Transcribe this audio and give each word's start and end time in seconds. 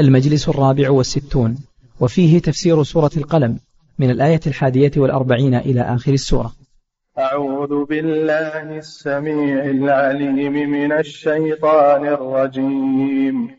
المجلس 0.00 0.48
الرابع 0.48 0.90
والستون 0.90 1.58
وفيه 2.00 2.38
تفسير 2.38 2.82
سورة 2.82 3.10
القلم 3.16 3.58
من 3.98 4.10
الآية 4.10 4.40
الحادية 4.46 4.90
والأربعين 4.96 5.54
إلى 5.54 5.80
آخر 5.80 6.12
السورة. 6.12 6.52
أعوذ 7.18 7.84
بالله 7.84 8.78
السميع 8.78 9.64
العليم 9.64 10.52
من 10.52 10.92
الشيطان 10.92 12.06
الرجيم. 12.06 13.50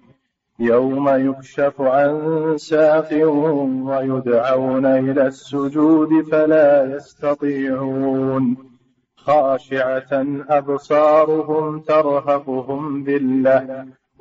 يوم 0.60 1.10
يكشف 1.10 1.82
عن 1.82 2.54
ساق 2.58 3.10
ويدعون 3.86 4.86
إلى 4.86 5.28
السجود 5.28 6.10
فلا 6.32 6.96
يستطيعون. 6.96 8.58
خاشعة 9.16 10.26
أبصارهم 10.50 11.80
ترهقهم 11.80 13.04
ذلة. 13.04 14.01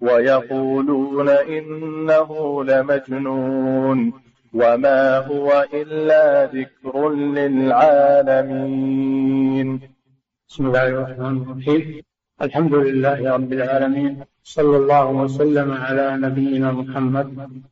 ويقولون 0.00 1.28
إنه 1.28 2.64
لمجنون 2.64 4.12
وما 4.54 5.18
هو 5.18 5.66
إلا 5.72 6.44
ذكر 6.46 7.08
للعالمين. 7.10 8.58
بسم 10.48 10.66
الله 10.66 10.88
الرحمن 10.88 11.42
الرحيم. 11.42 12.02
الحمد 12.42 12.74
لله 12.74 13.32
رب 13.34 13.52
العالمين. 13.52 14.24
صلى 14.42 14.76
الله 14.76 15.06
وسلم 15.10 15.72
على 15.72 16.16
نبينا 16.16 16.72
محمد 16.72 17.62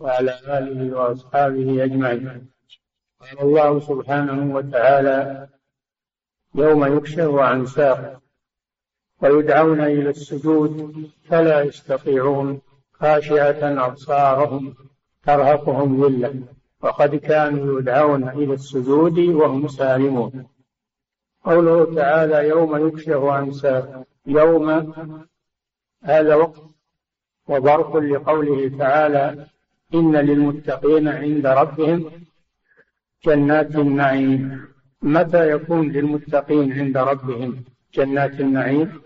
وعلى 0.00 0.34
آله 0.46 0.96
وأصحابه 0.96 1.84
أجمعين. 1.84 2.46
قال 3.20 3.40
الله 3.42 3.80
سبحانه 3.80 4.54
وتعالى 4.56 5.48
يوم 6.54 6.96
يكشف 6.96 7.34
عن 7.34 7.66
ساق 7.66 8.21
ويدعون 9.22 9.80
إلى 9.80 10.10
السجود 10.10 10.94
فلا 11.24 11.62
يستطيعون 11.62 12.60
خاشعة 12.92 13.86
أبصارهم 13.86 14.74
ترهقهم 15.22 16.04
ذلة. 16.04 16.34
وقد 16.82 17.16
كانوا 17.16 17.80
يدعون 17.80 18.28
إلى 18.28 18.54
السجود 18.54 19.18
وهم 19.18 19.68
سالمون. 19.68 20.46
قوله 21.44 21.94
تعالى 21.94 22.48
يوم 22.48 22.86
يكشف 22.86 23.22
عن 23.22 23.52
ساق 23.52 24.04
يوم 24.26 24.94
هذا 26.02 26.34
وقت. 26.34 26.62
وظرف 27.48 27.96
لقوله 27.96 28.78
تعالى 28.78 29.46
إن 29.94 30.16
للمتقين 30.16 31.08
عند 31.08 31.46
ربهم 31.46 32.10
جنات 33.26 33.76
النعيم. 33.76 34.66
متى 35.02 35.50
يكون 35.50 35.88
للمتقين 35.88 36.72
عند 36.72 36.96
ربهم 36.96 37.64
جنات 37.94 38.40
النعيم؟ 38.40 39.02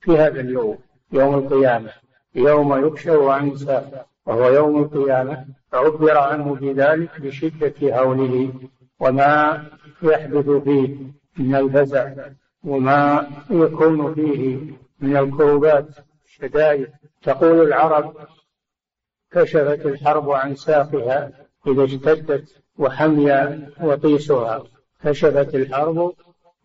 في 0.00 0.18
هذا 0.18 0.40
اليوم 0.40 0.78
يوم 1.12 1.34
القيامة. 1.34 1.92
يوم 2.34 2.86
يكشف 2.86 3.20
عن 3.20 3.56
ساق 3.56 4.06
وهو 4.26 4.48
يوم 4.48 4.82
القيامة. 4.82 5.46
عبر 5.72 6.18
عنه 6.18 6.54
بذلك 6.54 7.10
لشدة 7.18 8.00
هوله. 8.00 8.52
وما 9.00 9.64
يحدث 10.02 10.48
فيه 10.50 10.96
من 11.38 11.54
الفزع 11.54 12.28
وما 12.64 13.30
يكون 13.50 14.14
فيه 14.14 14.58
من 15.00 15.16
الكروبات 15.16 15.86
الشدائد 16.24 16.88
تقول 17.22 17.66
العرب 17.66 18.14
كشفت 19.32 19.86
الحرب 19.86 20.30
عن 20.30 20.54
ساقها 20.54 21.32
إذا 21.66 21.84
اشتدت 21.84 22.62
وحمي 22.78 23.58
وطيسها. 23.80 24.62
كشفت 25.04 25.54
الحرب 25.54 26.12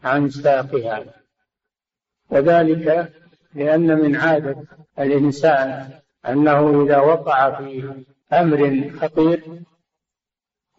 عن 0.03 0.29
ساقها. 0.29 1.05
وذلك 2.29 3.13
لأن 3.55 3.99
من 4.01 4.15
عادة 4.15 4.55
الإنسان 4.99 5.89
أنه 6.29 6.83
إذا 6.83 6.99
وقع 6.99 7.51
في 7.51 7.93
أمر 8.33 8.91
خطير 9.01 9.43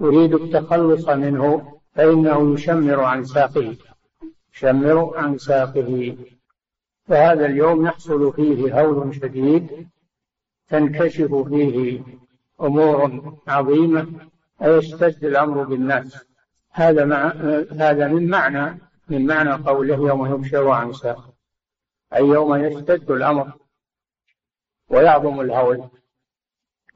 يريد 0.00 0.34
التخلص 0.34 1.08
منه 1.08 1.72
فإنه 1.94 2.54
يشمر 2.54 3.00
عن 3.00 3.24
ساقه 3.24 3.76
يشمر 4.54 5.16
عن 5.16 5.38
ساقه. 5.38 6.16
فهذا 7.08 7.46
اليوم 7.46 7.86
يحصل 7.86 8.32
فيه 8.32 8.80
هول 8.80 9.14
شديد 9.14 9.88
تنكشف 10.68 11.34
فيه 11.34 12.00
أمور 12.60 13.34
عظيمة 13.48 14.06
ويشتد 14.60 15.24
الأمر 15.24 15.62
بالناس. 15.62 16.26
هذا 16.70 17.04
مع 17.04 17.26
هذا 17.72 18.08
من 18.08 18.28
معنى 18.28 18.78
من 19.08 19.26
معنى 19.26 19.50
قوله 19.50 19.94
يوم 19.94 20.26
يبشر 20.34 20.68
عن 20.68 20.92
ساق 20.92 21.35
أي 22.14 22.24
يوم 22.24 22.54
يشتد 22.54 23.10
الأمر 23.10 23.52
ويعظم 24.88 25.40
الهول 25.40 25.88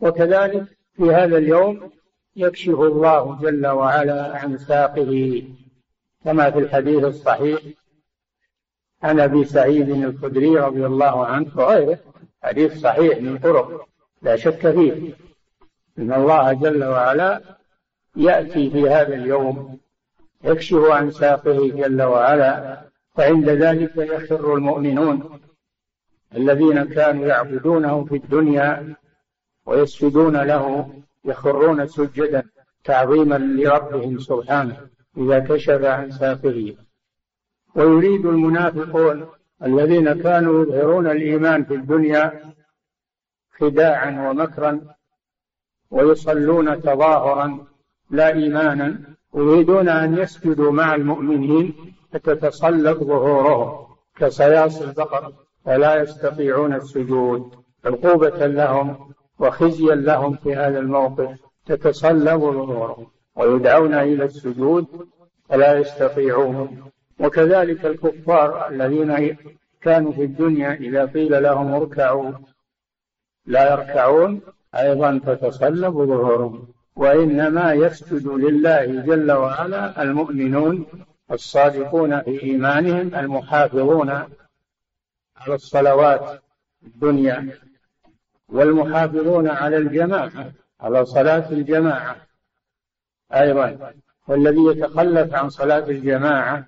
وكذلك 0.00 0.64
في 0.96 1.02
هذا 1.02 1.38
اليوم 1.38 1.90
يكشف 2.36 2.80
الله 2.80 3.38
جل 3.40 3.66
وعلا 3.66 4.38
عن 4.38 4.58
ساقه 4.58 5.42
كما 6.24 6.50
في 6.50 6.58
الحديث 6.58 7.04
الصحيح 7.04 7.60
عن 9.02 9.20
أبي 9.20 9.44
سعيد 9.44 9.88
الخدري 9.88 10.58
رضي 10.58 10.86
الله 10.86 11.26
عنه 11.26 11.50
وغيره. 11.56 11.98
حديث 12.42 12.80
صحيح 12.80 13.18
من 13.18 13.38
طرق 13.38 13.88
لا 14.22 14.36
شك 14.36 14.70
فيه. 14.70 15.14
إن 15.98 16.12
الله 16.12 16.52
جل 16.52 16.84
وعلا 16.84 17.42
يأتي 18.16 18.70
في 18.70 18.88
هذا 18.88 19.14
اليوم 19.14 19.80
يكشف 20.44 20.84
عن 20.84 21.10
ساقه 21.10 21.68
جل 21.68 22.02
وعلا 22.02 22.82
فعند 23.20 23.48
ذلك 23.48 23.96
يخر 23.96 24.54
المؤمنون 24.54 25.40
الذين 26.36 26.84
كانوا 26.84 27.26
يعبدونه 27.26 28.04
في 28.04 28.16
الدنيا 28.16 28.96
ويسجدون 29.66 30.36
له 30.36 30.94
يخرون 31.24 31.86
سجدا 31.86 32.42
تعظيما 32.84 33.38
لربهم 33.38 34.18
سبحانه 34.18 34.76
إذا 35.16 35.38
كشف 35.38 35.84
عن 35.84 36.10
ساقه 36.10 36.74
ويريد 37.74 38.26
المنافقون 38.26 39.26
الذين 39.62 40.22
كانوا 40.22 40.62
يظهرون 40.62 41.06
الإيمان 41.06 41.64
في 41.64 41.74
الدنيا 41.74 42.54
خداعا 43.58 44.30
ومكرا 44.30 44.80
ويصلون 45.90 46.82
تظاهرا 46.82 47.66
لا 48.10 48.34
إيمانا 48.34 49.00
يريدون 49.34 49.88
أن 49.88 50.18
يسجدوا 50.18 50.72
مع 50.72 50.94
المؤمنين 50.94 51.90
فتتسلط 52.12 52.98
ظهورهم 52.98 53.86
كصياص 54.16 54.82
البقر 54.82 55.32
فلا 55.64 56.02
يستطيعون 56.02 56.74
السجود. 56.74 57.54
عقوبة 57.84 58.46
لهم 58.46 59.12
وخزيا 59.38 59.94
لهم 59.94 60.36
في 60.36 60.56
هذا 60.56 60.78
الموقف 60.78 61.38
تتصلب 61.66 62.40
ظهورهم 62.40 63.06
ويدعون 63.36 63.94
إلى 63.94 64.24
السجود 64.24 64.86
فلا 65.48 65.78
يستطيعون. 65.78 66.90
وكذلك 67.20 67.86
الكفار 67.86 68.68
الذين 68.68 69.36
كانوا 69.82 70.12
في 70.12 70.24
الدنيا 70.24 70.72
إذا 70.74 71.06
قيل 71.06 71.42
لهم 71.42 71.74
اركعوا 71.74 72.32
لا 73.46 73.72
يركعون 73.72 74.40
أيضا 74.74 75.20
تتصلب 75.26 75.92
ظهورهم. 75.92 76.68
وإنما 76.96 77.72
يسجد 77.72 78.26
لله 78.26 78.84
جل 78.84 79.32
وعلا 79.32 80.02
المؤمنون 80.02 80.86
الصادقون 81.32 82.22
في 82.22 82.42
إيمانهم 82.42 83.14
المحافظون 83.14 84.10
على 85.36 85.54
الصلوات 85.54 86.42
الدنيا 86.82 87.58
والمحافظون 88.48 89.48
على 89.48 89.76
الجماعة 89.76 90.52
على 90.80 91.04
صلاة 91.04 91.50
الجماعة 91.50 92.16
أيضا. 93.32 93.94
والذي 94.28 94.64
يتخلف 94.64 95.34
عن 95.34 95.48
صلاة 95.48 95.84
الجماعة 95.88 96.66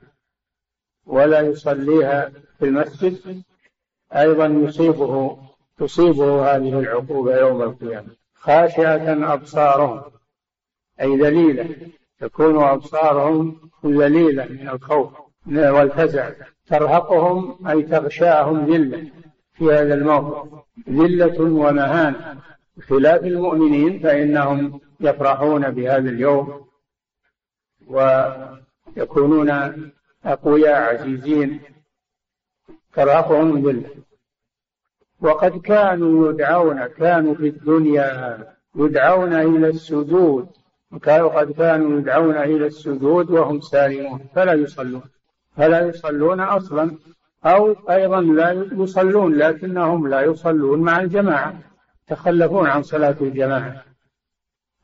ولا 1.07 1.41
يصليها 1.41 2.33
في 2.59 2.65
المسجد 2.65 3.43
أيضا 4.13 4.47
يصيبه 4.47 5.39
تصيبه 5.79 6.57
هذه 6.57 6.79
العقوبة 6.79 7.37
يوم 7.37 7.63
القيامة. 7.63 8.09
خاشعة 8.35 9.33
أبصارهم 9.35 10.03
أي 11.01 11.17
ذليلة. 11.17 11.91
تكون 12.23 12.65
أبصارهم 12.65 13.71
ذليلة 13.87 14.45
من 14.45 14.69
الخوف 14.69 15.13
والفزع. 15.47 16.31
ترهقهم 16.67 17.67
أي 17.69 17.83
تغشاهم 17.83 18.67
ذلة 18.67 19.11
في 19.55 19.65
هذا 19.65 19.95
الموقف. 19.95 20.49
ذلة 20.89 21.41
ومهانة. 21.41 22.37
بخلاف 22.77 23.25
المؤمنين 23.25 23.99
فإنهم 23.99 24.81
يفرحون 25.01 25.71
بهذا 25.71 26.11
اليوم 26.11 26.67
ويكونون 27.87 29.51
أقوياء 30.25 30.95
عزيزين. 30.95 31.61
ترهقهم 32.95 33.69
ذلة. 33.69 33.91
وقد 35.21 35.61
كانوا 35.61 36.31
يدعون 36.31 36.87
كانوا 36.87 37.35
في 37.35 37.49
الدنيا 37.49 38.39
يدعون 38.77 39.33
إلى 39.33 39.69
السجود. 39.69 40.62
وكانوا 40.93 41.29
قد 41.29 41.53
كانوا 41.53 41.99
يدعون 41.99 42.37
إلى 42.37 42.67
السجود 42.67 43.31
وهم 43.31 43.61
سالمون 43.61 44.21
فلا 44.35 44.53
يصلون. 44.53 45.03
فلا 45.57 45.81
يصلون 45.81 46.41
أصلا. 46.41 46.97
أو 47.45 47.77
أيضا 47.91 48.21
لا 48.21 48.67
يصلون 48.73 49.35
لكنهم 49.35 50.09
لا 50.09 50.21
يصلون 50.21 50.81
مع 50.81 51.01
الجماعة 51.01 51.55
تخلفون 52.07 52.67
عن 52.67 52.83
صلاة 52.83 53.17
الجماعة. 53.21 53.85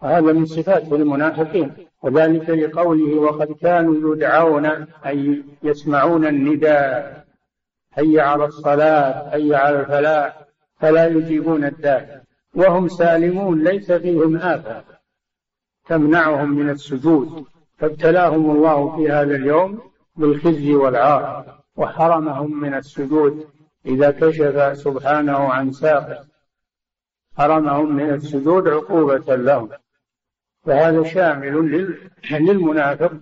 وهذا 0.02 0.32
من 0.32 0.46
صفات 0.46 0.92
المنافقين. 0.92 1.88
وذلك 2.02 2.50
لقوله 2.50 3.20
وقد 3.20 3.52
كانوا 3.52 4.14
يدعون 4.14 4.66
أي 5.06 5.44
يسمعون 5.62 6.26
النداء 6.26 7.24
هيا 7.94 8.22
على 8.22 8.44
الصلاة 8.44 9.34
هيا 9.34 9.56
على 9.56 9.80
الفلاح 9.80 10.38
فلا 10.80 11.06
يجيبون 11.06 11.64
الداعي 11.64 12.20
وهم 12.54 12.88
سالمون 12.88 13.64
ليس 13.64 13.92
فيهم 13.92 14.36
آفة 14.36 14.84
تمنعهم 15.88 16.50
من 16.50 16.70
السجود. 16.70 17.46
فابتلاهم 17.78 18.50
الله 18.50 18.96
في 18.96 19.10
هذا 19.10 19.36
اليوم 19.36 19.90
بالخزي 20.16 20.74
والعار 20.74 21.62
وحرمهم 21.76 22.60
من 22.60 22.74
السجود 22.74 23.48
إذا 23.86 24.10
كشف 24.10 24.78
سبحانه 24.78 25.38
عن 25.52 25.72
ساقه. 25.72 26.26
حرمهم 27.36 27.96
من 27.96 28.10
السجود 28.10 28.68
عقوبة 28.68 29.36
لهم. 29.36 29.68
فهذا 30.66 31.02
شامل 31.02 31.54
للمنافق 32.30 33.12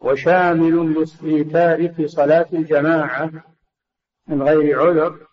وشامل 0.00 1.06
لتارك 1.22 2.06
صلاة 2.06 2.46
الجماعة 2.52 3.30
من 4.28 4.42
غير 4.42 4.80
عذر 4.80 5.26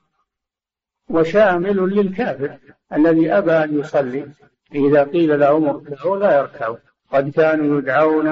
وشامل 1.10 1.78
للكافر 1.78 2.58
الذي 2.94 3.32
أبى 3.32 3.52
أن 3.52 3.80
يصلي. 3.80 4.28
إذا 4.76 5.04
قيل 5.04 5.40
لهم 5.40 5.70
اركعوا 5.70 6.18
لا 6.18 6.38
يركعون 6.38 6.78
قد 7.12 7.30
كانوا 7.30 7.78
يدعون 7.78 8.28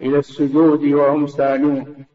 إلى 0.00 0.18
السجود 0.18 0.84
وهم 0.84 1.26
سالون 1.26 2.06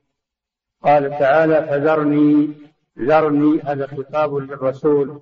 قال 0.84 1.10
تعالى 1.10 1.68
فذرني 1.68 2.54
ذرني 3.00 3.62
هذا 3.62 3.88
خطاب 3.88 4.36
للرسول 4.36 5.22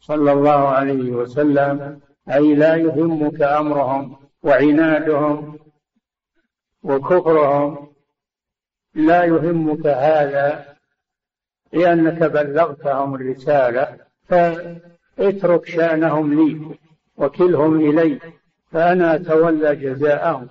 صلى 0.00 0.32
الله 0.32 0.68
عليه 0.68 1.10
وسلم 1.10 2.00
أي 2.30 2.54
لا 2.54 2.76
يهمك 2.76 3.42
أمرهم 3.42 4.16
وعنادهم 4.42 5.58
وكفرهم. 6.82 7.90
لا 8.94 9.24
يهمك 9.24 9.86
هذا 9.86 10.76
لأنك 11.72 12.22
بلغتهم 12.22 13.14
الرسالة 13.14 13.96
فاترك 14.28 15.66
شأنهم 15.66 16.34
لي. 16.34 16.78
وكلهم 17.20 17.80
إلي 17.90 18.18
فأنا 18.72 19.14
أتولى 19.14 19.76
جزاءهم. 19.76 20.48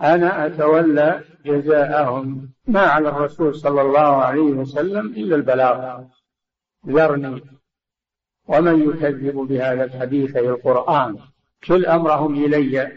أنا 0.00 0.46
أتولى 0.46 1.20
جزاءهم. 1.46 2.52
ما 2.66 2.80
على 2.80 3.08
الرسول 3.08 3.54
صلى 3.54 3.82
الله 3.82 4.16
عليه 4.22 4.40
وسلم 4.40 5.06
إلا 5.06 5.36
البلاغ. 5.36 6.02
ذرني. 6.88 7.42
ومن 8.48 8.88
يكذب 8.88 9.36
بهذا 9.36 9.84
الحديث 9.84 10.36
أي 10.36 10.48
القرآن؟ 10.48 11.18
كل 11.66 11.86
أمرهم 11.86 12.44
إلي. 12.44 12.92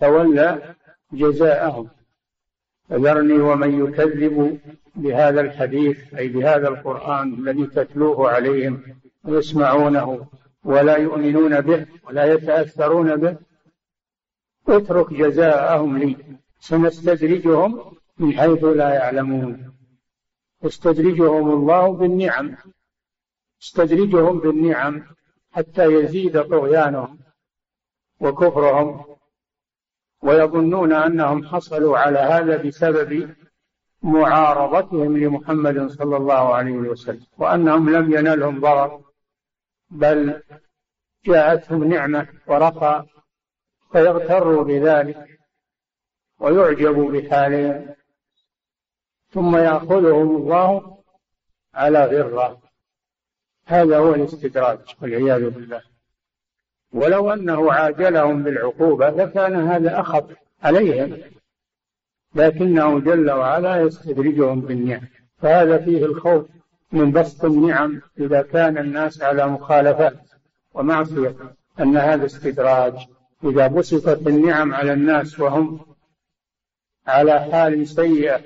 تولى 0.00 0.74
جزاءهم. 1.12 1.88
فذرني 2.88 3.38
ومن 3.38 3.84
يكذب 3.84 4.60
بهذا 4.94 5.40
الحديث 5.40 6.14
أي 6.14 6.28
بهذا 6.28 6.68
القرآن 6.68 7.34
الذي 7.34 7.66
تتلوه 7.66 8.30
عليهم 8.30 8.82
ويسمعونه. 9.24 10.26
ولا 10.64 10.96
يؤمنون 10.96 11.60
به 11.60 11.86
ولا 12.04 12.24
يتأثرون 12.34 13.16
به. 13.16 13.36
اترك 14.68 15.12
جزاءهم 15.12 15.98
لي. 15.98 16.16
سنستدرجهم 16.60 17.96
من 18.18 18.32
حيث 18.38 18.64
لا 18.64 18.94
يعلمون. 18.94 19.72
يستدرجهم 20.64 21.50
الله 21.50 21.92
بالنعم. 21.92 22.56
استدرجهم 23.62 24.38
بالنعم 24.38 25.02
حتى 25.52 25.84
يزيد 25.84 26.42
طغيانهم 26.42 27.18
وكفرهم. 28.20 29.04
ويظنون 30.22 30.92
أنهم 30.92 31.44
حصلوا 31.44 31.98
على 31.98 32.18
هذا 32.18 32.56
بسبب 32.56 33.34
معارضتهم 34.02 35.16
لمحمد 35.16 35.86
صلى 35.86 36.16
الله 36.16 36.54
عليه 36.54 36.72
وسلم 36.72 37.26
وأنهم 37.38 37.90
لم 37.90 38.12
ينلهم 38.12 38.60
ضرر. 38.60 39.09
بل 39.90 40.42
جاءتهم 41.24 41.84
نعمة 41.84 42.28
ورخاء 42.46 43.06
فيغتروا 43.92 44.64
بذلك 44.64 45.40
ويعجبوا 46.38 47.12
بحالهم 47.12 47.94
ثم 49.30 49.56
يأخذهم 49.56 50.36
الله 50.36 50.98
على 51.74 52.04
غرة. 52.04 52.62
هذا 53.66 53.98
هو 53.98 54.14
الاستدراج 54.14 54.78
والعياذ 55.02 55.50
بالله. 55.50 55.82
ولو 56.92 57.32
أنه 57.32 57.72
عاجلهم 57.72 58.42
بالعقوبة 58.42 59.10
لكان 59.10 59.68
هذا 59.68 60.00
أخف 60.00 60.24
عليهم 60.62 61.18
لكنه 62.34 63.00
جل 63.00 63.30
وعلا 63.30 63.80
يستدرجهم 63.80 64.60
بالنعم 64.60 65.08
فهذا 65.38 65.78
فيه 65.78 66.04
الخوف 66.04 66.46
من 66.92 67.12
بسط 67.12 67.44
النعم 67.44 68.00
إذا 68.18 68.42
كان 68.42 68.78
الناس 68.78 69.22
على 69.22 69.46
مخالفات 69.46 70.18
ومعصية 70.74 71.36
أن 71.80 71.96
هذا 71.96 72.26
استدراج. 72.26 72.94
إذا 73.44 73.66
بسطت 73.66 74.26
النعم 74.26 74.74
على 74.74 74.92
الناس 74.92 75.40
وهم 75.40 75.80
على 77.06 77.40
حال 77.40 77.88
سيئة 77.88 78.40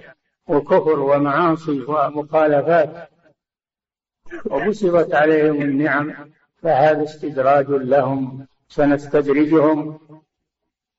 وكفر 0.49 0.99
ومعاصي 1.01 1.83
ومخالفات 1.83 3.11
وبسطت 4.47 5.15
عليهم 5.15 5.63
النعم 5.63 6.15
فهذا 6.63 7.05
استدراج 7.05 7.71
لهم. 7.71 8.47
سنستدرجهم 8.69 9.99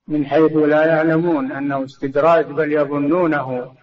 من 0.07 0.25
حيث 0.25 0.51
لا 0.51 0.85
يعلمون 0.85 1.51
أنه 1.51 1.83
استدراج 1.83 2.45
بل 2.45 2.73
يظنونه 2.73 3.75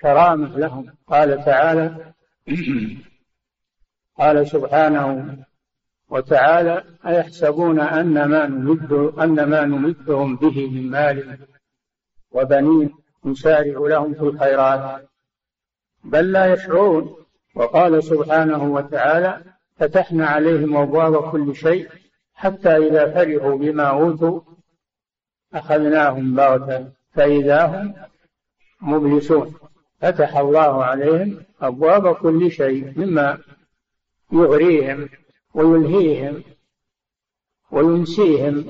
كرامة 0.00 0.58
لهم. 0.58 0.94
قال 1.06 1.44
تعالى 1.44 2.12
قال 4.18 4.48
سبحانه 4.48 5.38
وتعالى 6.08 6.84
أيحسبون 7.06 7.80
أن 7.80 8.24
ما 8.24 8.46
نمد 8.46 8.92
أن 9.18 9.44
ما 9.44 9.64
نمدهم 9.64 10.36
به 10.36 10.70
من 10.70 10.90
مال 10.90 11.38
وبنين 12.32 12.90
نسارع 13.24 13.78
لهم 13.88 14.14
في 14.14 14.20
الخيرات 14.20 15.08
بل 16.04 16.32
لا 16.32 16.52
يشعرون. 16.52 17.22
وقال 17.54 18.04
سبحانه 18.04 18.62
وتعالى 18.62 19.42
فتحنا 19.76 20.26
عليهم 20.26 20.76
أبواب 20.76 21.30
كل 21.30 21.56
شيء 21.56 21.88
حتى 22.34 22.76
إذا 22.76 23.14
فرحوا 23.14 23.56
بما 23.56 23.82
أوتوا 23.82 24.40
أخذناهم 25.54 26.34
بغتة 26.34 26.92
فإذا 27.12 27.66
هم 27.66 27.94
مبلسون. 28.80 29.54
فتح 30.02 30.36
الله 30.36 30.84
عليهم 30.84 31.36
أبواب 31.60 32.14
كل 32.14 32.50
شيء 32.50 32.92
مما 32.96 33.38
يغريهم 34.32 35.08
ويلهيهم 35.54 36.42
وينسيهم 37.70 38.64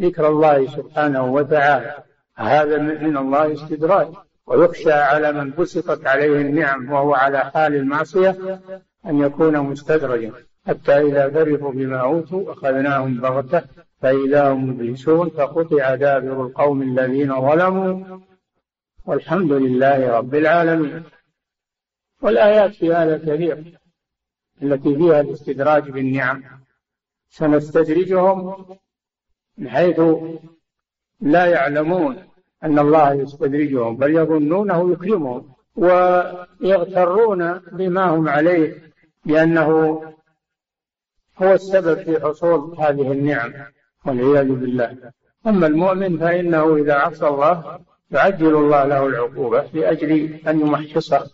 ذكر 0.00 0.28
الله 0.28 0.66
سبحانه 0.66 1.24
وتعالى. 1.24 1.94
هذا 2.36 2.78
من 2.78 3.16
الله 3.16 3.52
استدراج. 3.52 4.08
ويخشى 4.46 4.92
على 4.92 5.32
من 5.32 5.50
بسطت 5.50 6.06
عليه 6.06 6.40
النعم 6.40 6.92
وهو 6.92 7.14
على 7.14 7.38
حال 7.38 7.74
المعصية 7.74 8.60
أن 9.06 9.18
يكون 9.18 9.60
مستدرجا. 9.60 10.32
حتى 10.66 10.98
إذا 10.98 11.30
فرحوا 11.30 11.72
بما 11.72 11.96
أوتوا 11.96 12.52
أخذناهم 12.52 13.20
بغتة. 13.20 13.62
فإذا 14.00 14.52
هم 14.52 14.70
مبلسون 14.70 15.28
فقطع 15.28 15.94
دابر 15.94 16.46
القوم 16.46 16.82
الذين 16.82 17.40
ظلموا 17.40 18.18
والحمد 19.10 19.52
لله 19.52 20.18
رب 20.18 20.34
العالمين. 20.34 21.02
والآيات 22.22 22.74
في 22.74 22.94
هذا 22.94 23.18
كثير 23.18 23.78
التي 24.62 24.96
فيها 24.96 25.20
الاستدراج 25.20 25.90
بالنعم 25.90 26.42
سنستدرجهم 27.28 28.66
من 29.58 29.68
حيث 29.68 30.00
لا 31.20 31.46
يعلمون 31.46 32.16
أن 32.64 32.78
الله 32.78 33.12
يستدرجهم 33.12 33.96
بل 33.96 34.16
يظنونه 34.16 34.92
يكرمهم 34.92 35.54
ويغترون 35.76 37.58
بما 37.58 38.04
هم 38.04 38.28
عليه 38.28 38.92
لأنه 39.24 39.68
هو 41.42 41.52
السبب 41.52 42.02
في 42.02 42.20
حصول 42.20 42.76
هذه 42.78 43.12
النعم 43.12 43.52
والعياذ 44.06 44.48
بالله. 44.48 45.12
أما 45.46 45.66
المؤمن 45.66 46.18
فإنه 46.18 46.76
إذا 46.76 46.94
عصى 46.94 47.28
الله 47.28 47.80
يعجل 48.10 48.56
الله 48.56 48.84
له 48.84 49.06
العقوبة 49.06 49.70
لأجل 49.72 50.40
أن 50.48 50.60
يمحصه 50.60 51.30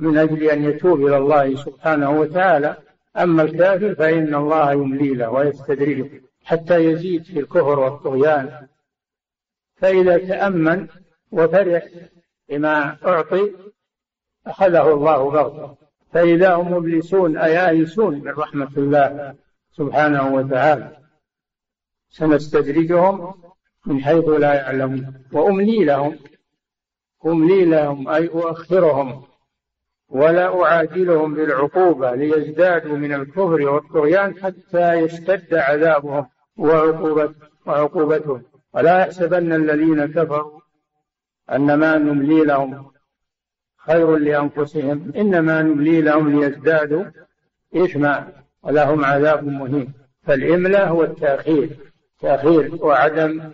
من 0.00 0.18
أجل 0.18 0.42
أن 0.42 0.64
يتوب 0.64 1.06
إلى 1.06 1.16
الله 1.16 1.54
سبحانه 1.54 2.10
وتعالى. 2.10 2.76
أما 3.16 3.42
الكافر 3.42 3.94
فإن 3.94 4.34
الله 4.34 4.72
يملي 4.72 5.14
له 5.14 5.30
ويستدرجه 5.30 6.10
حتى 6.44 6.84
يزيد 6.84 7.24
في 7.24 7.40
الكفر 7.40 7.78
والطغيان. 7.78 8.68
فإذا 9.76 10.18
تأمن 10.18 10.88
وفرح 11.30 11.86
بما 12.48 12.96
أعطي 13.06 13.52
أخذه 14.46 14.92
الله 14.92 15.30
بغتة. 15.30 15.76
فإذا 16.12 16.54
هم 16.54 16.72
مبلسون 16.72 17.36
أي 17.36 17.68
آيسون 17.68 18.14
من 18.14 18.30
رحمة 18.30 18.70
الله 18.76 19.34
سبحانه 19.72 20.34
وتعالى. 20.34 20.96
سنستدرجهم 22.10 23.34
من 23.86 24.04
حيث 24.04 24.28
لا 24.28 24.54
يعلمون 24.54 25.14
وأملي 25.32 25.84
لهم 25.84 26.18
أملي 27.26 27.64
لهم 27.64 28.08
أي 28.08 28.28
أؤخرهم 28.28 29.22
ولا 30.08 30.62
أعاجلهم 30.62 31.34
بالعقوبة 31.34 32.14
ليزدادوا 32.14 32.96
من 32.96 33.14
الكفر 33.14 33.68
والطغيان 33.68 34.34
حتى 34.42 34.94
يشتد 34.94 35.54
عذابهم 35.54 36.26
وعقوبة 36.56 37.34
وعقوبتهم. 37.66 38.42
ولا 38.74 39.00
يحسبن 39.00 39.52
الذين 39.52 40.06
كفروا 40.06 40.60
أن 41.52 41.74
ما 41.74 41.98
نملي 41.98 42.44
لهم 42.44 42.90
خير 43.76 44.16
لأنفسهم 44.16 45.12
إنما 45.16 45.62
نملي 45.62 46.00
لهم 46.00 46.40
ليزدادوا 46.40 47.04
إثما 47.76 48.32
ولهم 48.62 49.04
عذاب 49.04 49.44
مهين. 49.44 49.92
فالإملاء 50.22 50.88
هو 50.88 51.04
التأخير 51.04 51.70
تأخير 52.20 52.84
وعدم 52.84 53.52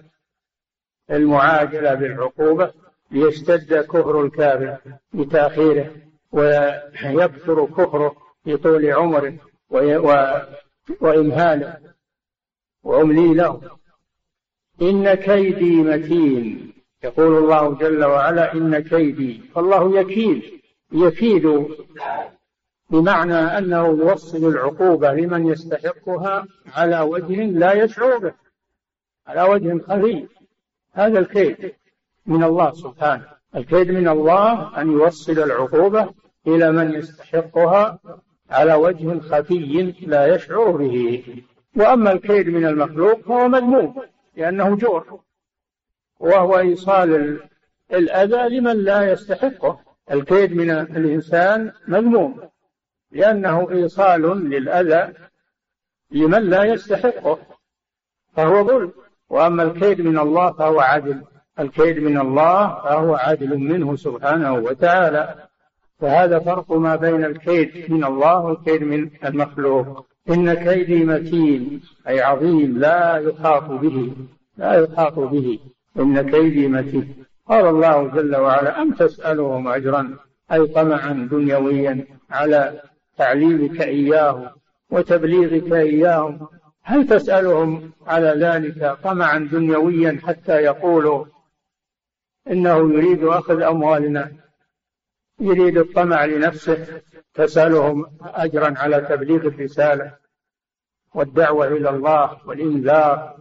المعاجلة 1.12 1.94
بالعقوبة 1.94 2.72
ليشتد 3.10 3.74
كفر 3.74 4.20
الكافر 4.20 4.76
بتأخيره 5.12 5.90
ويكثر 6.32 7.66
كفره 7.66 8.16
في 8.44 8.56
طول 8.56 8.90
عمره 8.92 9.34
وإمهاله 11.00 11.76
وأملي 12.84 13.34
له. 13.34 13.60
إن 14.82 15.14
كيدي 15.14 15.82
متين. 15.82 16.72
يقول 17.04 17.38
الله 17.38 17.74
جل 17.74 18.04
وعلا 18.04 18.52
إن 18.52 18.78
كيدي. 18.78 19.40
فالله 19.54 20.00
يكيد 20.00 20.42
يكيد 20.92 21.66
بمعنى 22.90 23.34
أنه 23.34 23.86
يوصل 23.86 24.48
العقوبة 24.48 25.12
لمن 25.12 25.46
يستحقها 25.46 26.46
على 26.72 27.00
وجه 27.00 27.44
لا 27.44 27.72
يشعر 27.72 28.18
به 28.18 28.34
على 29.26 29.42
وجه 29.42 29.78
خفي. 29.78 30.26
هذا 30.94 31.18
الكيد 31.18 31.72
من 32.26 32.44
الله 32.44 32.72
سبحانه. 32.72 33.26
الكيد 33.56 33.90
من 33.90 34.08
الله 34.08 34.80
أن 34.80 34.92
يوصل 34.92 35.32
العقوبة 35.32 36.14
إلى 36.46 36.72
من 36.72 36.92
يستحقها 36.94 37.98
على 38.50 38.74
وجه 38.74 39.18
خفي 39.18 39.94
لا 40.00 40.34
يشعر 40.34 40.70
به. 40.70 41.24
وأما 41.76 42.12
الكيد 42.12 42.48
من 42.48 42.66
المخلوق 42.66 43.20
فهو 43.20 43.48
مذموم 43.48 44.02
لأنه 44.36 44.76
جور 44.76 45.20
وهو 46.20 46.58
إيصال 46.58 47.40
الأذى 47.92 48.58
لمن 48.58 48.76
لا 48.84 49.12
يستحقه. 49.12 49.80
الكيد 50.10 50.52
من 50.52 50.70
الإنسان 50.70 51.72
مذموم 51.88 52.40
لأنه 53.10 53.70
إيصال 53.70 54.22
للأذى 54.50 55.12
لمن 56.10 56.42
لا 56.42 56.64
يستحقه 56.64 57.38
فهو 58.36 58.66
ظلم. 58.66 59.01
وأما 59.32 59.62
الكيد 59.62 60.00
من 60.00 60.18
الله 60.18 60.52
فهو 60.52 60.80
عدل. 60.80 61.22
الكيد 61.60 61.98
من 61.98 62.20
الله 62.20 62.68
فهو 62.84 63.14
عدل 63.14 63.58
منه 63.58 63.96
سبحانه 63.96 64.54
وتعالى. 64.54 65.34
فهذا 66.00 66.38
فرق 66.38 66.72
ما 66.72 66.96
بين 66.96 67.24
الكيد 67.24 67.92
من 67.92 68.04
الله 68.04 68.40
والكيد 68.40 68.82
من 68.82 69.10
المخلوق. 69.24 70.06
إن 70.30 70.54
كيدي 70.54 71.04
متين 71.04 71.80
أي 72.08 72.20
عظيم 72.20 72.78
لا 72.78 73.16
يحاط 73.16 73.70
به. 73.70 74.12
لا 74.56 74.72
يحاط 74.72 75.18
به. 75.18 75.58
إن 75.98 76.30
كيدي 76.30 76.68
متين. 76.68 77.24
قال 77.48 77.66
الله 77.66 78.08
جل 78.08 78.36
وعلا 78.36 78.82
أم 78.82 78.90
تسألهم 78.92 79.68
أجرا؟ 79.68 80.16
أي 80.52 80.66
طمعا 80.66 81.28
دنيويا 81.30 82.04
على 82.30 82.80
تعليمك 83.18 83.80
إياه 83.80 84.52
وتبليغك 84.90 85.72
إياهم 85.72 86.48
هل 86.84 87.06
تسألهم 87.06 87.92
على 88.06 88.28
ذلك 88.28 88.98
طمعا 89.02 89.38
دنيويا 89.38 90.20
حتى 90.26 90.52
يقولوا 90.52 91.24
إنه 92.50 92.94
يريد 92.94 93.24
أخذ 93.24 93.62
أموالنا 93.62 94.32
يريد 95.40 95.78
الطمع 95.78 96.24
لنفسه 96.24 97.02
تسألهم 97.34 98.06
أجرا 98.20 98.74
على 98.78 99.00
تبليغ 99.00 99.46
الرسالة 99.46 100.16
والدعوة 101.14 101.66
إلى 101.66 101.90
الله 101.90 102.38
والإنذار 102.46 103.36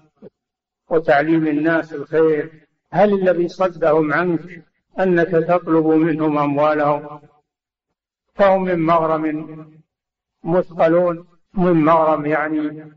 وتعليم 0.90 1.48
الناس 1.48 1.94
الخير؟ 1.94 2.68
هل 2.92 3.14
الذي 3.14 3.48
صدهم 3.48 4.14
عنك 4.14 4.64
أنك 5.00 5.30
تطلب 5.30 5.86
منهم 5.86 6.38
أموالهم؟ 6.38 7.22
فهم 8.34 8.64
من 8.64 8.80
مغرم 8.80 9.26
مثقلون 10.44 11.28
من 11.54 11.74
مغرم 11.74 12.26
يعني 12.26 12.92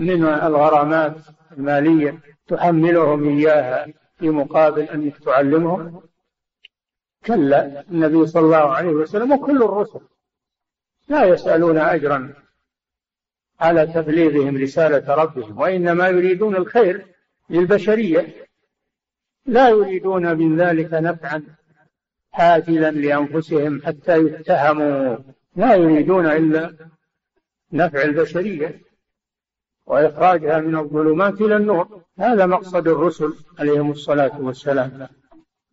من 0.00 0.24
الغرامات 0.24 1.16
المالية 1.52 2.18
تحملهم 2.48 3.28
إياها 3.28 3.86
في 4.18 4.30
مقابل 4.30 4.82
أنك 4.82 5.18
تعلمهم؟ 5.18 6.02
كلا 7.26 7.84
النبي 7.90 8.26
صلى 8.26 8.42
الله 8.42 8.56
عليه 8.56 8.90
وسلم 8.90 9.32
وكل 9.32 9.62
الرسل 9.62 10.00
لا 11.08 11.24
يسألون 11.24 11.78
أجرا 11.78 12.34
على 13.60 13.86
تبليغهم 13.86 14.56
رسالة 14.56 15.14
ربهم 15.14 15.58
وإنما 15.58 16.08
يريدون 16.08 16.56
الخير 16.56 17.06
للبشرية. 17.50 18.46
لا 19.46 19.68
يريدون 19.68 20.36
من 20.38 20.60
ذلك 20.60 20.88
نفعا 20.92 21.42
حاجلا 22.32 22.90
لأنفسهم 22.90 23.82
حتى 23.82 24.18
يتهموا. 24.18 25.16
لا 25.56 25.74
يريدون 25.74 26.26
إلا 26.26 26.76
نفع 27.72 28.02
البشرية. 28.02 28.89
وإخراجها 29.90 30.60
من 30.60 30.76
الظلمات 30.76 31.40
إلى 31.40 31.56
النور. 31.56 32.02
هذا 32.18 32.46
مقصد 32.46 32.88
الرسل 32.88 33.34
عليهم 33.58 33.90
الصلاة 33.90 34.40
والسلام. 34.40 35.08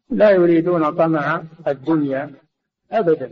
لا 0.09 0.29
يريدون 0.31 0.91
طمع 0.95 1.43
الدنيا 1.67 2.31
أبدا. 2.91 3.31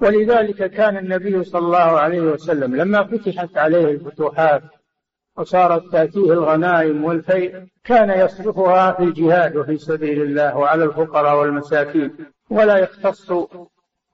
ولذلك 0.00 0.70
كان 0.70 0.96
النبي 0.96 1.44
صلى 1.44 1.66
الله 1.66 1.78
عليه 1.78 2.20
وسلم 2.20 2.76
لما 2.76 3.04
فتحت 3.04 3.56
عليه 3.56 3.90
الفتوحات 3.90 4.62
وصارت 5.36 5.92
تأتيه 5.92 6.32
الغنائم 6.32 7.04
والفيء 7.04 7.66
كان 7.84 8.10
يصرفها 8.24 8.92
في 8.92 9.02
الجهاد 9.02 9.56
وفي 9.56 9.76
سبيل 9.78 10.22
الله 10.22 10.56
وعلى 10.56 10.84
الفقراء 10.84 11.40
والمساكين 11.40 12.16
ولا 12.50 12.76
يختص 12.76 13.32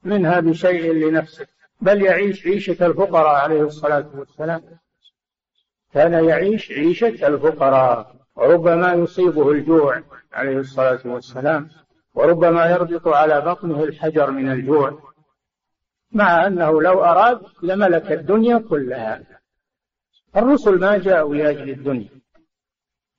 منها 0.05 0.41
بشيء 0.41 0.93
لنفسه 0.93 1.47
بل 1.81 2.03
يعيش 2.03 2.47
عيشة 2.47 2.87
الفقراء 2.87 3.35
عليه 3.35 3.63
الصلاة 3.63 4.11
والسلام. 4.15 4.63
كان 5.95 6.25
يعيش 6.25 6.73
عيشة 6.73 7.27
الفقراء 7.27 8.15
وربما 8.37 8.93
يصيبه 8.93 9.51
الجوع 9.51 10.03
عليه 10.33 10.59
الصلاة 10.59 11.01
والسلام 11.05 11.69
وربما 12.15 12.67
يربط 12.67 13.09
على 13.09 13.41
بطنه 13.41 13.85
الحجر 13.85 14.31
من 14.31 14.53
الجوع 14.53 14.99
مع 16.13 16.47
أنه 16.47 16.83
لو 16.83 17.05
أراد 17.05 17.41
لملك 17.63 18.13
الدنيا 18.13 18.59
كلها. 18.59 19.23
الرسل 20.37 20.81
ما 20.81 20.99
جاءوا 20.99 21.35
لأجل 21.35 21.71
الدنيا. 21.71 22.09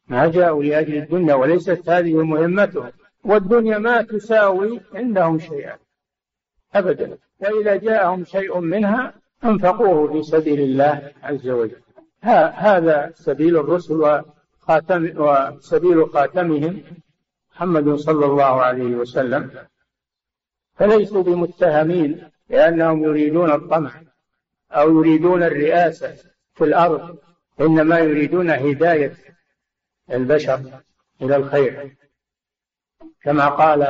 ما 0.08 0.28
جاءوا 0.28 0.64
لأجل 0.64 0.98
الدنيا 0.98 1.36
وليست 1.36 1.90
هذه 1.90 2.24
مهمتهم. 2.24 2.92
والدنيا 3.24 3.78
ما 3.78 4.02
تساوي 4.02 4.80
عندهم 4.94 5.40
شيئا. 5.40 5.78
أبدا. 6.76 7.18
وإذا 7.40 7.76
جاءهم 7.76 8.26
شيء 8.26 8.60
منها 8.60 9.14
أنفقوه 9.46 10.14
في 10.14 10.24
سبيل 10.24 10.60
الله 10.60 11.12
عز 11.24 11.50
وجل. 11.50 11.82
هذا 12.24 13.12
سبيل 13.16 13.58
الرسل 13.58 13.94
وخاتم 13.94 15.14
وسبيل 15.16 16.10
خاتمهم 16.10 16.84
محمد 17.52 17.96
صلى 17.96 18.26
الله 18.26 18.62
عليه 18.62 18.96
وسلم. 18.96 19.52
فليسوا 20.76 21.24
بمتهمين 21.24 22.30
لأنهم 22.50 23.04
يريدون 23.04 23.52
الطمع 23.52 23.92
أو 24.72 25.00
يريدون 25.00 25.44
الرئاسة 25.44 26.16
في 26.54 26.64
الأرض 26.64 27.18
إنما 27.62 28.00
يريدون 28.00 28.50
هداية 28.50 29.14
البشر 30.12 30.62
إلى 31.22 31.36
الخير. 31.36 31.98
كما 33.24 33.50
قال 33.50 33.82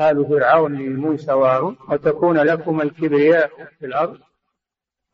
آل 0.00 0.26
فرعون 0.28 0.74
لموسى 0.74 1.32
وهارون 1.32 1.76
وتكون 1.88 2.38
لكم 2.38 2.80
الكبرياء 2.80 3.50
في 3.78 3.86
الأرض 3.86 4.18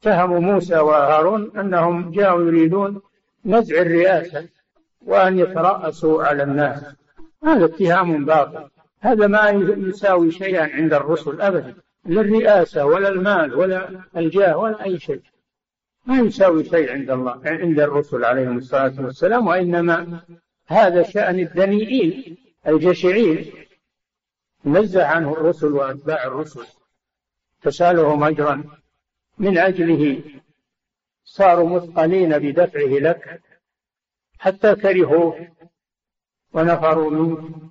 اتهموا 0.02 0.40
موسى 0.40 0.78
وهارون 0.78 1.58
أنهم 1.58 2.10
جاءوا 2.10 2.46
يريدون 2.46 3.02
نزع 3.44 3.82
الرئاسة 3.82 4.48
وأن 5.06 5.38
يترأسوا 5.38 6.24
على 6.24 6.42
الناس. 6.42 6.84
هذا 7.44 7.64
اتهام 7.64 8.24
باطل. 8.24 8.68
هذا 9.00 9.26
ما 9.26 9.50
يساوي 9.50 10.30
شيئا 10.30 10.74
عند 10.74 10.94
الرسل 10.94 11.40
أبدا. 11.40 11.74
لا 12.04 12.20
الرئاسة 12.20 12.84
ولا 12.84 13.08
المال 13.08 13.54
ولا 13.54 14.00
الجاه 14.16 14.56
ولا 14.56 14.84
أي 14.84 14.98
شيء. 14.98 15.22
ما 16.06 16.18
يساوي 16.18 16.64
شيء 16.64 16.92
عند 16.92 17.10
الله 17.10 17.40
عند 17.44 17.80
الرسل 17.80 18.24
عليهم 18.24 18.58
الصلاة 18.58 18.94
والسلام 18.98 19.46
وإنما 19.46 20.20
هذا 20.66 21.02
شأن 21.02 21.38
الدنيئين 21.38 22.36
الجشعين. 22.66 23.52
نزه 24.64 25.04
عنه 25.04 25.32
الرسل 25.32 25.72
وأتباع 25.72 26.24
الرسل. 26.24 26.66
تسألهم 27.62 28.24
أجرا. 28.24 28.81
من 29.42 29.58
أجله 29.58 30.22
صاروا 31.24 31.68
مثقلين 31.68 32.38
بدفعه 32.38 32.98
لك 32.98 33.42
حتى 34.38 34.74
كرهوه 34.74 35.48
ونفروا 36.52 37.10
منه 37.10 37.70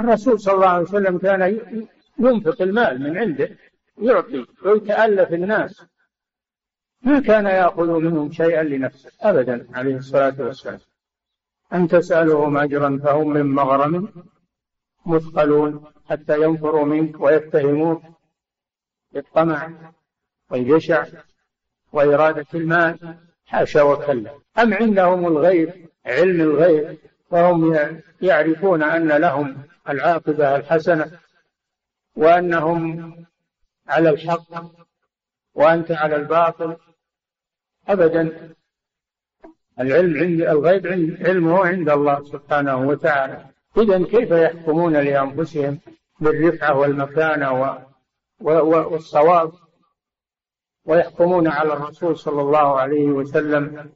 الرسول 0.00 0.40
صلى 0.40 0.54
الله 0.54 0.68
عليه 0.68 0.82
وسلم 0.82 1.18
كان 1.18 1.60
ينفق 2.18 2.62
المال 2.62 3.02
من 3.02 3.18
عنده 3.18 3.56
يعطي 3.98 4.46
ويتألف 4.64 5.32
الناس. 5.32 5.86
ما 7.02 7.20
كان 7.20 7.46
يأخذ 7.46 7.90
منهم 7.98 8.32
شيئا 8.32 8.62
لنفسه 8.62 9.10
أبدا 9.20 9.68
عليه 9.74 9.96
الصلاة 9.96 10.34
والسلام. 10.38 10.80
أن 11.72 11.88
تسألهم 11.88 12.56
أجرا 12.56 13.00
فهم 13.04 13.28
من 13.28 13.46
مغرم 13.46 14.12
مثقلون 15.06 15.84
حتى 16.08 16.42
ينفروا 16.42 16.84
منك 16.84 17.20
ويتهموك 17.20 18.02
بالطمع. 19.12 19.92
والجشع 20.50 21.04
وإرادة 21.92 22.46
المال 22.54 23.16
حاشا 23.46 23.82
وكلا. 23.82 24.30
أم 24.58 24.74
عندهم 24.74 25.26
الغيب 25.26 25.88
علم 26.06 26.40
الغيب 26.40 26.98
وهم 27.30 27.78
يعرفون 28.22 28.82
أن 28.82 29.08
لهم 29.08 29.62
العاقبة 29.88 30.56
الحسنة 30.56 31.10
وأنهم 32.16 33.12
على 33.88 34.10
الحق 34.10 34.64
وأنت 35.54 35.92
على 35.92 36.16
الباطل. 36.16 36.76
أبدا 37.88 38.52
العلم 39.80 40.16
عند 40.16 40.40
الغيب 40.40 40.86
علمه 41.26 41.66
عند 41.66 41.88
الله 41.88 42.24
سبحانه 42.24 42.76
وتعالى. 42.76 43.44
إذا 43.76 44.04
كيف 44.04 44.30
يحكمون 44.30 44.92
لأنفسهم 44.92 45.80
بالرفعة 46.20 46.78
والمكانة 46.78 47.78
والصواب؟ 48.40 49.52
ويحكمون 50.86 51.48
على 51.48 51.72
الرسول 51.72 52.18
صلى 52.18 52.40
الله 52.42 52.80
عليه 52.80 53.06
وسلم 53.06 53.90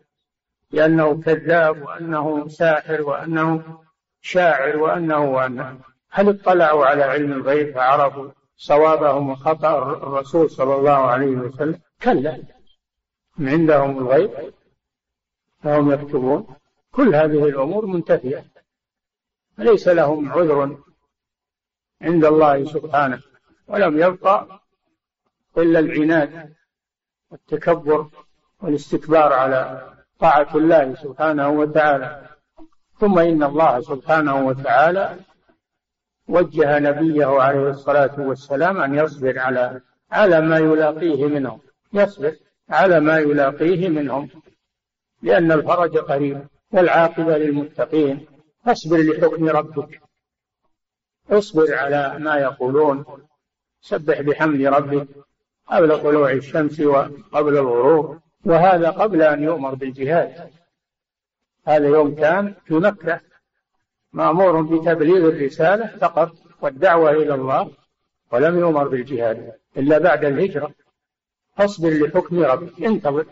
بأنه 0.70 1.20
كذاب 1.22 1.82
وأنه 1.82 2.48
ساحر 2.48 3.02
وأنه 3.02 3.78
شاعر 4.20 4.76
وأنه 4.76 5.24
وأنه 5.32 5.80
هل 6.10 6.28
اطلعوا 6.28 6.86
على 6.86 7.02
علم 7.04 7.32
الغيب 7.32 7.74
فعرفوا 7.74 8.30
صوابهم 8.56 9.30
وخطأ 9.30 9.78
الرسول 9.92 10.50
صلى 10.50 10.74
الله 10.74 10.92
عليه 10.92 11.36
وسلم؟ 11.36 11.80
كلا 12.02 12.42
عندهم 13.38 13.98
الغيب 13.98 14.52
فهم 15.62 15.90
يكتبون. 15.92 16.46
كل 16.92 17.14
هذه 17.14 17.44
الأمور 17.44 17.86
منتفية. 17.86 18.44
ليس 19.58 19.88
لهم 19.88 20.32
عذر 20.32 20.78
عند 22.02 22.24
الله 22.24 22.64
سبحانه. 22.64 23.22
ولم 23.68 23.98
يبقى 23.98 24.60
إلا 25.58 25.78
العناد. 25.78 26.54
والتكبر 27.30 28.06
والاستكبار 28.62 29.32
على 29.32 29.90
طاعة 30.18 30.56
الله 30.56 30.94
سبحانه 30.94 31.48
وتعالى. 31.48 32.28
ثم 32.98 33.18
إن 33.18 33.42
الله 33.42 33.80
سبحانه 33.80 34.46
وتعالى 34.46 35.16
وجه 36.28 36.78
نبيه 36.78 37.26
عليه 37.26 37.70
الصلاة 37.70 38.14
والسلام 38.18 38.80
أن 38.80 38.94
يصبر 38.94 39.38
على 39.38 39.80
على 40.10 40.40
ما 40.40 40.58
يلاقيه 40.58 41.26
منهم. 41.26 41.60
يصبر 41.92 42.36
على 42.70 43.00
ما 43.00 43.18
يلاقيه 43.18 43.88
منهم. 43.88 44.28
لأن 45.22 45.52
الفرج 45.52 45.98
قريب 45.98 46.46
والعاقبة 46.72 47.38
للمتقين. 47.38 48.26
فاصبر 48.64 48.96
لحكم 48.96 49.48
ربك. 49.48 50.00
اصبر 51.30 51.74
على 51.74 52.18
ما 52.18 52.36
يقولون. 52.36 53.04
سبح 53.80 54.20
بحمد 54.20 54.60
ربك. 54.62 55.08
قبل 55.70 56.02
طلوع 56.02 56.32
الشمس 56.32 56.80
وقبل 56.80 57.58
الغروب 57.58 58.18
وهذا 58.44 58.90
قبل 58.90 59.22
أن 59.22 59.42
يؤمر 59.42 59.74
بالجهاد. 59.74 60.50
هذا 61.66 61.86
يوم 61.86 62.14
كان 62.14 62.54
في 62.64 62.74
مكة. 62.74 63.20
مأمور 64.12 64.62
بتبليغ 64.62 65.28
الرسالة 65.28 65.86
فقط 65.86 66.32
والدعوة 66.62 67.10
إلى 67.10 67.34
الله 67.34 67.70
ولم 68.32 68.58
يؤمر 68.58 68.88
بالجهاد 68.88 69.52
إلا 69.76 69.98
بعد 69.98 70.24
الهجرة. 70.24 70.74
فاصبر 71.56 71.90
لحكم 71.90 72.42
ربك 72.42 72.82
انتظر. 72.82 73.26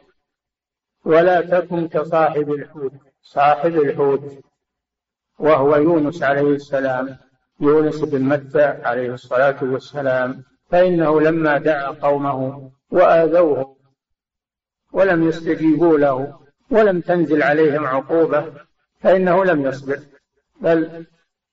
ولا 1.05 1.41
تكن 1.41 1.89
كصاحب 1.89 2.53
الحوت 2.53 2.93
صاحب 3.23 3.75
الحوت. 3.75 4.39
وهو 5.39 5.77
يونس 5.77 6.23
عليه 6.23 6.55
السلام 6.55 7.19
يونس 7.61 8.01
بن 8.05 8.23
متى 8.23 8.65
عليه 8.65 9.15
الصلاة 9.15 9.57
والسلام. 9.63 10.45
فإنه 10.69 11.21
لما 11.21 11.59
دعا 11.59 11.87
قومه 11.89 12.71
وآذوه 12.91 13.77
ولم 14.93 15.29
يستجيبوا 15.29 15.99
له 15.99 16.39
ولم 16.71 17.01
تنزل 17.01 17.43
عليهم 17.43 17.87
عقوبة 17.87 18.53
فإنه 19.01 19.45
لم 19.45 19.67
يصبر 19.67 20.01
بل 20.61 21.07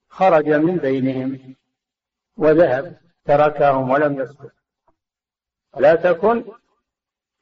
خرج 0.09 0.49
من 0.49 0.77
بينهم 0.77 1.55
وذهب 2.37 2.97
تركهم 3.25 3.89
ولم 3.89 4.19
يصبر. 4.19 4.49
لا 5.77 5.95
تكن 5.95 6.43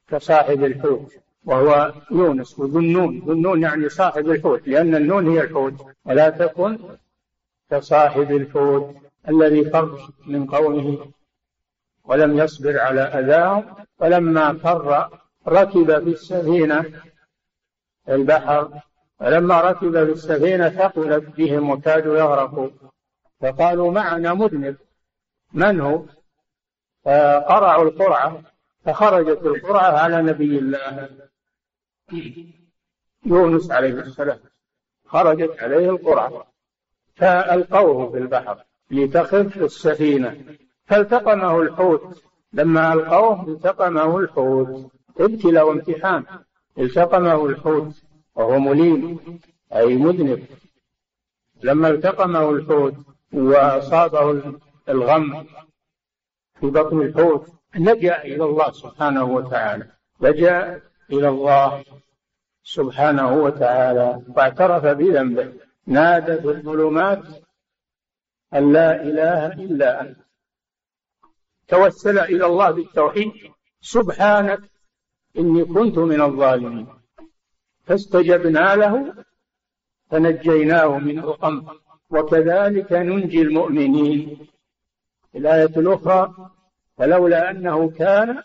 كصاحب 0.08 0.64
الحوت 0.64 1.14
وهو 1.44 1.92
يونس 2.10 2.58
وذو 2.58 2.78
النون 2.78 3.18
ذو 3.18 3.32
النون 3.32 3.62
يعني 3.62 3.88
صاحب 3.88 4.30
الحوت 4.30 4.68
لأن 4.68 4.94
النون 4.94 5.28
هي 5.28 5.40
الحوت. 5.40 5.74
ولا 6.04 6.30
تكن 6.30 6.78
كصاحب 7.70 8.30
الحوت 8.30 8.96
الذي 9.28 9.64
فر 9.64 10.12
من 10.26 10.46
قومه 10.46 11.06
ولم 12.04 12.38
يصبر 12.38 12.80
على 12.80 13.00
أذاهم 13.00 13.76
فلما 13.98 14.52
فر 14.52 15.10
ركب 15.48 16.04
في 16.04 16.10
السفينة 16.10 17.02
البحر 18.08 18.80
فلما 19.20 19.60
ركب 19.60 20.04
في 20.04 20.12
السفينة 20.12 20.68
ثقلت 20.68 21.24
بهم 21.24 21.70
وكادوا 21.70 22.18
يغرقوا 22.18 22.70
فقالوا 23.40 23.92
معنا 23.92 24.34
مذنب. 24.34 24.76
من 25.52 25.80
هو؟ 25.80 26.02
فقرعوا 27.04 27.84
القرعة 27.84 28.42
فخرجت 28.84 29.42
القرعة 29.42 29.98
على 29.98 30.22
نبي 30.22 30.58
الله. 30.58 31.08
يونس 33.26 33.70
عليه 33.70 33.92
السلام 33.92 34.38
خرجت 35.06 35.62
عليه 35.62 35.90
القرعة 35.90 36.46
فألقوه 37.14 38.10
في 38.10 38.18
البحر 38.18 38.64
لتخف 38.90 39.56
السفينة. 39.56 40.56
فالتقمه 40.86 41.60
الحوت. 41.60 42.22
لما 42.52 42.92
ألقوه 42.92 43.48
التقمه 43.48 44.18
الحوت. 44.18 44.90
ابتلاء 45.20 45.68
وامتحان 45.68 46.24
التقمه 46.78 47.46
الحوت. 47.46 48.02
وهو 48.34 48.58
مليم. 48.58 49.18
أي 49.74 49.96
مذنب. 49.96 50.44
لما 51.62 51.88
التقمه 51.88 52.50
الحوت 52.50 52.94
وأصابه 53.32 54.42
الغم 54.88 55.46
في 56.60 56.66
بطن 56.66 57.02
الحوت 57.02 57.48
لجأ 57.76 58.22
إلى 58.22 58.44
الله 58.44 58.72
سبحانه 58.72 59.24
وتعالى. 59.24 59.86
لجأ 60.20 60.82
إلى 61.12 61.28
الله 61.28 61.84
سبحانه 62.62 63.36
وتعالى. 63.36 64.22
واعترف 64.36 64.86
بذنبه. 64.86 65.52
نادى 65.86 66.42
في 66.42 66.48
الظلمات 66.48 67.22
أن 68.54 68.72
لا 68.72 69.02
إله 69.02 69.46
إلا 69.46 70.00
أنت. 70.00 70.23
توسل 71.68 72.18
إلى 72.18 72.46
الله 72.46 72.70
بالتوحيد 72.70 73.32
سبحانك 73.80 74.60
إني 75.38 75.64
كنت 75.64 75.98
من 75.98 76.20
الظالمين. 76.20 76.86
فاستجبنا 77.84 78.76
له 78.76 79.14
فنجيناه 80.10 80.98
من 80.98 81.18
الغم 81.18 81.66
وكذلك 82.10 82.92
ننجي 82.92 83.42
المؤمنين. 83.42 84.46
الآية 85.36 85.74
الأخرى 85.76 86.50
فلولا 86.98 87.50
أنه 87.50 87.90
كان 87.90 88.42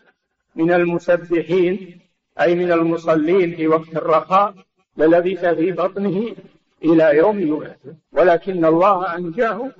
من 0.56 0.72
المسبحين 0.72 2.00
أي 2.42 2.56
من 2.56 2.72
المصلين 2.72 3.56
في 3.56 3.68
وقت 3.68 3.96
الرخاء 3.96 4.56
للبث 4.98 5.46
في 5.46 5.72
بطنه 5.72 6.36
إلى 6.84 7.18
يوم 7.18 7.40
يبعث. 7.40 7.78
ولكن 8.12 8.66
الله 8.66 9.16
أنجاه 9.16 9.72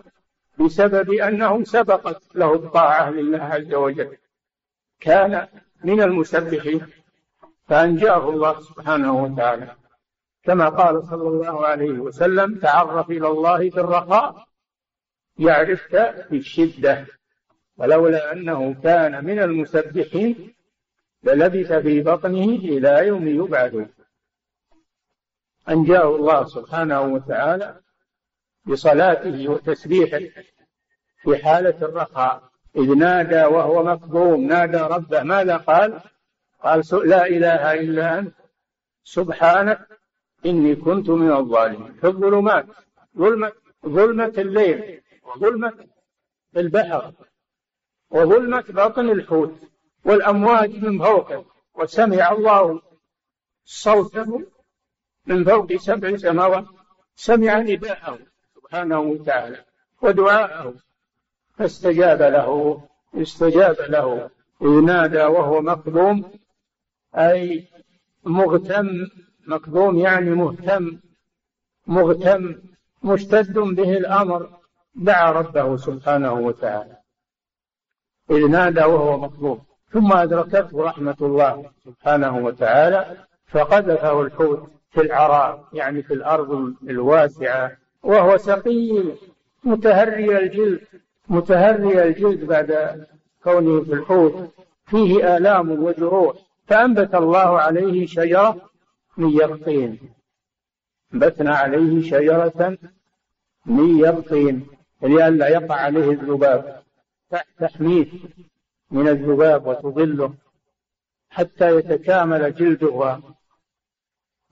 بسبب 0.60 1.12
أنه 1.12 1.64
سبقت 1.64 2.36
له 2.36 2.54
الطاعة 2.54 3.10
لله 3.10 3.44
عز 3.44 3.74
وجل. 3.74 4.18
كان 5.00 5.48
من 5.84 6.02
المسبحين. 6.02 6.88
فأنجاه 7.68 8.30
الله 8.30 8.60
سبحانه 8.60 9.24
وتعالى. 9.24 9.76
كما 10.44 10.70
قال 10.70 11.04
صلى 11.04 11.28
الله 11.28 11.68
عليه 11.68 12.00
وسلم 12.00 12.60
تعرف 12.60 13.10
إلى 13.10 13.28
الله 13.28 13.70
في 13.70 13.80
الرخاء 13.80 14.48
يعرفك 15.40 16.26
في 16.30 16.36
الشدة. 16.38 17.06
ولولا 17.78 18.34
أنه 18.34 18.74
كان 18.84 19.26
من 19.26 19.40
المسبحين 19.40 20.54
للبث 21.24 21.74
في 21.74 22.02
بطنه 22.02 22.46
إلى 22.46 23.08
يوم 23.08 23.28
يبعث 23.28 23.76
أنجاه 25.70 26.16
الله 26.16 26.46
سبحانه 26.46 27.02
وتعالى 27.02 27.80
بصلاته 28.66 29.50
وتسبيحه 29.50 30.44
في 31.24 31.44
حالة 31.44 31.78
الرخاء. 31.82 32.50
إذ 32.76 32.96
نادى 32.96 33.44
وهو 33.44 33.84
مكظوم 33.84 34.48
نادى 34.48 34.78
ربه 34.78 35.24
ماذا 35.24 35.58
قال؟ 35.58 36.02
قال 36.64 36.84
لا 37.06 37.28
إله 37.28 37.74
إلا 37.74 38.20
أنت 38.20 38.36
سبحانك 39.04 39.88
إني 40.46 40.76
كنت 40.76 41.10
من 41.10 41.32
الظالمين. 41.32 41.94
في 41.94 42.08
الظلمات 42.08 42.66
ظلمة 43.18 43.52
ظلمة 43.86 44.34
الليل 44.38 45.02
وظلمة 45.24 45.74
البحر 46.58 47.14
وظلمة 48.12 48.66
بطن 48.70 49.10
الحوت 49.10 49.56
والأمواج 50.06 50.84
من 50.84 51.00
فوقه 51.00 51.46
وسمع 51.76 52.32
الله 52.32 52.82
صوته 53.66 54.44
من 55.26 55.44
فوق 55.46 55.76
سبع 55.76 56.18
سماوات 56.18 56.66
سمع 57.16 57.60
نداءه 57.60 58.20
سبحانه 58.70 59.00
وتعالى 59.00 59.58
ودعاءه. 60.02 60.74
فاستجاب 61.58 62.22
له 62.22 62.82
استجاب 63.16 63.76
له. 63.90 64.30
إذ 64.62 64.82
نادى 64.86 65.24
وهو 65.24 65.62
مكظوم 65.62 66.32
أي 67.16 67.68
مغتم 68.24 68.88
مكظوم 69.48 69.98
يعني 69.98 70.30
مهتم 70.30 71.00
مغتم 71.88 72.56
مشتد 73.04 73.54
به 73.54 73.98
الأمر. 73.98 74.50
دعا 74.96 75.32
ربه 75.32 75.78
سبحانه 75.78 76.34
وتعالى. 76.34 76.98
إذ 78.32 78.48
نادى 78.48 78.84
وهو 78.84 79.18
مكظوم. 79.18 79.66
ثم 79.92 80.14
أدركته 80.14 80.84
رحمة 80.84 81.18
الله 81.22 81.72
سبحانه 81.86 82.38
وتعالى 82.38 83.18
فقذفه 83.48 84.22
الحوت 84.22 84.70
في 84.92 85.02
العراء 85.02 85.68
يعني 85.74 86.04
في 86.04 86.14
الأرض 86.14 86.74
الواسعة. 86.84 87.72
وهو 88.04 88.38
سقيم 88.38 89.16
متهري 89.64 90.38
الجلد 90.38 90.82
متهري 91.28 92.04
الجلد 92.04 92.44
بعد 92.46 93.04
كونه 93.44 93.84
في 93.84 93.94
الحوت. 93.94 94.54
فيه 94.86 95.38
آلام 95.38 95.84
وجروح 95.84 96.38
فأنبت 96.68 97.16
الله 97.16 97.60
عليه 97.60 98.06
شجرة 98.06 98.70
من 99.18 99.30
يقطين. 99.30 100.00
أنبتنا 101.14 101.56
عليه 101.56 102.02
شجرة 102.02 102.78
من 103.66 104.00
يقطين. 104.00 104.68
لئلا 105.02 105.48
يقع 105.48 105.76
عليه 105.76 106.12
الذباب. 106.12 106.84
تحميه 107.60 108.08
من 108.92 109.08
الذباب 109.08 109.68
وتظله 109.68 110.34
حتى 111.30 111.76
يتكامل 111.76 112.56
جلده 112.56 113.22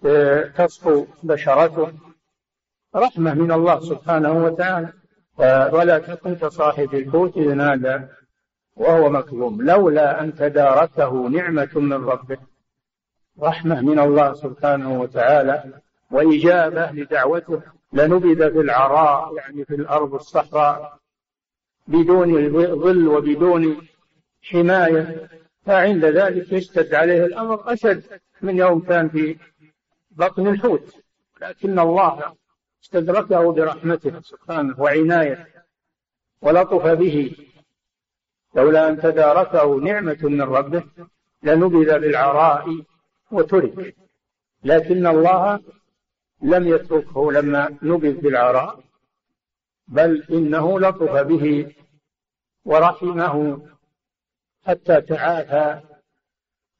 وتصفو 0.04 1.06
بشرته. 1.24 1.92
رحمة 2.96 3.34
من 3.34 3.52
الله 3.52 3.80
سبحانه 3.80 4.46
وتعالى. 4.46 4.94
ولا 5.72 6.00
تكن 6.00 6.36
كصاحب 6.36 6.96
الحوت 6.96 7.38
إذ 7.38 7.54
نادى 7.54 8.00
وهو 8.76 9.10
مكظوم. 9.10 9.62
لولا 9.62 10.22
أن 10.24 10.36
تداركه 10.36 11.28
نعمة 11.28 11.70
من 11.76 11.94
ربه. 11.94 12.38
رحمة 13.42 13.82
من 13.82 14.00
الله 14.00 14.34
سبحانه 14.34 15.02
وتعالى. 15.02 15.64
وإجابة 16.12 16.92
لدعوته. 16.92 17.62
لنبذ 17.94 18.52
في 18.52 18.60
العراء 18.60 19.36
يعني 19.36 19.66
في 19.66 19.76
الأرض 19.76 20.14
الصحراء 20.14 20.98
بدون 21.88 22.50
ظل 22.84 23.08
وبدون 23.08 23.88
حماية. 24.44 25.30
فعند 25.66 26.06
ذلك 26.06 26.52
يشتد 26.52 26.94
عليه 26.94 27.26
الأمر 27.26 27.74
أشد 27.74 28.04
من 28.42 28.58
يوم 28.58 28.80
كان 28.80 29.10
في 29.10 29.38
بطن 30.12 30.48
الحوت. 30.48 30.96
لكن 31.42 31.80
الله 31.80 32.34
استدركه 32.84 33.52
برحمته 33.52 34.22
سبحانه 34.22 34.76
وعنايته 34.80 35.46
ولطف 36.42 36.88
به. 36.88 37.36
لولا 38.56 38.90
أن 38.90 39.02
تداركه 39.02 39.76
نعمة 39.76 40.18
من 40.22 40.42
ربه 40.42 40.84
لنبذ 41.44 42.00
بالعراء 42.00 42.86
وترك. 43.32 43.96
لكن 44.64 45.08
الله 45.08 45.60
لم 46.42 46.68
يتركه 46.68 47.32
لما 47.32 47.78
نبذ 47.82 48.14
بالعراء 48.14 48.80
بل 49.88 50.24
إنه 50.32 50.80
لطف 50.80 51.12
به 51.12 51.76
ورحمه 52.66 53.62
حتى 54.66 55.02
تعافى. 55.02 55.82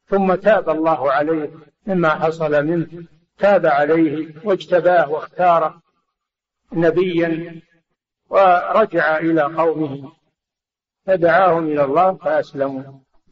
ثم 0.06 0.34
تاب 0.34 0.70
الله 0.70 1.12
عليه 1.12 1.50
مما 1.86 2.08
حصل 2.08 2.64
منه 2.64 3.04
تاب 3.38 3.66
عليه 3.66 4.34
واجتباه 4.44 5.10
واختاره. 5.10 5.87
نبيا 6.72 7.60
ورجع 8.30 9.18
إلى 9.18 9.42
قومه. 9.42 10.12
فدعاهم 11.06 11.66
إلى 11.66 11.84
الله 11.84 12.14
فأسلموا. 12.14 12.82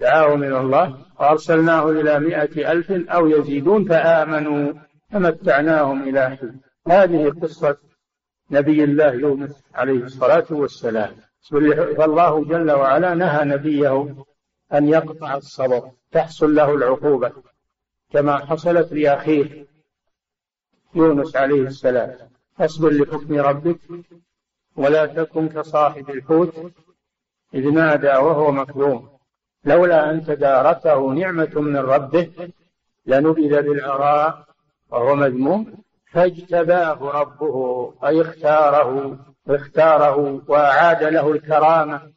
دعاهم 0.01 0.42
إلى 0.42 0.61
الله 0.61 0.99
وأرسلناه 1.20 1.90
إلى 1.90 2.20
مائة 2.20 2.72
ألف 2.72 2.90
أو 2.90 3.27
يزيدون 3.27 3.85
فآمنوا 3.85 4.72
فمتعناهم 5.11 6.09
إلى 6.09 6.37
حين. 6.37 6.61
هذه 6.88 7.33
قصة 7.42 7.77
نبي 8.51 8.85
الله 8.85 9.12
يونس 9.12 9.64
عليه 9.75 10.03
الصلاة 10.05 10.46
والسلام. 10.51 11.16
فالله 11.96 12.44
جل 12.44 12.70
وعلا 12.70 13.14
نهى 13.14 13.44
نبيه 13.44 14.14
أن 14.72 14.88
يقطع 14.88 15.35
الصبر 15.37 15.90
تحصل 16.12 16.55
له 16.55 16.75
العقوبة 16.75 17.33
كما 18.12 18.37
حصلت 18.38 18.92
لأخيه 18.92 19.66
يونس 20.94 21.37
عليه 21.37 21.61
السلام. 21.62 22.36
فاصبر 22.59 22.90
لحكم 22.90 23.35
ربك 23.35 23.81
ولا 24.77 25.07
تكن 25.07 25.49
كصاحب 25.49 26.11
الحوت 26.11 26.73
إذ 27.55 27.71
نادى 27.71 28.09
وهو 28.09 28.53
مكذوم 28.53 29.09
لولا 29.64 30.11
أن 30.11 30.25
تداركه 30.25 31.12
نعمة 31.12 31.61
من 31.61 31.77
ربه 31.77 32.53
لنبذ 33.07 33.62
بالعراء 33.62 34.47
وهو 34.90 35.14
مذموم 35.14 35.75
فاجتباه 36.12 36.99
ربه 37.21 37.95
أي 38.05 38.21
اختاره 38.21 39.19
اختاره 39.49 40.42
وأعاد 40.49 41.03
له 41.03 41.33
الكرامة 41.33 42.12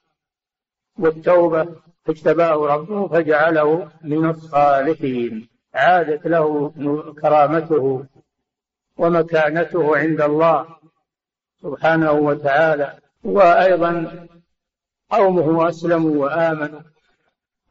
والتوبة 0.99 1.67
فاجتباه 2.06 2.56
ربه 2.75 3.08
فجعله 3.08 3.91
من 4.04 4.30
الصالحين 4.30 5.49
عادت 5.73 6.28
له 6.28 6.73
كرامته 7.21 8.06
ومكانته 8.99 9.97
عند 9.97 10.21
الله 10.21 10.65
سبحانه 11.62 12.12
وتعالى. 12.12 12.97
وأيضا 13.23 13.91
قومه 15.12 15.69
أسلموا 15.69 16.25
وآمنوا. 16.25 16.79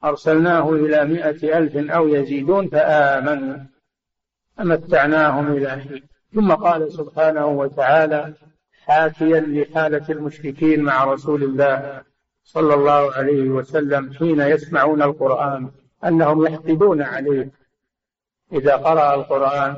أرسلناه 0.04 0.72
إلى 0.72 1.04
مائة 1.04 1.58
ألف 1.58 1.90
أو 1.90 2.08
يزيدون 2.08 2.68
فآمنوا. 2.68 3.56
فمتعناهم 4.56 5.52
إلى 5.56 5.70
حين. 5.70 6.02
ثم 6.34 6.52
قال 6.52 6.92
سبحانه 6.92 7.46
وتعالى 7.46 8.34
حاكيا 8.84 9.40
لحالة 9.40 10.06
المشركين 10.08 10.82
مع 10.82 11.04
رسول 11.04 11.42
الله 11.42 12.02
صلى 12.44 12.74
الله 12.74 13.12
عليه 13.12 13.48
وسلم 13.48 14.12
حين 14.12 14.40
يسمعون 14.40 15.02
القرآن 15.02 15.70
أنهم 16.04 16.46
يحقدون 16.46 17.02
عليه. 17.02 17.50
إذا 18.52 18.76
قرأ 18.76 19.14
القرآن 19.14 19.76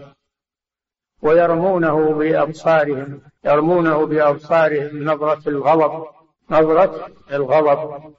ويرمونه 1.23 2.13
بأبصارهم 2.13 3.21
يرمونه 3.45 4.07
بأبصارهم 4.07 5.05
نظرة 5.05 5.49
الغضب 5.49 6.07
نظرة 6.51 7.09
الغضب 7.33 8.15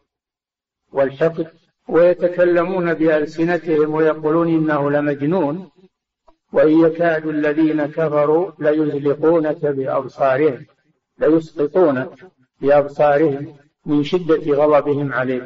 والحقد 0.93 1.47
ويتكلمون 1.87 2.93
بألسنتهم 2.93 3.93
ويقولون 3.93 4.47
إنه 4.47 4.91
لمجنون 4.91 5.69
وإن 6.53 6.85
يكاد 6.85 7.27
الذين 7.27 7.85
كفروا 7.85 8.51
ليزلقونك 8.59 9.65
بأبصارهم 9.65 10.65
ليسقطونك 11.19 12.09
بأبصارهم 12.61 13.55
من 13.85 14.03
شدة 14.03 14.53
غضبهم 14.55 15.13
عليك 15.13 15.43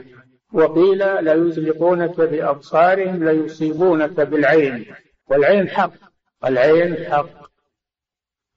وقيل 0.53 1.23
ليزلقونك 1.23 2.21
بأبصارهم 2.21 3.23
ليصيبونك 3.23 4.19
بالعين 4.21 4.85
والعين 5.29 5.69
حق 5.69 5.91
العين 6.45 7.05
حق. 7.11 7.44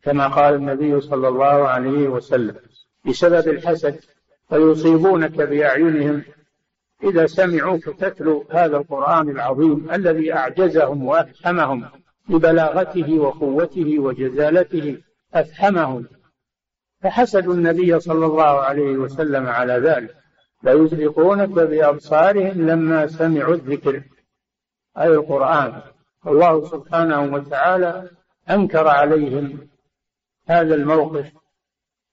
كما 0.02 0.28
قال 0.28 0.54
النبي 0.54 1.00
صلى 1.00 1.28
الله 1.28 1.68
عليه 1.68 2.08
وسلم. 2.08 2.56
بسبب 3.06 3.48
الحسد 3.48 4.00
فيصيبونك 4.48 5.32
بأعينهم 5.32 6.22
إذا 7.02 7.26
سمعوك 7.26 7.84
تتلو 7.84 8.44
هذا 8.50 8.76
القرآن 8.76 9.30
العظيم 9.30 9.90
الذي 9.92 10.32
أعجزهم 10.32 11.04
وأفهمهم 11.04 11.84
ببلاغته 12.28 13.18
وقوته 13.18 13.98
وجزالته. 13.98 14.98
أفهمهم. 15.34 16.06
فحسدوا 17.02 17.54
النبي 17.54 18.00
صلى 18.00 18.26
الله 18.26 18.60
عليه 18.60 18.96
وسلم 18.96 19.46
على 19.46 19.72
ذلك. 19.72 20.14
ليزلقونك 20.62 21.48
بأبصارهم 21.48 22.66
لما 22.66 23.06
سمعوا 23.06 23.54
الذكر. 23.54 24.02
أي 24.98 25.08
القرآن. 25.08 25.82
الله 26.26 26.64
سبحانه 26.64 27.34
وتعالى 27.34 28.10
أنكر 28.50 28.88
عليهم 28.88 29.68
هذا 30.48 30.74
الموقف 30.74 31.32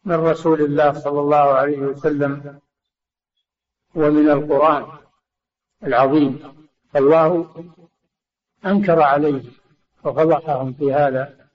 من 0.06 0.15
رسول 0.15 0.62
الله 0.62 0.93
صلى 0.93 1.19
الله 1.19 1.36
عليه 1.38 1.78
وسلم 1.78 2.60
ومن 3.95 4.30
القرآن 4.30 4.86
العظيم. 5.84 6.56
فالله 6.93 7.56
أنكر 8.65 9.02
عليه 9.02 9.43
وفضحهم 10.04 10.74
في 10.74 10.93
هذا 10.93 11.48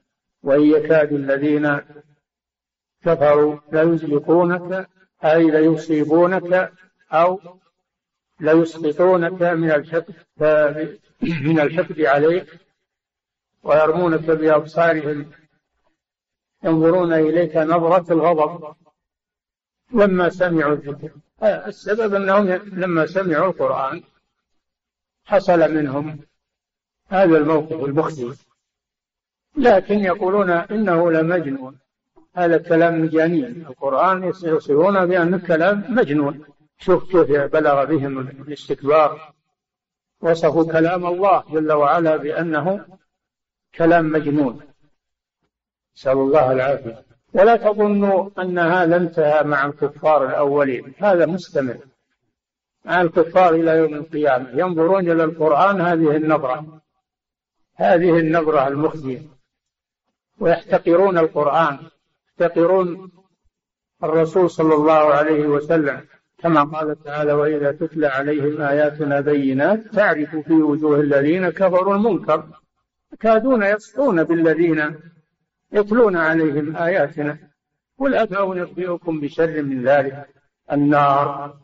وإن 0.42 0.62
يكاد 0.62 1.12
الذين 1.12 1.80
كفروا 3.04 3.58
ليزلقونك 3.72 4.88
أي 5.24 5.50
ليصيبونك 5.50 6.72
أو 7.12 7.40
ليسقطونك 8.40 9.42
من 9.42 9.70
الحقد 9.70 10.14
من 11.20 11.60
الحقد 11.60 12.00
عليك 12.00 12.46
ويرمونك 13.62 14.24
بأبصارهم. 14.30 15.30
ينظرون 16.64 17.12
إليك 17.12 17.56
نظرة 17.56 18.12
الغضب 18.12 18.74
لما 19.92 20.28
سمعوا 20.28 20.72
الذكر. 20.72 21.10
السبب 21.42 22.14
أنهم 22.14 22.46
لما 22.52 23.06
سمعوا 23.06 23.46
القرآن 23.46 24.02
حصل 25.24 25.74
منهم 25.74 26.18
هذا 27.08 27.36
الموقف 27.38 27.84
المخزي 27.84 28.32
لكن 29.56 29.98
يقولون 29.98 30.50
إنه 30.50 31.10
لمجنون. 31.10 31.78
هذا 32.34 32.58
كلام 32.58 33.02
مجانين. 33.02 33.66
القرآن 33.66 34.24
يصفون 34.24 35.06
بأنه 35.06 35.46
كلام 35.46 35.84
مجنون. 35.88 36.44
شوف 36.78 37.10
كيف 37.10 37.30
بلغ 37.30 37.84
بهم 37.84 38.18
الاستكبار. 38.18 39.34
وصفوا 40.20 40.72
كلام 40.72 41.06
الله 41.06 41.44
جل 41.50 41.72
وعلا 41.72 42.16
بأنه 42.16 42.86
كلام 43.74 44.12
مجنون. 44.12 44.69
نسأل 46.00 46.12
الله 46.12 46.52
العافية. 46.52 47.04
ولا 47.34 47.56
تظنوا 47.56 48.30
أن 48.38 48.58
هذا 48.58 48.96
انتهى 48.96 49.44
مع 49.44 49.66
الكفار 49.66 50.28
الأولين. 50.28 50.92
هذا 50.98 51.26
مستمر. 51.26 51.76
مع 52.84 53.00
الكفار 53.00 53.54
إلى 53.54 53.70
يوم 53.70 53.94
القيامة. 53.94 54.50
ينظرون 54.50 55.10
إلى 55.10 55.24
القرآن 55.24 55.80
هذه 55.80 56.16
النظرة. 56.16 56.80
هذه 57.76 58.18
النظرة 58.18 58.68
المخزية. 58.68 59.22
ويحتقرون 60.38 61.18
القرآن. 61.18 61.78
يحتقرون 62.28 63.10
الرسول 64.04 64.50
صلى 64.50 64.74
الله 64.74 65.14
عليه 65.14 65.46
وسلم. 65.46 66.06
كما 66.38 66.64
قال 66.64 67.02
تعالى 67.04 67.32
وإذا 67.32 67.72
تتلى 67.72 68.06
عليهم 68.06 68.62
آياتنا 68.62 69.20
بينات 69.20 69.86
تعرف 69.86 70.36
في 70.36 70.52
وجوه 70.52 71.00
الذين 71.00 71.50
كفروا 71.50 71.94
المنكر. 71.94 72.44
يكادون 73.12 73.62
يسطون 73.62 74.24
بالذين 74.24 74.94
يتلون 75.72 76.16
عليهم 76.16 76.76
آياتنا. 76.76 77.38
قل 77.98 78.14
أفأنبئكم 78.14 79.20
بشر 79.20 79.62
من 79.62 79.84
ذلك؟ 79.84 80.26
النار. 80.72 81.56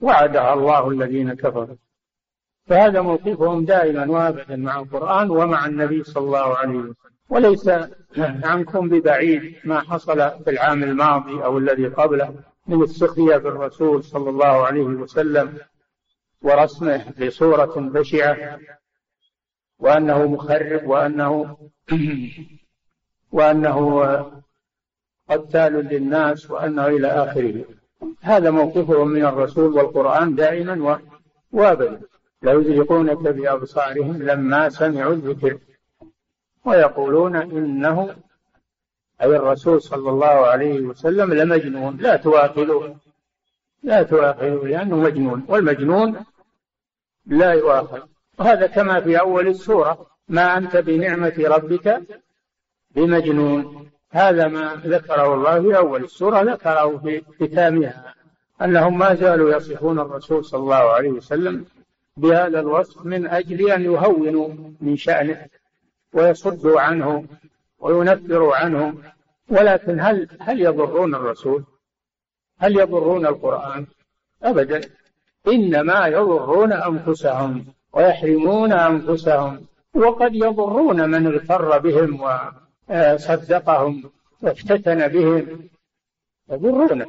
وعدها 0.00 0.54
الله 0.54 0.90
الذين 0.90 1.34
كفروا. 1.34 1.76
فهذا 2.66 3.00
موقفهم 3.00 3.64
دائما 3.64 4.10
وأبدا 4.10 4.56
مع 4.56 4.80
القرآن 4.80 5.30
ومع 5.30 5.66
النبي 5.66 6.04
صلى 6.04 6.24
الله 6.24 6.56
عليه 6.56 6.78
وسلم. 6.78 6.94
وليس 7.28 7.70
عنكم 8.18 8.88
ببعيد 8.88 9.54
ما 9.64 9.80
حصل 9.80 10.44
في 10.44 10.50
العام 10.50 10.82
الماضي 10.82 11.44
أو 11.44 11.58
الذي 11.58 11.86
قبله 11.86 12.34
من 12.66 12.82
السخرية 12.82 13.36
بالرسول 13.36 14.04
صلى 14.04 14.30
الله 14.30 14.66
عليه 14.66 14.82
وسلم 14.82 15.58
ورسمه 16.42 17.12
بصورة 17.20 17.80
بشعة 17.80 18.58
وأنه 19.78 20.26
مخرب 20.26 20.86
وأنه 20.86 21.56
وأنه 23.34 23.76
قتال 25.30 25.72
للناس 25.72 26.50
وأنه 26.50 26.86
إلى 26.86 27.08
آخره. 27.08 27.64
هذا 28.20 28.50
موقفهم 28.50 29.08
من 29.08 29.26
الرسول 29.26 29.72
والقرآن 29.72 30.34
دائما 30.34 31.00
وابدا. 31.52 32.00
ليزلقونك 32.42 33.18
بأبصارهم 33.18 34.22
لما 34.22 34.68
سمعوا 34.68 35.12
الذكر. 35.12 35.58
ويقولون 36.64 37.36
إنه 37.36 38.16
أي 39.22 39.36
الرسول 39.36 39.82
صلى 39.82 40.10
الله 40.10 40.26
عليه 40.26 40.80
وسلم 40.80 41.32
لمجنون. 41.34 41.96
لا 41.96 42.16
تواخذوه 42.16 42.96
لا 43.82 44.02
تواخذوه 44.02 44.68
لأنه 44.68 44.96
مجنون. 44.96 45.44
والمجنون 45.48 46.24
لا 47.26 47.52
يؤاخذ. 47.52 48.00
وهذا 48.38 48.66
كما 48.66 49.00
في 49.00 49.20
أول 49.20 49.48
السورة. 49.48 50.06
ما 50.28 50.58
أنت 50.58 50.76
بنعمة 50.76 51.34
ربك 51.38 52.02
بمجنون 52.94 53.90
هذا 54.10 54.48
ما 54.48 54.80
ذكره 54.84 55.34
الله 55.34 55.62
في 55.62 55.76
أول 55.76 56.04
السورة 56.04 56.42
ذكره 56.42 56.98
في 56.98 57.22
ختامها 57.40 58.14
أنهم 58.62 58.98
ما 58.98 59.14
زالوا 59.14 59.56
يصفون 59.56 59.98
الرسول 59.98 60.44
صلى 60.44 60.60
الله 60.60 60.74
عليه 60.74 61.10
وسلم 61.10 61.64
بهذا 62.16 62.60
الوصف 62.60 63.06
من 63.06 63.26
أجل 63.26 63.70
أن 63.70 63.82
يهونوا 63.82 64.48
من 64.80 64.96
شأنه 64.96 65.46
ويصدوا 66.12 66.80
عنه 66.80 67.24
وينفروا 67.78 68.56
عنه 68.56 68.94
ولكن 69.48 70.00
هل 70.00 70.28
هل 70.40 70.60
يضرون 70.60 71.14
الرسول؟ 71.14 71.64
هل 72.58 72.76
يضرون 72.80 73.26
القرآن؟ 73.26 73.86
أبدا 74.42 74.80
إنما 75.48 76.06
يضرون 76.06 76.72
أنفسهم 76.72 77.64
ويحرمون 77.92 78.72
أنفسهم 78.72 79.66
وقد 79.94 80.34
يضرون 80.34 81.10
من 81.10 81.26
اغتر 81.26 81.78
بهم 81.78 82.20
وصدقهم 82.88 84.10
وافتتن 84.42 85.08
بهم 85.08 85.68
يضرون 86.50 87.04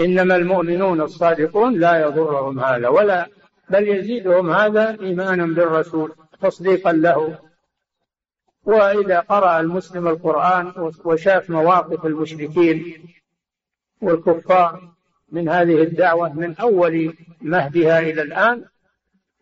إنما 0.00 0.36
المؤمنون 0.36 1.00
الصادقون 1.00 1.78
لا 1.78 2.00
يضرهم 2.00 2.60
هذا 2.60 2.88
ولا 2.88 3.28
بل 3.70 3.88
يزيدهم 3.88 4.50
هذا 4.50 5.00
إيمانا 5.00 5.46
بالرسول 5.46 6.14
تصديقا 6.40 6.92
له. 6.92 7.38
وإذا 8.64 9.20
قرأ 9.20 9.60
المسلم 9.60 10.08
القرآن 10.08 10.92
وشاف 11.04 11.50
مواقف 11.50 12.06
المشركين 12.06 13.04
والكفار 14.02 14.92
من 15.28 15.48
هذه 15.48 15.82
الدعوة 15.82 16.32
من 16.32 16.56
أول 16.56 17.14
مهدها 17.40 17.98
إلى 17.98 18.22
الآن 18.22 18.64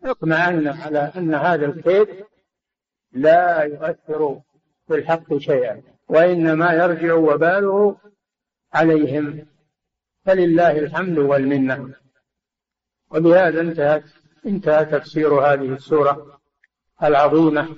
اطمأن 0.04 0.68
على 0.68 1.12
أن 1.16 1.34
هذا 1.34 1.66
الكيد 1.66 2.08
لا 3.12 3.62
يؤثر 3.62 4.40
في 4.88 4.94
الحق 4.94 5.36
شيئا 5.36 5.82
وإنما 6.08 6.72
يرجع 6.72 7.14
وباله 7.14 7.96
عليهم. 8.72 9.46
فلله 10.26 10.78
الحمد 10.78 11.18
والمنة. 11.18 11.94
وبهذا 13.10 13.60
انتهت 13.60 14.04
انتهى 14.46 14.84
تفسير 14.84 15.34
هذه 15.34 15.72
السورة 15.72 16.40
العظيمة. 17.02 17.76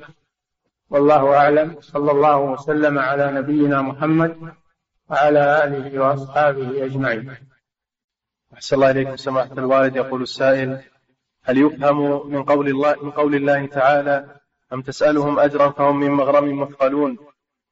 والله 0.90 1.34
أعلم. 1.34 1.76
صلى 1.80 2.10
الله 2.10 2.36
وسلم 2.40 2.98
على 2.98 3.32
نبينا 3.32 3.82
محمد 3.82 4.52
وعلى 5.10 5.64
آله 5.64 6.00
وأصحابه 6.02 6.84
أجمعين. 6.84 7.36
أحسن 8.54 8.76
الله 8.76 8.90
إليكم 8.90 9.16
سماحة 9.16 9.52
الوالد. 9.52 9.96
يقول 9.96 10.22
السائل 10.22 10.80
هل 11.44 11.58
يفهم 11.58 12.30
من 12.30 12.42
قول 12.42 12.68
الله 12.68 13.04
من 13.04 13.10
قول 13.10 13.34
الله 13.34 13.66
تعالى 13.66 14.39
أم 14.72 14.82
تسألهم 14.82 15.38
أجرا 15.38 15.70
فهم 15.70 16.00
من 16.00 16.10
مغرم 16.10 16.60
مثقلون 16.60 17.18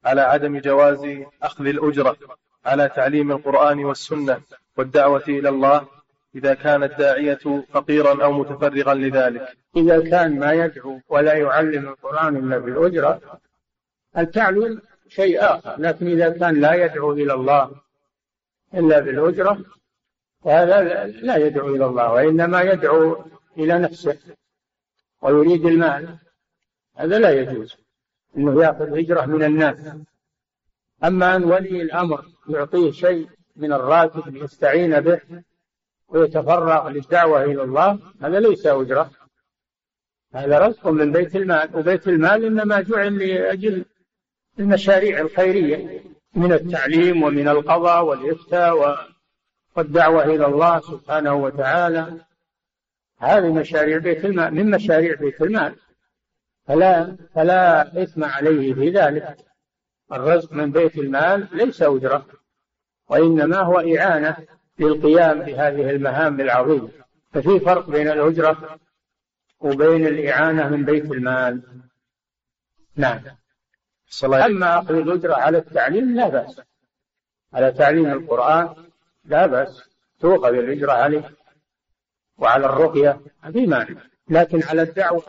على 0.05 0.21
عدم 0.21 0.59
جواز 0.59 1.07
أخذ 1.43 1.65
الأجرة 1.67 2.17
على 2.65 2.89
تعليم 2.95 3.31
القرآن 3.31 3.85
والسنة 3.85 4.41
والدعوة 4.77 5.23
إلى 5.27 5.49
الله 5.49 5.87
إذا 6.35 6.53
كان 6.53 6.83
الداعية 6.83 7.63
فقيرا 7.73 8.23
أو 8.23 8.31
متفرغا 8.31 8.93
لذلك. 8.93 9.57
إذا 9.75 10.09
كان 10.09 10.39
ما 10.39 10.53
يدعو 10.53 10.99
ولا 11.09 11.33
يعلم 11.33 11.87
القرآن 11.87 12.35
إلا 12.35 12.57
بالأجرة 12.57 13.21
التعليم 14.17 14.81
شيء 15.09 15.41
آخر 15.41 15.75
لكن 15.77 16.07
إذا 16.07 16.29
كان 16.29 16.61
لا 16.61 16.73
يدعو 16.73 17.11
إلى 17.11 17.33
الله 17.33 17.71
إلا 18.73 18.99
بالأجرة 18.99 19.59
فهذا 20.43 21.05
لا 21.05 21.37
يدعو 21.37 21.75
إلى 21.75 21.85
الله 21.85 22.11
وإنما 22.13 22.61
يدعو 22.61 23.25
إلى 23.57 23.79
نفسه 23.79 24.17
ويريد 25.21 25.65
المال. 25.65 26.17
هذا 26.99 27.19
لا 27.19 27.29
يجوز. 27.29 27.77
أنه 28.37 28.63
يأخذ 28.63 28.99
هجرة 28.99 29.25
من 29.25 29.43
الناس. 29.43 29.77
أما 31.03 31.35
أن 31.35 31.43
ولي 31.43 31.81
الأمر 31.81 32.25
يعطيه 32.49 32.91
شيء 32.91 33.27
من 33.55 33.73
الراتب 33.73 34.27
ليستعين 34.27 34.99
به 34.99 35.21
ويتفرغ 36.09 36.89
للدعوة 36.89 37.43
إلى 37.43 37.63
الله 37.63 37.99
هذا 38.21 38.39
ليس 38.39 38.65
أجرة. 38.65 39.11
هذا 40.33 40.59
رزق 40.59 40.87
من 40.87 41.11
بيت 41.11 41.35
المال 41.35 41.69
وبيت 41.73 42.07
المال 42.07 42.45
إنما 42.45 42.81
جعل 42.81 43.17
لأجل 43.17 43.85
المشاريع 44.59 45.19
الخيرية 45.19 46.03
من 46.35 46.53
التعليم 46.53 47.23
ومن 47.23 47.47
القضاء 47.47 48.05
والإفتاء 48.05 48.97
والدعوة 49.75 50.23
إلى 50.23 50.45
الله 50.45 50.79
سبحانه 50.79 51.33
وتعالى. 51.33 52.13
هذه 53.17 53.53
مشاريع 53.53 53.97
بيت 53.97 54.25
المال 54.25 54.53
من 54.53 54.71
مشاريع 54.71 55.15
بيت 55.15 55.41
المال. 55.41 55.75
فلا 56.69 57.15
فلا 57.35 58.03
إثم 58.03 58.23
عليه 58.23 58.73
في 58.73 58.89
ذلك. 58.89 59.37
الرزق 60.11 60.53
من 60.53 60.71
بيت 60.71 60.97
المال 60.97 61.47
ليس 61.51 61.81
أجرة 61.81 62.25
وإنما 63.09 63.57
هو 63.57 63.79
إعانة 63.79 64.37
للقيام 64.79 65.39
بهذه 65.39 65.89
المهام 65.89 66.41
العظيمة. 66.41 66.89
ففي 67.33 67.59
فرق 67.59 67.89
بين 67.89 68.07
الأجرة 68.07 68.79
وبين 69.59 70.07
الإعانة 70.07 70.69
من 70.69 70.85
بيت 70.85 71.11
المال. 71.11 71.61
نعم. 72.95 73.21
أما 74.23 74.79
أخذ 74.79 74.95
الأجرة 74.95 75.35
على 75.35 75.57
التعليم 75.57 76.15
لا 76.15 76.29
بأس. 76.29 76.61
على 77.53 77.71
تعليم 77.71 78.11
القرآن 78.11 78.75
لا 79.25 79.45
بأس. 79.45 79.89
تؤخذ 80.19 80.53
الأجرة 80.53 80.91
عليه 80.91 81.31
وعلى 82.37 82.65
الرقية 82.65 83.21
في 83.53 83.67
مانع. 83.67 84.01
لكن 84.29 84.63
على 84.63 84.81
الدعوة 84.81 85.23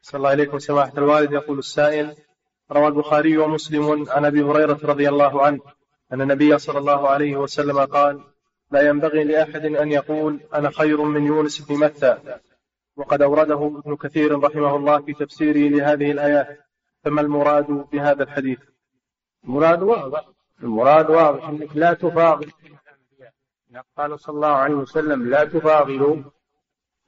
صلى 0.00 0.18
الله 0.18 0.30
عليكم 0.30 0.58
سماحة 0.58 0.92
الوالد 0.98 1.32
يقول 1.32 1.58
السائل 1.58 2.16
روى 2.72 2.86
البخاري 2.86 3.38
ومسلم 3.38 4.06
عن 4.10 4.24
أبي 4.24 4.42
هريرة 4.42 4.78
رضي 4.84 5.08
الله 5.08 5.42
عنه 5.42 5.60
أن 6.12 6.20
النبي 6.20 6.58
صلى 6.58 6.78
الله 6.78 7.08
عليه 7.08 7.36
وسلم 7.36 7.78
قال 7.78 8.20
لا 8.70 8.88
ينبغي 8.88 9.24
لأحد 9.24 9.64
أن 9.64 9.92
يقول 9.92 10.40
أنا 10.54 10.70
خير 10.70 11.02
من 11.02 11.26
يونس 11.26 11.60
بن 11.60 11.78
متى. 11.78 12.18
وقد 12.96 13.22
أورده 13.22 13.80
ابن 13.84 13.96
كثير 13.96 14.40
رحمه 14.40 14.76
الله 14.76 15.02
في 15.02 15.12
تفسيره 15.12 15.70
لهذه 15.76 16.10
الآيات 16.10 16.58
فما 17.04 17.20
المراد 17.20 17.66
بهذا 17.92 18.22
الحديث؟ 18.22 18.58
المراد 19.44 19.82
واضح. 19.82 20.24
المراد 20.62 21.10
واضح 21.10 21.48
أنك 21.48 21.76
لا 21.76 21.92
تفاضل. 21.94 22.50
قال 23.98 24.20
صلى 24.20 24.34
الله 24.34 24.48
عليه 24.48 24.74
وسلم 24.74 25.28
لا 25.30 25.44
تفاضلوا 25.44 26.16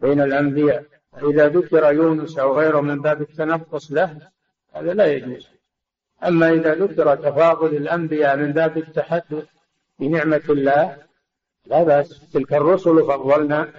بين 0.00 0.20
الأنبياء. 0.20 0.97
إذا 1.16 1.48
ذكر 1.48 1.92
يونس 1.92 2.38
أو 2.38 2.58
غيره 2.58 2.80
من 2.80 3.02
باب 3.02 3.22
التنقص 3.22 3.92
له 3.92 4.18
هذا 4.72 4.94
لا 4.94 5.06
يجوز. 5.06 5.48
أما 6.26 6.50
إذا 6.50 6.74
ذكر 6.74 7.14
تفاضل 7.14 7.76
الأنبياء 7.76 8.36
من 8.36 8.52
باب 8.52 8.78
التحدث 8.78 9.44
بنعمة 9.98 10.42
الله 10.48 10.96
لا 11.66 11.82
بأس. 11.82 12.30
تلك 12.32 12.52
الرسل 12.52 13.06
فضلنا 13.06 13.72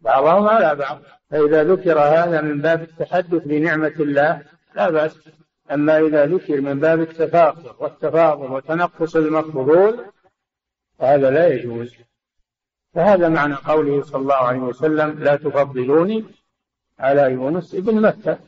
بعضهم 0.00 0.48
على 0.48 0.74
بعض. 0.74 0.98
فإذا 1.30 1.64
ذكر 1.64 1.98
هذا 1.98 2.40
من 2.40 2.60
باب 2.60 2.82
التحدث 2.82 3.44
بنعمة 3.44 3.94
الله 4.00 4.42
لا 4.74 4.90
بأس. 4.90 5.18
أما 5.70 5.98
إذا 5.98 6.26
ذكر 6.26 6.60
من 6.60 6.80
باب 6.80 7.00
التفاخر 7.00 7.76
والتفاضل 7.78 8.52
وتنقص 8.52 9.16
المفضول 9.16 10.04
فهذا 10.98 11.30
لا 11.30 11.46
يجوز. 11.48 11.94
فهذا 12.94 13.28
معنى 13.28 13.54
قوله 13.54 14.02
صلى 14.02 14.20
الله 14.20 14.34
عليه 14.34 14.58
وسلم 14.58 15.18
لا 15.18 15.36
تفضلوني 15.36 16.24
على 17.02 17.22
يونس 17.22 17.74
ابن 17.74 18.00
مكة. 18.00 18.38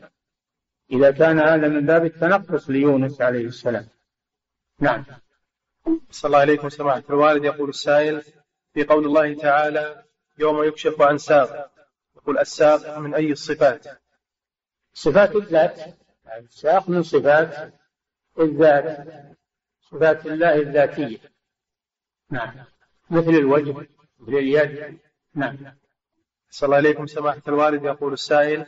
إذا 0.91 1.11
كان 1.11 1.41
هذا 1.41 1.69
من 1.69 1.87
باب 1.87 2.05
التنقص 2.05 2.71
ليونس 2.71 3.21
عليه 3.21 3.47
السلام. 3.47 3.89
نعم. 4.81 5.05
صلى 6.11 6.29
الله 6.29 6.39
عليكم 6.39 6.69
سماحة 6.69 7.03
الوالد 7.11 7.45
يقول 7.45 7.69
السائل 7.69 8.23
في 8.75 8.85
قول 8.85 9.07
الله 9.07 9.35
تعالى 9.35 10.05
يوم 10.39 10.65
يكشف 10.65 11.03
عن 11.03 11.19
ساق. 11.19 11.71
يقول 12.17 12.39
الساق 12.39 12.99
من 12.99 13.15
أي 13.15 13.33
الصفات؟ 13.33 13.87
صفات 14.93 15.37
الذات. 15.37 15.81
الساق 16.37 16.89
من 16.89 17.03
صفات 17.03 17.73
الذات. 18.39 19.07
صفات 19.91 20.27
الله 20.27 20.55
الذاتية. 20.55 21.19
نعم. 22.31 22.55
مثل 23.11 23.31
الوجه 23.31 23.73
مثل 23.73 23.89
اليد. 24.29 24.99
نعم. 25.35 25.57
صلى 26.55 26.67
الله 26.67 26.77
عليكم 26.77 27.07
سماحة 27.07 27.43
الوالد 27.49 27.85
يقول 27.85 28.13
السائل 28.13 28.67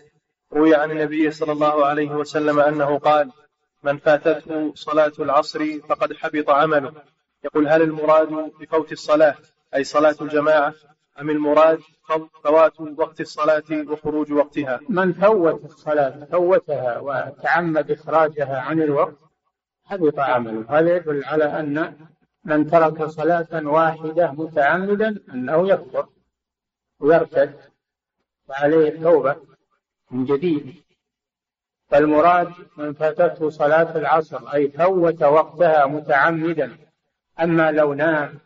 روي 0.52 0.74
عن 0.74 0.90
النبي 0.90 1.30
صلى 1.30 1.52
الله 1.52 1.86
عليه 1.86 2.10
وسلم 2.10 2.60
أنه 2.60 2.98
قال 2.98 3.30
من 3.82 3.98
فاتته 3.98 4.72
صلاة 4.74 5.12
العصر 5.18 5.80
فقد 5.88 6.12
حبط 6.12 6.50
عمله. 6.50 6.92
يقول 7.44 7.68
هل 7.68 7.82
المراد 7.82 8.28
بفوت 8.60 8.92
الصلاة 8.92 9.34
أي 9.74 9.84
صلاة 9.84 10.16
الجماعة؟ 10.20 10.74
أم 11.20 11.30
المراد 11.30 11.80
فوات 12.44 12.80
وقت 12.80 13.20
الصلاة 13.20 13.64
وخروج 13.70 14.32
وقتها؟ 14.32 14.80
من 14.88 15.12
فوت 15.12 15.64
الصلاة 15.64 16.24
فوتها 16.30 16.98
وتعمد 16.98 17.90
إخراجها 17.90 18.60
عن 18.60 18.82
الوقت 18.82 19.18
حبط 19.84 20.18
عمله. 20.18 20.64
هذا 20.68 20.96
يدل 20.96 21.24
على 21.24 21.44
أن 21.44 21.96
من 22.44 22.70
ترك 22.70 23.04
صلاة 23.04 23.48
واحدة 23.52 24.32
متعمدا 24.32 25.18
أنه 25.34 25.68
يكفر 25.68 26.06
ويرتد. 27.00 27.75
وعليه 28.48 28.88
التوبة 28.88 29.36
من 30.10 30.24
جديد. 30.24 30.84
فالمراد 31.88 32.52
من 32.76 32.92
فاتته 32.92 33.50
صلاة 33.50 33.98
العصر 33.98 34.48
أي 34.54 34.68
فوت 34.68 35.22
وقتها 35.22 35.86
متعمدا. 35.86 36.78
أما 37.40 37.72
لو 37.72 37.94
نام 37.94 38.38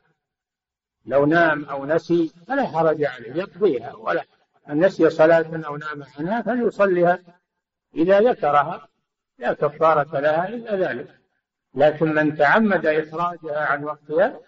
لو 1.06 1.26
نام 1.26 1.64
أو 1.64 1.86
نسي 1.86 2.32
فلا 2.48 2.66
حرج 2.66 3.04
عليه 3.04 3.34
يقضيها. 3.34 3.94
ولا 3.94 4.24
من 4.68 4.78
نسي 4.78 5.10
صلاة 5.10 5.66
أو 5.66 5.76
نام 5.76 6.04
عنها 6.18 6.42
فليصليها. 6.42 7.18
إذا 7.94 8.20
ذكرها 8.20 8.88
لا 9.38 9.52
كفارة 9.52 10.20
لها 10.20 10.48
إلا 10.48 10.76
ذلك. 10.76 11.20
لكن 11.74 12.14
من 12.14 12.36
تعمد 12.36 12.86
إخراجها 12.86 13.66
عن 13.66 13.84
وقتها 13.84 14.40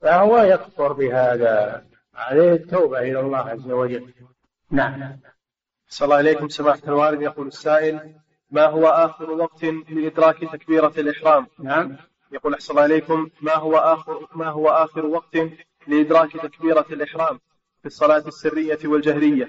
فهو 0.00 0.38
يكفر 0.38 0.92
بهذا. 0.92 1.84
عليه 2.14 2.52
التوبة 2.52 2.98
إلى 2.98 3.20
الله 3.20 3.38
عز 3.38 3.70
وجل. 3.70 4.12
نعم. 4.70 5.20
صلى 5.88 6.06
الله 6.06 6.16
عليكم 6.16 6.48
سماحة 6.48 6.80
الوالد 6.88 7.22
يقول 7.22 7.46
السائل 7.46 8.14
ما 8.50 8.66
هو 8.66 8.86
آخر 8.86 9.30
وقت 9.30 9.64
لإدراك 9.64 10.38
تكبيرة 10.52 10.92
الإحرام؟ 10.98 11.46
نعم. 11.58 11.96
يقول 12.32 12.54
أحسن 12.54 12.70
الله 12.70 12.82
عليكم 12.82 13.30
ما 13.40 13.54
هو 13.54 13.76
آخر 13.76 14.28
ما 14.34 14.48
هو 14.48 14.68
آخر 14.68 15.06
وقت 15.06 15.36
لإدراك 15.86 16.32
تكبيرة 16.32 16.86
الإحرام 16.90 17.40
في 17.80 17.86
الصلاة 17.86 18.24
السرية 18.26 18.78
والجهرية؟ 18.84 19.48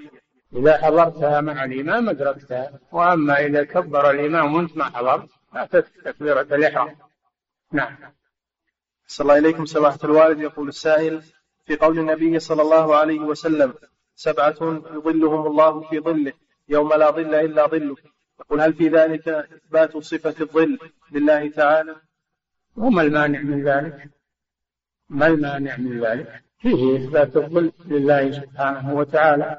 إذا 0.56 0.78
حضرتها 0.78 1.40
مع 1.40 1.64
الإمام 1.64 2.08
أدركتها. 2.08 2.80
وأما 2.92 3.46
إذا 3.46 3.64
كبر 3.64 4.10
الإمام 4.10 4.54
وأنت 4.54 4.76
ما 4.76 4.84
حضرت 4.84 5.28
لا 5.54 5.66
تكبيرة 6.04 6.40
الإحرام. 6.40 6.96
نعم. 7.72 7.96
صلى 9.06 9.24
الله 9.24 9.38
إليكم 9.38 9.64
سماحة 9.66 9.98
الوالد 10.04 10.40
يقول 10.40 10.68
السائل 10.68 11.22
في 11.66 11.76
قول 11.76 11.98
النبي 11.98 12.38
صلى 12.38 12.62
الله 12.62 12.96
عليه 12.96 13.20
وسلم 13.20 13.74
سبعة 14.14 14.56
يظلهم 14.94 15.46
الله 15.46 15.80
في 15.80 16.00
ظله 16.00 16.32
يوم 16.68 16.92
لا 16.94 17.10
ظل 17.10 17.34
إلا 17.34 17.66
ظله. 17.66 17.96
يقول 18.40 18.60
هل 18.60 18.74
في 18.74 18.88
ذلك 18.88 19.28
إثبات 19.28 19.96
صفة 19.96 20.34
الظل 20.40 20.78
لله 21.12 21.50
تعالى؟ 21.50 21.96
وما 22.76 23.02
المانع 23.02 23.40
من 23.40 23.64
ذلك؟ 23.64 24.10
ما 25.08 25.26
المانع 25.26 25.76
من 25.76 26.00
ذلك؟ 26.00 26.42
فيه 26.60 26.96
إثبات 26.96 27.36
الظل 27.36 27.72
لله 27.84 28.30
سبحانه 28.30 28.94
وتعالى. 28.94 29.58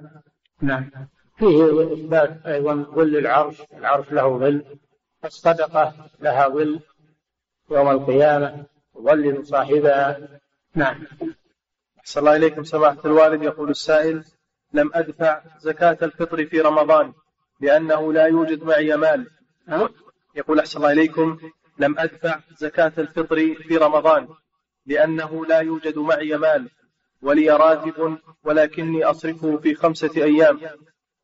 نعم. 0.62 0.90
فيه 1.38 1.94
إثبات 1.94 2.46
أيضا 2.46 2.74
ظل 2.76 3.18
العرش 3.18 3.62
العرش 3.74 4.12
له 4.12 4.38
ظل 4.38 4.64
الصدقة 5.26 5.94
لها 6.20 6.48
ظل 6.48 6.80
يوم 7.72 7.90
القيامة 7.90 8.66
تظلل 8.96 9.48
صاحبها. 9.48 10.40
نعم. 10.76 11.04
أحسن 12.00 12.20
الله 12.20 12.36
إليكم 12.36 12.64
سماحة 12.64 13.02
الوالد 13.06 13.44
يقول 13.44 13.70
السائل 13.70 14.24
لم 14.74 14.92
أدفع 14.94 15.42
زكاة 15.60 15.98
الفطر 16.02 16.46
في 16.46 16.62
رمضان 16.62 17.14
لأنه 17.62 18.14
لا 18.14 18.26
يوجد 18.26 18.64
معي 18.64 18.98
مال. 18.98 19.28
يقول 20.36 20.60
أحسن 20.60 20.78
الله 20.78 20.92
إليكم 20.92 21.40
لم 21.80 22.00
أدفع 22.00 22.40
زكاة 22.58 22.92
الفطر 22.98 23.56
في 23.56 23.78
رمضان 23.78 24.28
لأنه 24.86 25.46
لا 25.46 25.60
يوجد 25.60 25.98
معي 25.98 26.38
مال. 26.38 26.70
ولي 27.22 27.50
راتب 27.50 28.18
ولكني 28.44 29.04
أصرفه 29.04 29.58
في 29.58 29.76
خمسة 29.76 30.24
أيام. 30.24 30.60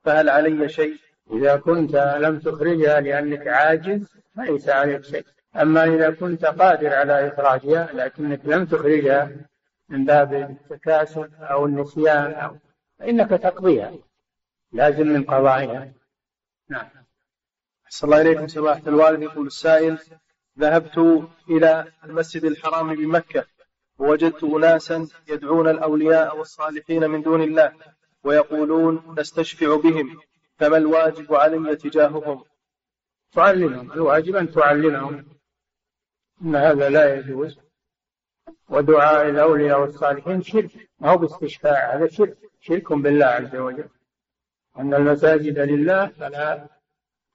فهل 0.03 0.29
علي 0.29 0.69
شيء؟ 0.69 0.95
إذا 1.33 1.55
كنت 1.55 1.95
لم 1.95 2.39
تخرجها 2.39 3.01
لأنك 3.01 3.47
عاجز 3.47 4.07
فليس 4.35 4.69
عليك 4.69 5.03
شيء. 5.03 5.25
أما 5.55 5.83
إذا 5.83 6.09
كنت 6.09 6.45
قادر 6.45 6.93
على 6.93 7.27
إخراجها 7.27 7.89
لكنك 7.93 8.41
لم 8.45 8.65
تخرجها 8.65 9.31
من 9.89 10.05
باب 10.05 10.33
التكاسل 10.33 11.29
أو 11.39 11.65
النسيان 11.65 12.33
أو 12.33 12.55
فإنك 12.99 13.29
تقضيها. 13.29 13.93
لازم 14.71 15.07
من 15.07 15.23
قضائها. 15.23 15.91
نعم. 16.69 16.87
أحسن 17.85 18.07
الله 18.07 18.21
إليكم 18.21 18.47
سماحة 18.47 18.81
الوالد 18.87 19.21
يقول 19.21 19.47
السائل 19.47 19.99
ذهبت 20.59 21.27
إلى 21.49 21.91
المسجد 22.03 22.45
الحرام 22.45 22.95
بمكة 22.95 23.45
ووجدت 23.99 24.43
أناسا 24.43 25.07
يدعون 25.27 25.69
الأولياء 25.69 26.37
والصالحين 26.37 27.09
من 27.09 27.21
دون 27.21 27.41
الله 27.41 27.73
ويقولون 28.23 29.15
نستشفع 29.19 29.75
بهم 29.75 30.19
فما 30.57 30.77
الواجب 30.77 31.33
علي 31.33 31.75
تجاههم؟ 31.75 32.43
تعلمهم. 33.31 33.91
الواجب 33.91 34.35
أن 34.35 34.51
تعلمهم. 34.51 35.25
أن 36.41 36.55
هذا 36.55 36.89
لا 36.89 37.15
يجوز. 37.15 37.59
ودعاء 38.69 39.29
الأولياء 39.29 39.81
والصالحين 39.81 40.41
شرك. 40.41 40.89
ما 40.99 41.09
هو 41.11 41.17
باستشفاع 41.17 41.95
هذا 41.95 42.07
شرك. 42.07 42.37
شرك 42.59 42.93
بالله 42.93 43.25
عز 43.25 43.55
وجل. 43.55 43.89
أن 44.79 44.93
المساجد 44.93 45.59
لله 45.59 46.07
فلا 46.07 46.67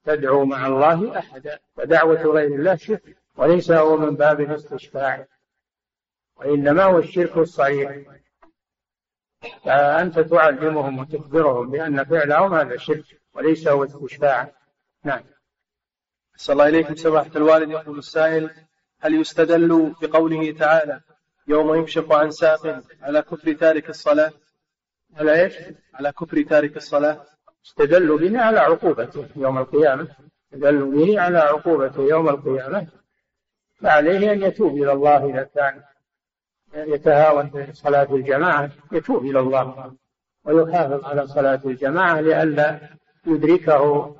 تدعو 0.04 0.44
مع 0.44 0.66
الله 0.66 1.18
أحدا. 1.18 1.58
فدعوة 1.76 2.22
غير 2.22 2.54
الله 2.54 2.76
شرك. 2.76 3.16
وليس 3.36 3.70
هو 3.70 3.96
من 3.96 4.16
باب 4.16 4.40
الاستشفاع 4.40 5.26
وإنما 6.36 6.82
هو 6.82 6.98
الشرك 6.98 7.36
الصريح 7.36 7.98
فأنت 9.64 10.18
تعلمهم 10.18 10.98
وتخبرهم 10.98 11.70
بأن 11.70 12.04
فعلهم 12.04 12.54
هذا 12.54 12.76
شرك. 12.76 13.20
وليس 13.34 13.68
هو 13.68 13.84
استشفاع 13.84 14.52
نعم. 15.04 15.22
أحسن 16.34 16.52
الله 16.52 16.68
إليكم 16.68 16.94
سماحة 16.94 17.30
الوالد 17.36 17.70
يقول 17.70 17.98
السائل 17.98 18.50
هل 19.00 19.14
يستدل 19.20 19.94
بقوله 20.02 20.52
تعالى 20.52 21.00
يوم 21.46 21.74
يكشف 21.74 22.12
عن 22.12 22.30
ساق 22.30 22.82
على 23.02 23.22
كفر 23.22 23.52
تارك 23.52 23.90
الصلاة. 23.90 24.32
على 25.16 25.42
إيش؟ 25.42 25.54
على 25.94 26.12
كفر 26.12 26.42
تارك 26.42 26.76
الصلاة. 26.76 27.26
استدلوا 27.66 28.18
به 28.18 28.40
على 28.40 28.58
عقوبته 28.58 29.28
يوم 29.36 29.58
القيامة. 29.58 30.08
استدلوا 30.44 30.92
به 30.92 31.20
على 31.20 31.38
عقوبته 31.38 32.02
يوم 32.02 32.28
القيامة. 32.28 32.86
فعليه 33.80 34.32
أن 34.32 34.42
يتوب 34.42 34.76
إلى 34.76 34.92
الله 34.92 35.30
إذا 35.30 35.42
كان 35.42 35.82
يتهاون 36.74 37.50
في 37.50 37.72
صلاة 37.72 38.14
الجماعة. 38.14 38.70
يتوب 38.92 39.24
إلى 39.24 39.40
الله 39.40 39.94
ويحافظ 40.44 41.04
على 41.04 41.26
صلاة 41.26 41.60
الجماعة 41.64 42.20
لئلا 42.20 42.80
يدركه 43.26 44.16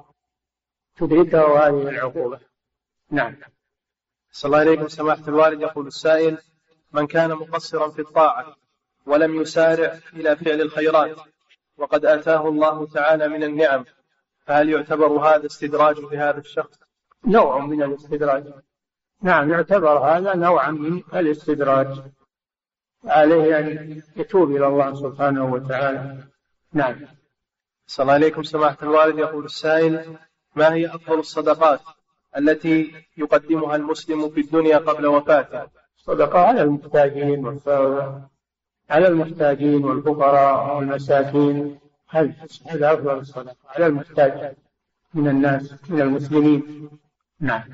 تدركه 0.96 1.66
هذه 1.66 1.88
العقوبة. 1.88 2.40
نعم. 3.10 3.36
صلى 4.30 4.48
الله 4.48 4.58
عليكم 4.58 4.88
سماحة 4.88 5.28
الوالد 5.28 5.60
يقول 5.60 5.86
السائل 5.86 6.38
من 6.94 7.06
كان 7.06 7.30
مقصرا 7.30 7.90
في 7.90 7.98
الطاعة 7.98 8.56
ولم 9.06 9.40
يسارع 9.40 9.98
إلى 10.12 10.36
فعل 10.36 10.60
الخيرات. 10.60 11.16
وقد 11.76 12.04
آتاه 12.04 12.48
الله 12.48 12.86
تعالى 12.86 13.28
من 13.28 13.42
النعم. 13.42 13.84
فهل 14.46 14.68
يعتبر 14.68 15.06
هذا 15.06 15.46
استدراج 15.46 15.98
لهذا 15.98 16.38
الشخص؟ 16.38 16.78
نوع 17.26 17.58
من 17.58 17.82
الاستدراج. 17.82 18.44
نعم 19.22 19.50
يعتبر 19.50 19.98
هذا 19.98 20.34
نوعا 20.34 20.70
من 20.70 21.02
الاستدراج. 21.14 22.02
عليه 23.04 23.58
أن 23.58 24.02
يتوب 24.16 24.56
إلى 24.56 24.66
الله 24.66 24.94
سبحانه 24.94 25.52
وتعالى. 25.52 26.24
نعم. 26.72 26.96
صلى 27.86 28.04
الله 28.04 28.14
عليكم 28.14 28.42
سماحة 28.42 28.78
الوالد. 28.82 29.18
يقول 29.18 29.44
السائل 29.44 30.16
ما 30.54 30.74
هي 30.74 30.86
أفضل 30.86 31.18
الصدقات 31.18 31.80
التي 32.36 33.04
يقدمها 33.16 33.76
المسلم 33.76 34.30
في 34.30 34.40
الدنيا 34.40 34.78
قبل 34.78 35.06
وفاته؟ 35.06 35.83
صدقة 36.06 36.38
على 36.38 36.62
المحتاجين 36.62 37.60
على 38.90 39.08
المحتاجين 39.08 39.84
والفقراء 39.84 40.76
والمساكين. 40.76 41.78
هذا 42.66 42.94
أفضل 42.94 43.18
الصدقة 43.18 43.56
على 43.66 43.86
المحتاج 43.86 44.56
من 45.14 45.28
الناس 45.28 45.74
من 45.88 46.00
المسلمين. 46.00 46.90
نعم. 47.40 47.64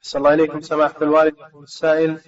صلى 0.00 0.18
الله 0.18 0.30
عليكم 0.30 0.60
سماحة 0.60 1.02
الوالد. 1.02 1.34
السائل 1.62 2.20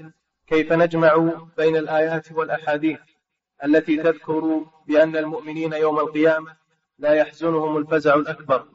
كيف 0.46 0.72
نجمع 0.72 1.30
بين 1.56 1.76
الآيات 1.76 2.32
والأحاديث 2.32 2.98
التي 3.64 3.96
تذكر 3.96 4.64
بأن 4.86 5.16
المؤمنين 5.16 5.72
يوم 5.72 5.98
القيامة 5.98 6.56
لا 6.98 7.14
يحزنهم 7.14 7.76
الفزع 7.76 8.14
الأكبر 8.14 8.66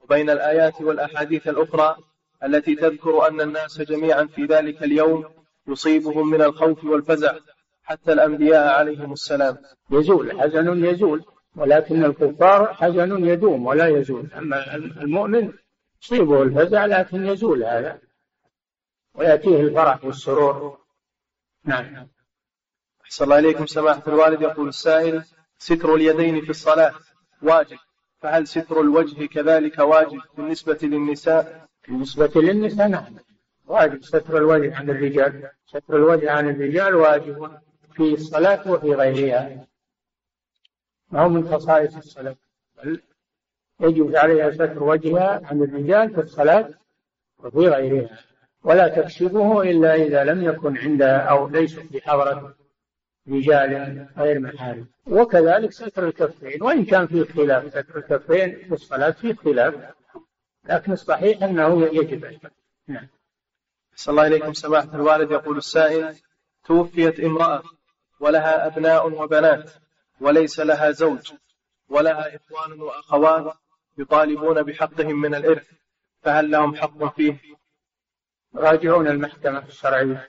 وبين 0.00 0.30
الآيات 0.30 0.80
والأحاديث 0.80 1.48
الأخرى 1.48 1.96
التي 2.44 2.74
تذكر 2.74 3.28
أن 3.28 3.40
الناس 3.40 3.80
جميعا 3.80 4.24
في 4.24 4.44
ذلك 4.44 4.82
اليوم 4.82 5.39
يصيبهم 5.68 6.30
من 6.30 6.42
الخوف 6.42 6.84
والفزع 6.84 7.34
حتى 7.84 8.12
الأنبياء 8.12 8.78
عليهم 8.78 9.12
السلام. 9.12 9.58
يزول 9.90 10.40
حزن 10.40 10.84
يزول 10.84 11.24
ولكن 11.56 12.04
الكفار 12.04 12.74
حزن 12.74 13.24
يدوم 13.24 13.66
ولا 13.66 13.86
يزول. 13.86 14.26
أما 14.38 14.74
المؤمن 14.74 15.52
يصيبه 16.02 16.42
الفزع 16.42 16.86
لكن 16.86 17.26
يزول 17.26 17.64
هذا. 17.64 17.98
ويأتيه 19.14 19.60
الفرح 19.60 20.04
والسرور. 20.04 20.78
نعم. 21.64 22.08
أحسن 23.04 23.24
الله 23.24 23.38
إليكم 23.38 23.66
سماحة 23.66 24.02
الوالد. 24.08 24.42
يقول 24.42 24.68
السائل 24.68 25.24
ستر 25.58 25.94
اليدين 25.94 26.40
في 26.40 26.50
الصلاة 26.50 26.94
واجب. 27.42 27.78
فهل 28.20 28.46
ستر 28.46 28.80
الوجه 28.80 29.26
كذلك 29.26 29.78
واجب 29.78 30.20
بالنسبة 30.36 30.78
للنساء؟ 30.82 31.68
بالنسبة 31.88 32.32
للنساء 32.36 32.88
نعم. 32.88 33.16
واجب. 33.70 34.02
ستر 34.02 34.36
الوجه 34.36 34.76
عن 34.76 34.90
الرجال. 34.90 35.50
ستر 35.66 35.96
الوجه 35.96 36.30
عن 36.30 36.50
الرجال 36.50 36.94
واجب 36.94 37.50
في 37.94 38.14
الصلاة 38.14 38.70
وفي 38.70 38.94
غيرها. 38.94 39.66
ما 41.10 41.20
هو 41.20 41.28
من 41.28 41.48
خصائص 41.48 41.96
الصلاة. 41.96 42.36
بل 42.84 43.00
يجب 43.80 44.16
عليها 44.16 44.50
ستر 44.50 44.82
وجهها 44.82 45.40
عن 45.44 45.62
الرجال 45.62 46.14
في 46.14 46.20
الصلاة 46.20 46.70
وفي 47.38 47.58
غيرها. 47.58 48.18
ولا 48.64 48.88
تكشفه 48.88 49.62
إلا 49.62 49.94
إذا 49.94 50.24
لم 50.24 50.44
يكن 50.44 50.78
عندها 50.78 51.18
أو 51.18 51.48
ليست 51.48 51.92
بحضرة 51.92 52.54
رجال 53.28 54.06
غير 54.18 54.40
محارم. 54.40 54.86
وكذلك 55.06 55.72
ستر 55.72 56.06
الكفين. 56.08 56.62
وإن 56.62 56.84
كان 56.84 57.06
فيه 57.06 57.24
خلاف 57.24 57.70
ستر 57.70 57.98
الكفين 57.98 58.56
في 58.56 58.72
الصلاة 58.72 59.10
فيه 59.10 59.34
خلاف. 59.34 59.74
لكن 60.68 60.92
الصحيح 60.92 61.42
أنه 61.42 61.84
يجب. 61.86 62.38
نعم. 62.88 63.08
صلى 64.00 64.12
الله 64.12 64.26
إليكم 64.26 64.52
سماحة 64.52 64.88
الوالد. 64.94 65.30
يقول 65.30 65.58
السائل 65.58 66.16
توفيت 66.64 67.20
امرأة 67.20 67.62
ولها 68.20 68.66
أبناء 68.66 69.22
وبنات 69.22 69.70
وليس 70.20 70.60
لها 70.60 70.90
زوج 70.90 71.32
ولها 71.88 72.36
إخوان 72.36 72.80
وأخوات 72.80 73.54
يطالبون 73.98 74.62
بحقهم 74.62 75.20
من 75.20 75.34
الإرث 75.34 75.70
فهل 76.22 76.50
لهم 76.50 76.76
حق 76.76 77.16
فيه؟ 77.16 77.38
راجعون 78.54 79.08
المحكمة 79.08 79.64
الشرعية. 79.68 80.28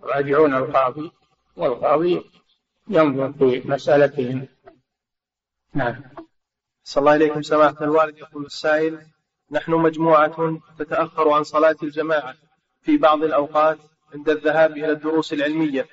راجعون 0.00 0.54
القاضي 0.54 1.12
والقاضي 1.56 2.30
ينظر 2.88 3.32
في 3.32 3.62
مسألتهم. 3.64 4.48
نعم. 5.74 6.02
صلى 6.84 7.00
الله 7.00 7.14
إليكم 7.14 7.42
سماحة 7.42 7.76
الوالد. 7.80 8.18
يقول 8.18 8.44
السائل 8.44 9.06
نحن 9.50 9.72
مجموعة 9.72 10.60
تتأخر 10.78 11.30
عن 11.30 11.44
صلاة 11.44 11.76
الجماعة. 11.82 12.45
في 12.86 12.96
بعض 12.96 13.24
الأوقات 13.24 13.78
عند 14.14 14.28
الذهاب 14.28 14.70
إلى 14.70 14.90
الدروس 14.90 15.32
العلمية 15.32 15.86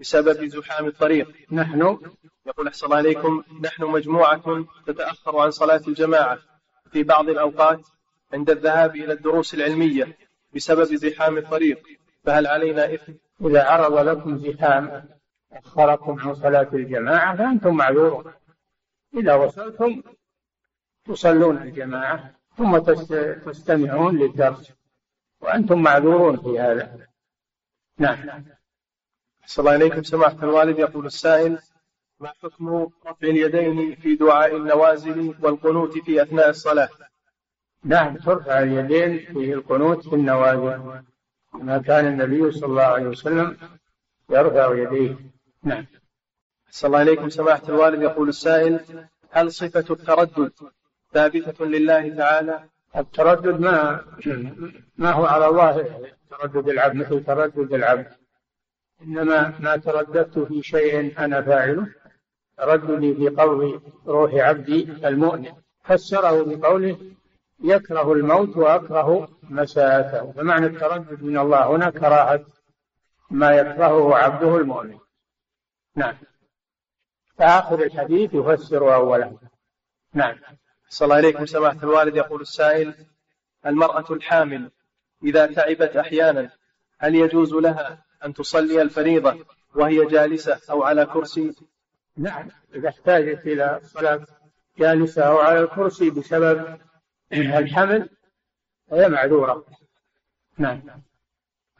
بسبب 0.00 0.44
زحام 0.44 0.86
الطريق. 0.86 1.28
نحن 1.52 1.98
يقول 2.46 2.68
أحسن 2.68 2.86
الله 2.86 2.96
عليكم 2.96 3.42
نحن 3.60 3.84
مجموعة 3.84 4.64
تتأخر 4.86 5.38
عن 5.38 5.50
صلاة 5.50 5.82
الجماعة 5.88 6.38
في 6.92 7.02
بعض 7.02 7.28
الأوقات 7.28 7.80
عند 8.32 8.50
الذهاب 8.50 8.96
إلى 8.96 9.12
الدروس 9.12 9.54
العلمية 9.54 10.16
بسبب 10.54 10.84
زحام 10.84 11.38
الطريق. 11.38 11.82
فهل 12.24 12.46
علينا 12.46 12.94
إثم؟ 12.94 13.12
إذا 13.44 13.62
عرض 13.64 14.08
لكم 14.08 14.38
زحام 14.38 15.08
أخركم 15.52 16.20
عن 16.20 16.34
صلاة 16.34 16.68
الجماعة 16.72 17.36
فأنتم 17.36 17.74
معذورون. 17.76 18.32
إذا 19.14 19.34
وصلتم 19.34 20.02
تصلون 21.04 21.56
الجماعة 21.62 22.34
ثم 22.58 22.78
تستمعون 23.46 24.18
للدرس. 24.18 24.72
وأنتم 25.40 25.82
معذورون 25.82 26.36
في 26.36 26.60
هذا. 26.60 27.06
نعم. 27.98 28.44
صلى 29.46 29.62
الله 29.62 29.86
إليكم 29.86 30.02
سماحة 30.02 30.36
الوالد. 30.42 30.78
يقول 30.78 31.06
السائل 31.06 31.58
ما 32.20 32.28
حكم 32.42 32.88
رفع 33.06 33.28
اليدين 33.28 33.94
في 33.94 34.16
دعاء 34.16 34.56
النوازل 34.56 35.34
والقنوت 35.42 35.98
في 35.98 36.22
أثناء 36.22 36.48
الصلاة؟ 36.50 36.88
نعم 37.84 38.16
ترفع 38.16 38.62
اليدين 38.62 39.18
في 39.18 39.54
القنوت 39.54 40.08
في 40.08 40.14
النوازل. 40.14 41.02
ما 41.52 41.78
كان 41.78 42.06
النبي 42.06 42.52
صلى 42.52 42.66
الله 42.66 42.82
عليه 42.82 43.06
وسلم 43.06 43.56
يرفع 44.30 44.74
يديه. 44.74 45.16
نعم. 45.62 45.86
صلى 46.70 46.88
الله 46.88 47.02
إليكم 47.02 47.28
سماحة 47.28 47.62
الوالد. 47.68 48.02
يقول 48.02 48.28
السائل 48.28 49.06
هل 49.30 49.52
صفة 49.52 49.94
التردد 49.94 50.52
ثابتة 51.12 51.64
لله 51.64 52.14
تعالى؟ 52.16 52.69
التردد 52.96 53.60
ما 53.60 54.04
ما 55.02 55.10
هو 55.10 55.26
على 55.26 55.46
الله 55.46 55.72
تردد 56.30 56.68
العبد 56.68 56.96
مثل 56.96 57.24
تردد 57.24 57.72
العبد. 57.72 58.06
إنما 59.02 59.58
ما 59.60 59.76
ترددت 59.76 60.38
في 60.38 60.62
شيء 60.62 61.24
أنا 61.24 61.42
فاعله 61.42 61.86
ترددي 62.56 63.14
في 63.14 63.28
قول 63.28 63.80
روح 64.06 64.34
عبدي 64.34 64.82
المؤمن. 65.08 65.52
فسره 65.84 66.42
بقوله 66.42 66.98
يكره 67.64 68.12
الموت 68.12 68.56
وأكره 68.56 69.28
مساءته. 69.42 70.32
فمعنى 70.32 70.66
التردد 70.66 71.22
من 71.22 71.38
الله. 71.38 71.76
هنا 71.76 71.90
كراهة 71.90 72.44
ما 73.30 73.50
يكرهه 73.50 74.14
عبده 74.14 74.56
المؤمن. 74.56 74.98
نعم. 75.96 76.14
فآخر 77.36 77.82
الحديث 77.82 78.34
يفسر 78.34 78.94
أوله 78.94 79.38
نعم. 80.14 80.36
صلى 80.92 81.06
الله 81.06 81.16
عليكم 81.16 81.46
سماحة 81.46 81.78
الوالد 81.82 82.16
يقول 82.16 82.40
السائل 82.40 82.94
المرأة 83.66 84.04
الحامل 84.10 84.70
إذا 85.24 85.46
تعبت 85.46 85.96
أحيانا 85.96 86.50
هل 86.98 87.14
يجوز 87.14 87.54
لها 87.54 88.04
أن 88.24 88.34
تصلي 88.34 88.82
الفريضة 88.82 89.46
وهي 89.74 90.06
جالسة 90.06 90.60
أو 90.70 90.82
على 90.82 91.06
كرسي؟ 91.06 91.54
نعم 92.16 92.48
إذا 92.74 92.88
احتاجت 92.88 93.46
إلى 93.46 93.80
الصلاة 93.82 94.26
جالسة 94.78 95.22
أو 95.22 95.38
على 95.38 95.60
الكرسي 95.60 96.10
بسبب 96.10 96.78
الحمل 97.32 98.08
فهي 98.90 99.08
معذورة. 99.08 99.64
نعم. 100.58 100.82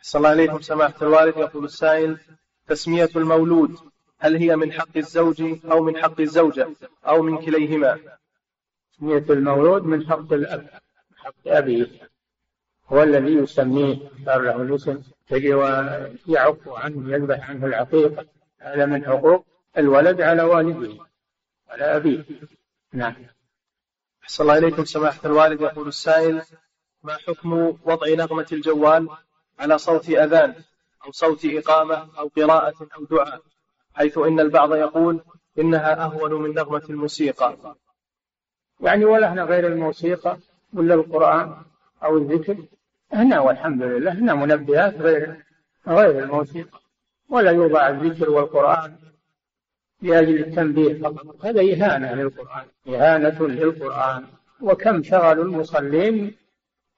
صلى 0.02 0.18
الله 0.18 0.30
عليكم 0.30 0.61
سماحة 0.61 0.94
الوالد 1.02 1.36
يقول 1.36 1.64
السائل 1.64 2.18
تسمية 2.68 3.11
المولود 3.16 3.78
هل 4.18 4.36
هي 4.36 4.56
من 4.56 4.72
حق 4.72 4.96
الزوج 4.96 5.42
أو 5.70 5.82
من 5.82 6.02
حق 6.02 6.20
الزوجة 6.20 6.68
أو 7.06 7.22
من 7.22 7.38
كليهما؟ 7.38 7.98
تسمية 9.01 9.24
المولود 9.30 9.84
من 9.84 10.07
حق 10.07 10.32
الأب 10.32 10.68
حق 11.16 11.34
أبيه 11.46 11.86
هو 12.88 13.03
الذي 13.03 13.32
يسميه 13.34 13.96
صار 14.26 14.42
له 14.42 14.62
الاسم 14.62 15.03
تجي 15.28 15.55
ويعف 15.55 16.68
عنه 16.68 17.14
يذبح 17.14 17.51
عنه 17.51 17.66
العقيقة 17.66 18.26
هذا 18.59 18.86
من 18.86 19.05
حقوق 19.05 19.46
الولد 19.78 20.20
على 20.20 20.42
والده 20.42 21.05
على 21.68 21.84
أبيه. 21.96 22.24
نعم. 22.92 23.14
أحسن 24.22 24.42
الله 24.42 24.59
إليكم 24.59 24.84
سماحة 24.84 25.20
الوالد. 25.24 25.61
يقول 25.61 25.88
السائل 25.88 26.42
ما 27.03 27.16
حكم 27.16 27.53
وضع 27.84 28.09
نغمة 28.09 28.46
الجوال 28.53 29.09
على 29.59 29.78
صوت 29.78 30.09
أذان 30.09 30.55
أو 31.05 31.12
صوت 31.12 31.44
إقامة 31.44 32.09
أو 32.18 32.30
قراءة 32.36 32.88
أو 32.96 33.05
دعاء؟ 33.05 33.40
حيث 33.94 34.18
إن 34.18 34.40
البعض 34.40 34.74
يقول 34.74 35.20
إنها 35.59 36.05
أهون 36.05 36.42
من 36.42 36.55
نغمة 36.55 36.82
الموسيقى. 36.90 37.76
يعني 38.83 39.05
ولا 39.05 39.33
هنا 39.33 39.43
غير 39.43 39.66
الموسيقى 39.66 40.37
ولا 40.72 40.95
القرآن 40.95 41.57
أو 42.05 42.18
الذكر. 42.18 42.57
هنا 43.12 43.41
والحمد 43.41 43.83
لله 43.83 44.12
هنا 44.12 44.35
منبهات 44.35 44.95
غير 44.95 45.37
غير 45.89 46.18
الموسيقى. 46.24 46.81
ولا 47.28 47.51
يوضع 47.51 47.89
الذكر 47.89 48.31
والقرآن 48.31 48.97
لأجل 50.03 50.39
التنبيه 50.39 51.03
فقط. 51.03 51.45
هذا 51.45 51.61
إهانة 51.61 52.14
للقرآن 52.14 52.64
إهانة 52.89 53.47
للقرآن. 53.47 54.24
وكم 54.61 55.03
شغلوا 55.03 55.45
المصلين 55.45 56.37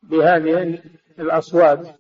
بهذه 0.03 0.79
الأصوات 1.19 1.97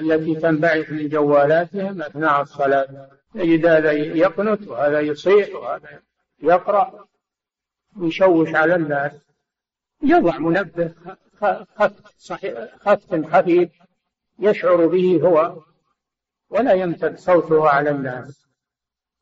التي 0.00 0.34
تنبعث 0.34 0.90
من 0.90 1.08
جوالاتهم 1.08 2.02
أثناء 2.02 2.42
الصلاة. 2.42 3.08
تجد 3.34 3.66
هذا 3.66 3.92
يقنت 3.92 4.68
وهذا 4.68 5.00
يصيح 5.00 5.54
وهذا 5.54 5.88
يقرأ. 6.42 7.11
ويشوش 7.96 8.54
على 8.54 8.74
الناس. 8.74 9.12
يضع 10.02 10.38
منبه 10.38 10.94
خفت 11.40 12.32
خفت 12.80 13.26
خفيف 13.26 13.70
يشعر 14.38 14.86
به 14.86 15.20
هو 15.22 15.62
ولا 16.50 16.72
يمتد 16.72 17.18
صوته 17.18 17.68
على 17.68 17.90
الناس. 17.90 18.46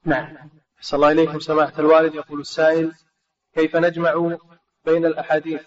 نعم. 0.04 0.36
صلى 0.80 0.96
الله 0.96 1.12
إليكم 1.12 1.40
سماحة 1.40 1.72
الوالد. 1.78 2.14
يقول 2.14 2.40
السائل 2.40 2.92
كيف 3.54 3.76
نجمع 3.76 4.36
بين 4.84 5.06
الأحاديث 5.06 5.62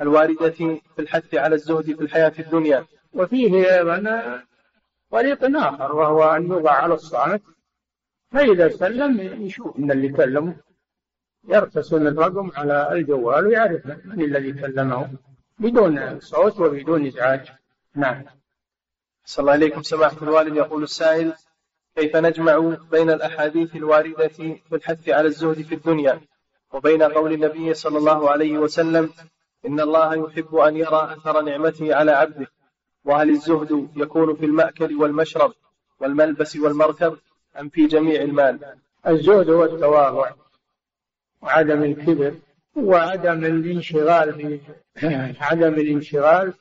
الواردة 0.00 0.50
في 0.50 0.98
الحث 0.98 1.34
على 1.34 1.54
الزهد 1.54 1.84
في 1.84 2.02
الحياة 2.02 2.32
الدنيا؟ 2.38 2.86
وفيه 3.12 3.76
أيضا 3.76 4.42
طريق 5.10 5.56
آخر 5.56 5.96
وهو 5.96 6.22
أن 6.22 6.46
يوضع 6.46 6.72
على 6.72 6.94
الصامت 6.94 7.42
فإذا 8.32 8.68
سلم 8.68 9.44
يشوف 9.46 9.78
من 9.78 9.90
اللي 9.90 10.08
كلمه. 10.08 10.56
يرتسم 11.48 12.06
الرقم 12.06 12.50
على 12.56 12.92
الجوال 12.92 13.46
ويعرف 13.46 13.86
من 14.04 14.20
الذي 14.20 14.52
كلمه 14.52 15.10
بدون 15.58 16.20
صوت 16.20 16.60
وبدون 16.60 17.06
إزعاج. 17.06 17.52
نعم. 17.94 18.24
صلى 19.24 19.42
الله 19.42 19.52
عليكم 19.52 19.82
سماحة 19.82 20.16
الوالد 20.22 20.56
يقول 20.56 20.82
السائل 20.82 21.32
كيف 21.96 22.16
نجمع 22.16 22.76
بين 22.90 23.10
الأحاديث 23.10 23.76
الواردة 23.76 24.28
في 24.28 24.72
الحث 24.72 25.08
على 25.08 25.26
الزهد 25.28 25.62
في 25.62 25.74
الدنيا 25.74 26.20
وبين 26.72 27.02
قول 27.02 27.32
النبي 27.32 27.74
صلى 27.74 27.98
الله 27.98 28.30
عليه 28.30 28.58
وسلم 28.58 29.10
إن 29.66 29.80
الله 29.80 30.14
يحب 30.14 30.54
أن 30.56 30.76
يرى 30.76 31.16
أثر 31.16 31.42
نعمته 31.42 31.94
على 31.94 32.10
عبده 32.12 32.46
وهل 33.04 33.30
الزهد 33.30 33.88
يكون 33.96 34.36
في 34.36 34.44
المأكل 34.44 34.96
والمشرب 34.96 35.52
والملبس 36.00 36.56
والمركب 36.56 37.18
أم 37.60 37.68
في 37.68 37.86
جميع 37.86 38.22
المال؟ 38.22 38.58
الزهد 39.06 39.50
هو 39.50 39.64
التواضع. 39.64 40.30
وعدم 41.46 41.82
الكبر 41.82 42.34
وعدم 42.76 43.44
الانشغال 43.44 44.60
عدم 45.40 45.74
الانشغال 45.74 46.52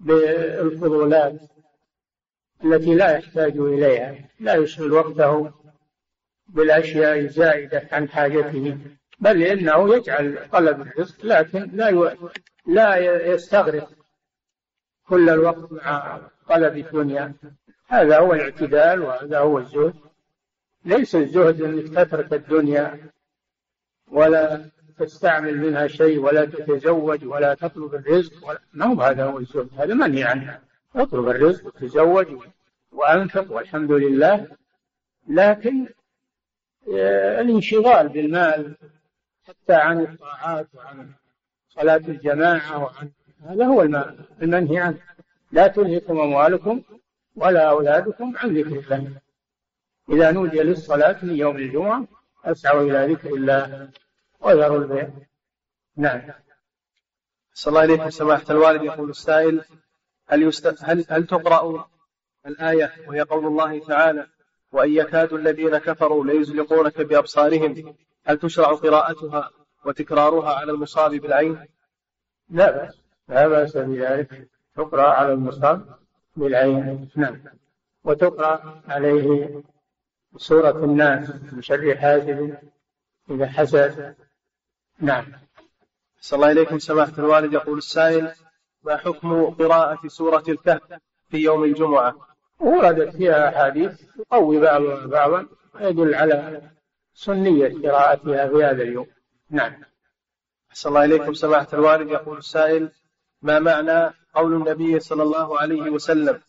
بالفضولات 0.00 1.40
التي 2.64 2.94
لا 2.94 3.16
يحتاج 3.16 3.56
إليها 3.56 4.14
لا 4.40 4.54
يشغل 4.54 4.92
وقته 4.92 5.52
بالأشياء 6.48 7.18
الزائدة 7.18 7.88
عن 7.92 8.08
حاجته. 8.08 8.78
بل 9.20 9.42
إنه 9.42 9.94
يجعل 9.94 10.48
طلب 10.52 10.80
الرزق 10.80 11.24
لكن 11.24 11.70
لا 11.72 12.16
لا 12.66 12.96
يستغرق 13.26 13.90
كل 15.08 15.30
الوقت 15.30 15.72
مع 15.72 16.20
طلب 16.48 16.76
الدنيا. 16.76 17.34
هذا 17.86 18.18
هو 18.18 18.32
الاعتدال 18.32 19.02
وهذا 19.02 19.38
هو 19.38 19.58
الزهد. 19.58 19.94
ليس 20.84 21.14
الزهد 21.16 21.62
إنك 21.62 21.88
تترك 21.88 22.32
الدنيا 22.32 23.12
ولا 24.12 24.64
تستعمل 24.98 25.58
منها 25.58 25.86
شيء 25.86 26.18
ولا 26.18 26.44
تتزوج 26.44 27.24
ولا 27.24 27.54
تطلب 27.54 27.94
الرزق 27.94 28.48
ولا 28.48 28.60
ما 28.72 28.86
هو 28.86 29.02
هذا 29.02 29.24
هو 29.24 29.38
الزهد 29.38 29.68
هذا 29.78 29.94
منهي 29.94 30.24
عنه. 30.24 30.58
اطلب 30.96 31.28
الرزق 31.28 31.66
وتزوج 31.66 32.26
وأنفق 32.92 33.52
والحمد 33.52 33.92
لله. 33.92 34.46
لكن 35.28 35.86
آه، 36.94 37.40
الانشغال 37.40 38.08
بالمال 38.08 38.76
حتى 39.48 39.74
عن 39.74 40.00
الطاعات 40.00 40.66
وعن 40.74 41.10
صلاة 41.68 42.02
الجماعة 42.08 42.82
وعن 42.82 43.10
هذا 43.48 43.66
هو 43.66 43.82
المنهي 44.42 44.78
عنه. 44.78 44.98
لا 45.52 45.66
تلهكم 45.66 46.20
أموالكم 46.20 46.82
ولا 47.36 47.70
أولادكم 47.70 48.36
عن 48.36 48.56
ذكر 48.56 48.94
الله. 48.94 49.12
إذا 50.10 50.30
نودي 50.30 50.60
للصلاة 50.62 51.16
من 51.22 51.36
يوم 51.36 51.56
الجمعة 51.56 52.06
أسعوا 52.44 52.82
إلى 52.82 53.12
ذكر 53.12 53.28
الله. 53.28 53.90
وذروا 54.42 54.78
البيع. 54.78 55.10
نعم. 55.96 56.22
صلى 57.54 57.70
الله 57.70 57.80
عليكم 57.80 58.10
سماحة 58.10 58.44
الوالد 58.50 58.82
يقول 58.82 59.10
السائل 59.10 59.64
هل, 60.28 60.42
يست... 60.42 60.76
هل 60.84 61.04
هل 61.08 61.26
تقرأ 61.26 61.88
الآية 62.46 62.92
وهي 63.08 63.20
قول 63.20 63.46
الله 63.46 63.78
تعالى 63.78 64.26
وإن 64.72 64.92
يكاد 64.92 65.32
الذين 65.32 65.78
كفروا 65.78 66.24
ليزلقونك 66.24 67.00
بأبصارهم 67.00 67.94
هل 68.24 68.38
تشرع 68.38 68.72
قراءتها 68.72 69.50
وتكرارها 69.84 70.54
على 70.54 70.72
المصاب 70.72 71.10
بالعين؟ 71.10 71.66
لا 72.50 72.70
بأس. 72.70 73.02
لا 73.28 73.48
بأس 73.48 73.76
بذلك 73.76 74.48
تقرأ 74.76 75.10
على 75.10 75.32
المصاب 75.32 75.98
بالعين. 76.36 77.08
نعم. 77.16 77.42
وتقرأ 78.04 78.82
عليه 78.88 79.62
سورة 80.36 80.84
الناس 80.84 81.30
من 81.52 81.62
شر 81.62 81.96
حاسد 81.96 82.58
إذا 83.30 83.46
حسد. 83.46 84.16
نعم. 85.02 85.24
صلى 86.20 86.36
الله 86.36 86.50
إليكم 86.50 86.78
سماحة 86.78 87.12
الوالد. 87.18 87.52
يقول 87.52 87.78
السائل 87.78 88.32
ما 88.82 88.96
حكم 88.96 89.44
قراءة 89.44 90.08
سورة 90.08 90.44
الكهف 90.48 90.82
في 91.30 91.38
يوم 91.38 91.64
الجمعة؟ 91.64 92.16
وردت 92.60 93.16
فيها 93.16 93.48
أحاديث 93.48 94.02
تقوي 94.18 94.60
بعضها 94.60 95.06
بعضا 95.06 95.46
ويدل 95.74 96.14
على 96.14 96.62
سنية 97.14 97.88
قراءتها 97.88 98.48
في 98.48 98.64
هذا 98.64 98.82
اليوم. 98.82 99.06
نعم. 99.50 99.82
أحسن 100.70 100.88
الله 100.88 101.04
إليكم 101.04 101.34
سماحة 101.34 101.68
الوالد. 101.72 102.10
يقول 102.10 102.38
السائل 102.38 102.90
ما 103.42 103.58
معنى 103.58 104.14
قول 104.34 104.54
النبي 104.54 105.00
صلى 105.00 105.22
الله 105.22 105.60
عليه 105.60 105.90
وسلم؟ 105.90 106.40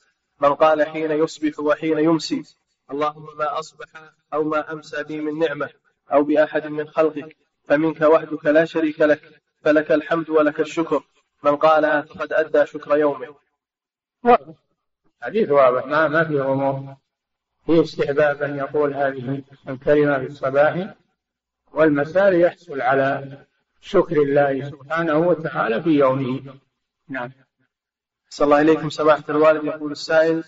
من 0.41 0.53
قال 0.53 0.87
حين 0.87 1.11
يصبح 1.11 1.59
وحين 1.59 1.99
يمسي 1.99 2.43
اللهم 2.91 3.25
ما 3.37 3.59
أصبح 3.59 3.87
أو 4.33 4.43
ما 4.43 4.73
أمسى 4.73 5.03
بي 5.03 5.21
من 5.21 5.39
نعمة 5.39 5.69
أو 6.13 6.23
بأحد 6.23 6.67
من 6.67 6.87
خلقك. 6.87 7.42
فمنك 7.67 8.01
وحدك 8.01 8.45
لا 8.45 8.65
شريك 8.65 9.01
لك 9.01 9.41
فلك 9.61 9.91
الحمد 9.91 10.29
ولك 10.29 10.59
الشكر. 10.59 11.03
من 11.43 11.55
قالها 11.55 12.01
فقد 12.01 12.33
أدى 12.33 12.65
شكر 12.65 12.97
يومه. 12.97 13.35
حديث 15.21 15.49
واضح 15.49 15.85
ما 15.85 16.07
ما 16.07 16.23
في 16.23 16.39
غموض. 16.41 16.95
في 17.65 17.81
استحباب 17.81 18.43
أن 18.43 18.57
يقول 18.57 18.93
هذه 18.93 19.43
الكلمة 19.69 20.19
في 20.19 20.25
الصباح 20.25 20.93
والمساء 21.73 22.33
يحصل 22.33 22.81
على 22.81 23.37
شكر 23.81 24.21
الله 24.21 24.69
سبحانه 24.69 25.17
وتعالى 25.17 25.83
في 25.83 25.89
يومه. 25.89 26.55
نعم. 27.09 27.31
صلى 28.29 28.45
الله 28.45 28.61
إليكم 28.61 28.89
سماحة 28.89 29.23
الوالد 29.29 29.63
يقول 29.63 29.91
السائل 29.91 30.43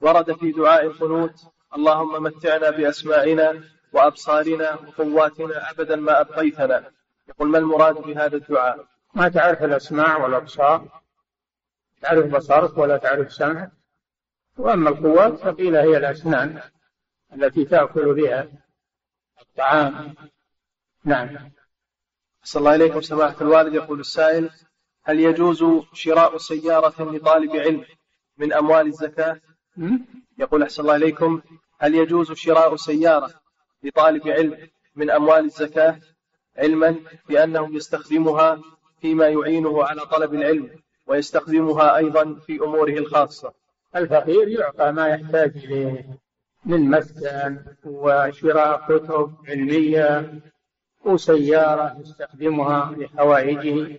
ورد 0.00 0.32
في 0.32 0.52
دعاء 0.52 0.86
القنوت 0.86 1.34
اللهم 1.76 2.22
متعنا 2.22 2.70
بأسماعنا 2.70 3.64
وأبصارنا 3.92 4.74
وقواتنا 4.74 5.70
أبدا 5.70 5.96
ما 5.96 6.20
أبقيتنا. 6.20 6.90
يقول 7.28 7.48
ما 7.48 7.58
المراد 7.58 7.94
بهذا 7.94 8.36
الدعاء؟ 8.36 8.86
ما 9.14 9.28
تعرف 9.28 9.62
الأسماع 9.62 10.16
والأبصار 10.16 11.00
تعرف 12.02 12.26
بصرك 12.26 12.78
ولا 12.78 12.96
تعرف 12.96 13.32
سمعك. 13.32 13.70
وأما 14.58 14.90
القوات 14.90 15.38
فقيل 15.38 15.76
هي 15.76 15.96
الأسنان 15.96 16.60
التي 17.32 17.64
تأكل 17.64 18.14
بها 18.14 18.48
الطعام. 19.40 20.14
نعم. 21.04 21.50
صلى 22.42 22.60
الله 22.60 22.74
إليكم 22.74 23.00
سماحة 23.00 23.36
الوالد. 23.40 23.74
يقول 23.74 24.00
السائل 24.00 24.50
هل 25.02 25.20
يجوز 25.20 25.64
شراء 25.92 26.38
سيارة 26.38 27.02
لطالب 27.12 27.56
علم 27.56 27.84
من 28.38 28.52
أموال 28.52 28.86
الزكاة؟ 28.86 29.40
يقول 30.38 30.62
أحسن 30.62 30.82
الله 30.82 30.96
إليكم 30.96 31.42
هل 31.78 31.94
يجوز 31.94 32.32
شراء 32.32 32.76
سيارة 32.76 33.39
لطالب 33.82 34.28
علم 34.28 34.68
من 34.96 35.10
أموال 35.10 35.44
الزكاة 35.44 36.00
علما 36.58 36.96
بأنه 37.28 37.76
يستخدمها 37.76 38.60
فيما 39.00 39.28
يعينه 39.28 39.84
على 39.84 40.00
طلب 40.00 40.34
العلم 40.34 40.70
ويستخدمها 41.06 41.96
أيضا 41.96 42.34
في 42.34 42.60
أموره 42.60 42.92
الخاصة. 42.92 43.52
الفقير 43.96 44.48
يعطى 44.48 44.92
ما 44.92 45.08
يحتاج 45.08 45.56
إليه 45.56 46.18
من 46.64 46.90
مسكن 46.90 47.58
وشراء 47.84 48.86
كتب 48.88 49.34
علمية 49.48 50.34
وسيارة 51.04 51.96
يستخدمها 52.00 52.94
لحوائجه. 52.96 53.98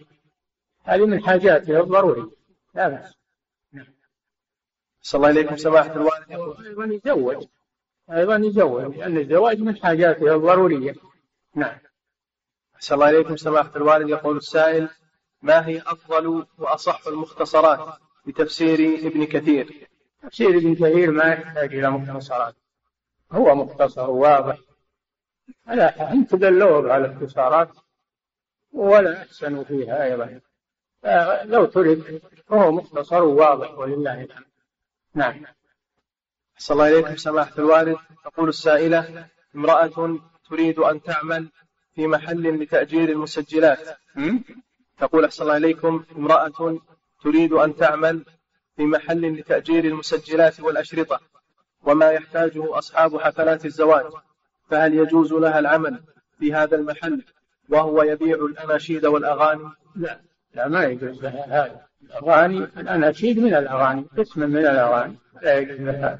هذه 0.83 1.05
من 1.05 1.23
حاجاته 1.23 1.79
الضرورية 1.79 2.31
لا 2.75 2.89
بأس. 2.89 3.13
نعم. 3.73 3.85
صلى 5.01 5.19
الله 5.19 5.27
عليكم 5.27 5.57
سماحة 5.57 5.95
الوالد. 5.95 6.31
أيضا 6.65 6.99
يزوج؟ 7.05 7.45
أيضا 8.11 8.35
يزوج 8.35 8.97
لأن 8.97 9.17
الزواج 9.17 9.59
من 9.59 9.77
حاجاته 9.77 10.35
الضرورية. 10.35 10.95
نعم. 11.55 11.77
صلى 12.79 12.95
الله 12.95 13.05
عليكم 13.05 13.35
سماحة 13.37 13.71
الوالد 13.75 14.09
يقول 14.09 14.37
السائل 14.37 14.89
ما 15.41 15.67
هي 15.67 15.81
أفضل 15.81 16.45
وأصح 16.57 17.07
المختصرات 17.07 17.99
بتفسير 18.25 19.07
ابن 19.07 19.25
كثير؟ 19.25 19.87
تفسير 20.23 20.57
ابن 20.57 20.75
كثير 20.75 21.11
ما 21.11 21.23
يحتاج 21.23 21.75
إلى 21.75 21.89
مختصرات. 21.89 22.55
هو 23.31 23.55
مختصر 23.55 24.09
واضح. 24.09 24.57
لا 25.67 26.11
أنت 26.11 26.35
دلوه 26.35 26.93
على 26.93 27.05
الاختصارات 27.05 27.69
ولا 28.73 29.21
أحسنوا 29.21 29.63
فيها 29.63 30.03
أيضا. 30.03 30.41
لو 31.45 31.65
ترك 31.65 32.21
فهو 32.47 32.71
مختصر 32.71 33.23
واضح 33.23 33.71
ولله 33.77 34.21
الحمد. 34.21 34.45
نعم. 35.13 35.45
صلى 36.61 36.75
الله 36.75 36.99
إليكم 36.99 37.15
سماحة 37.15 37.51
الوالد. 37.57 37.97
تقول 38.25 38.49
السائلة 38.49 39.25
امرأة 39.55 40.19
تريد 40.49 40.79
أن 40.79 41.01
تعمل 41.01 41.47
في 41.95 42.07
محل 42.07 42.61
لتأجير 42.63 43.09
المسجلات. 43.09 43.79
تقول 44.99 45.25
أحسن 45.25 45.43
الله 45.43 45.57
إليكم 45.57 46.03
امرأة 46.17 46.79
تريد 47.23 47.53
أن 47.53 47.75
تعمل 47.75 48.25
في 48.75 48.83
محل 48.83 49.33
لتأجير 49.39 49.85
المسجلات 49.85 50.59
والأشرطة 50.59 51.19
وما 51.83 52.11
يحتاجه 52.11 52.77
أصحاب 52.77 53.17
حفلات 53.17 53.65
الزواج. 53.65 54.05
فهل 54.69 54.93
يجوز 54.93 55.33
لها 55.33 55.59
العمل 55.59 56.01
في 56.39 56.53
هذا 56.53 56.75
المحل 56.75 57.23
وهو 57.69 58.03
يبيع 58.03 58.35
الأناشيد 58.35 59.05
والأغاني؟ 59.05 59.69
لا 59.95 60.19
لا 60.55 60.67
ما 60.67 60.83
يجوز 60.83 61.23
لها 61.23 61.45
هذا 61.45 61.85
الأغاني 62.03 62.57
الأناشيد 62.57 63.39
من 63.39 63.53
الأغاني 63.53 64.05
قسم 64.17 64.41
من 64.41 64.57
الأغاني. 64.57 65.15
لا 65.41 65.57
يجوز 65.57 65.79
لها. 65.79 66.19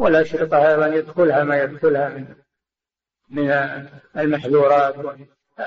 والأشرطة 0.00 0.68
أيضا 0.68 0.86
يدخلها 0.86 1.44
ما 1.44 1.62
يدخلها 1.62 2.08
من 2.08 2.34
من 3.28 3.50
المحذورات 4.16 4.94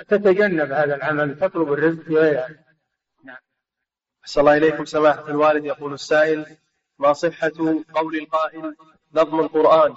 تتجنب 0.08 0.72
هذا 0.72 0.96
العمل 0.96 1.40
تطلب 1.40 1.74
الرزق 1.74 2.02
في 2.02 2.16
غيرها 2.16 2.50
نعم. 3.24 3.38
أحسن 4.24 4.42
الله 4.42 4.58
إليكم 4.58 4.86
سماحة 4.86 5.28
الوالد. 5.28 5.66
يقول 5.66 5.94
السائل 5.94 6.46
ما 7.00 7.14
صحة 7.14 7.52
قول 7.94 8.16
القائل 8.16 8.76
نظم 9.14 9.40
القرآن؟ 9.40 9.96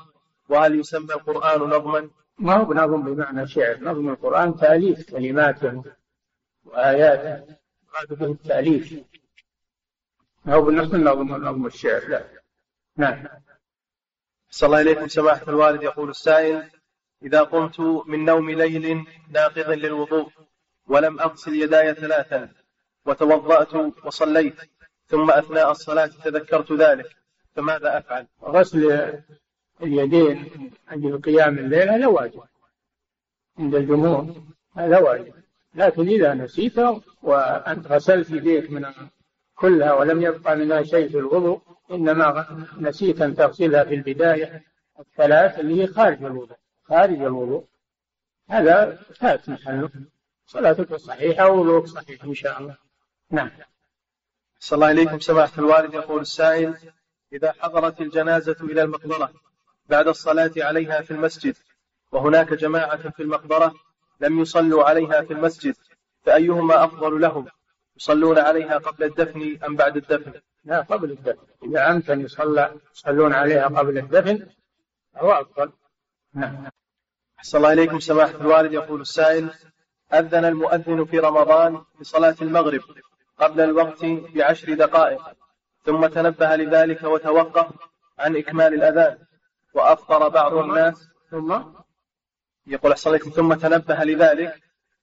وهل 0.49 0.81
يسمى 0.81 1.15
القرآن 1.15 1.61
نظما؟ 1.61 2.11
ما 2.39 2.55
هو 2.55 2.65
بنظم 2.65 3.03
بمعنى 3.03 3.47
شعر. 3.47 3.79
نظم 3.81 4.09
القرآن 4.09 4.57
تأليف 4.57 5.11
كلماته 5.11 5.85
وآياته 6.65 7.57
مراد 7.95 8.19
به 8.19 8.31
التأليف. 8.31 8.95
ما 10.45 10.55
هو 10.55 10.63
بالنظم 10.63 11.09
نظم 11.09 11.45
نظم 11.45 11.67
الشعر 11.67 12.09
لا. 12.09 12.25
نعم. 12.97 13.29
صلى 14.51 14.67
الله 14.67 14.81
إليكم 14.81 15.09
سماحة 15.09 15.49
الوالد 15.49 15.83
يقول 15.83 16.11
السائل 16.11 16.71
إذا 17.23 17.43
قمت 17.43 17.81
من 17.81 18.25
نوم 18.25 18.51
ليل 18.51 19.05
ناقض 19.31 19.71
للوضوء 19.71 20.29
ولم 20.87 21.21
أغسل 21.21 21.55
يداي 21.55 21.95
ثلاثا 21.95 22.49
وتوضأت 23.07 23.75
وصليت 24.05 24.57
ثم 25.09 25.31
أثناء 25.31 25.71
الصلاة 25.71 26.07
تذكرت 26.07 26.73
ذلك 26.73 27.17
فماذا 27.55 27.99
أفعل؟ 27.99 28.27
غسل 28.43 29.13
اليدين 29.83 30.71
عند 30.89 31.21
قيام 31.25 31.59
الليل 31.59 31.89
هذا 31.89 32.07
واجب 32.07 32.43
عند 33.59 33.75
الجمهور 33.75 34.35
هذا 34.77 34.99
واجب 34.99 35.35
لكن 35.75 36.09
إذا 36.09 36.35
نسيت 36.35 36.79
وأنت 37.23 37.87
غسلت 37.87 38.31
يديك 38.31 38.71
من 38.71 38.87
كلها 39.57 39.93
ولم 39.93 40.23
يبقى 40.23 40.57
منها 40.57 40.83
شيء 40.83 41.09
في 41.09 41.19
الوضوء 41.19 41.61
إنما 41.91 42.47
نسيت 42.79 43.23
أن 43.23 43.35
تغسلها 43.35 43.85
في 43.85 43.95
البداية 43.95 44.65
الثلاث 45.01 45.59
اللي 45.59 45.83
هي 45.83 45.87
خارج 45.87 46.25
الوضوء 46.25 46.57
خارج 46.89 47.23
الوضوء. 47.23 47.65
هذا 48.49 48.99
فات 49.15 49.49
محله. 49.49 49.91
صلاتك 50.47 50.95
صحيحة 50.95 51.49
ووضوءك 51.49 51.87
صحيح 51.87 52.25
إن 52.25 52.35
شاء 52.35 52.61
الله. 52.61 52.77
نعم. 53.31 53.51
صلى 54.59 54.77
الله 54.77 54.91
إليكم 54.91 55.21
سماحة 55.21 55.59
الوالد 55.59 55.95
يقول 55.95 56.21
السائل 56.21 56.77
إذا 57.33 57.53
حضرت 57.53 58.01
الجنازة 58.01 58.57
إلى 58.61 58.83
المقبرة 58.83 59.33
بعد 59.89 60.09
الصلاة 60.09 60.53
عليها 60.57 61.01
في 61.01 61.11
المسجد 61.11 61.57
وهناك 62.13 62.53
جماعة 62.53 63.11
في 63.11 63.23
المقبرة 63.23 63.75
لم 64.21 64.41
يصلوا 64.41 64.85
عليها 64.85 65.23
في 65.23 65.33
المسجد 65.33 65.77
فأيهما 66.25 66.85
أفضل 66.85 67.21
لهم؟ 67.21 67.47
يصلون 67.97 68.39
عليها 68.39 68.79
قبل 68.79 69.05
الدفن 69.05 69.59
أم 69.67 69.77
بعد 69.77 69.97
الدفن؟ 69.97 70.33
لا 70.65 70.81
قبل 70.81 71.11
الدفن. 71.11 71.47
إذا 71.63 71.91
أمكن 71.91 72.21
يصلى 72.21 72.75
يصلون 72.95 73.33
عليها 73.33 73.67
قبل 73.67 73.99
الدفن 73.99 74.47
فهو 75.15 75.33
أفضل. 75.33 75.73
نعم. 76.35 76.67
أحسن 77.39 77.59
الله 77.59 77.73
إليكم 77.73 78.01
سماحة 78.01 78.41
الوالد. 78.41 78.73
يقول 78.73 79.01
السائل 79.01 79.51
أذن 80.13 80.45
المؤذن 80.45 81.05
في 81.05 81.19
رمضان 81.19 81.83
بصلاة 82.01 82.37
المغرب 82.43 82.81
قبل 83.39 83.61
الوقت 83.61 84.05
بعشر 84.05 84.75
دقائق 84.75 85.23
ثم 85.85 86.07
تنبه 86.07 86.57
لذلك 86.57 87.03
وتوقف 87.03 87.73
عن 88.19 88.37
إكمال 88.37 88.75
الأذان 88.75 89.19
وأفطر 89.75 90.29
بعض 90.29 90.55
الناس. 90.55 91.09
ثم؟ 91.31 91.63
يقول 92.67 92.93
أحسن 92.93 93.19
ثم 93.19 93.55
تنبه 93.55 94.05
لذلك 94.05 94.63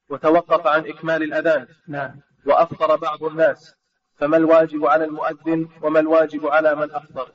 وتوقف 0.09 0.67
عن 0.67 0.87
إكمال 0.87 1.23
الأذان. 1.23 1.67
نعم. 1.87 2.21
وأفطر 2.45 2.95
بعض 2.95 3.23
الناس 3.23 3.75
فما 4.15 4.37
الواجب 4.37 4.85
على 4.85 5.05
المؤذن 5.05 5.69
وما 5.81 5.99
الواجب 5.99 6.47
على 6.47 6.75
من 6.75 6.91
أفطر؟ 6.91 7.31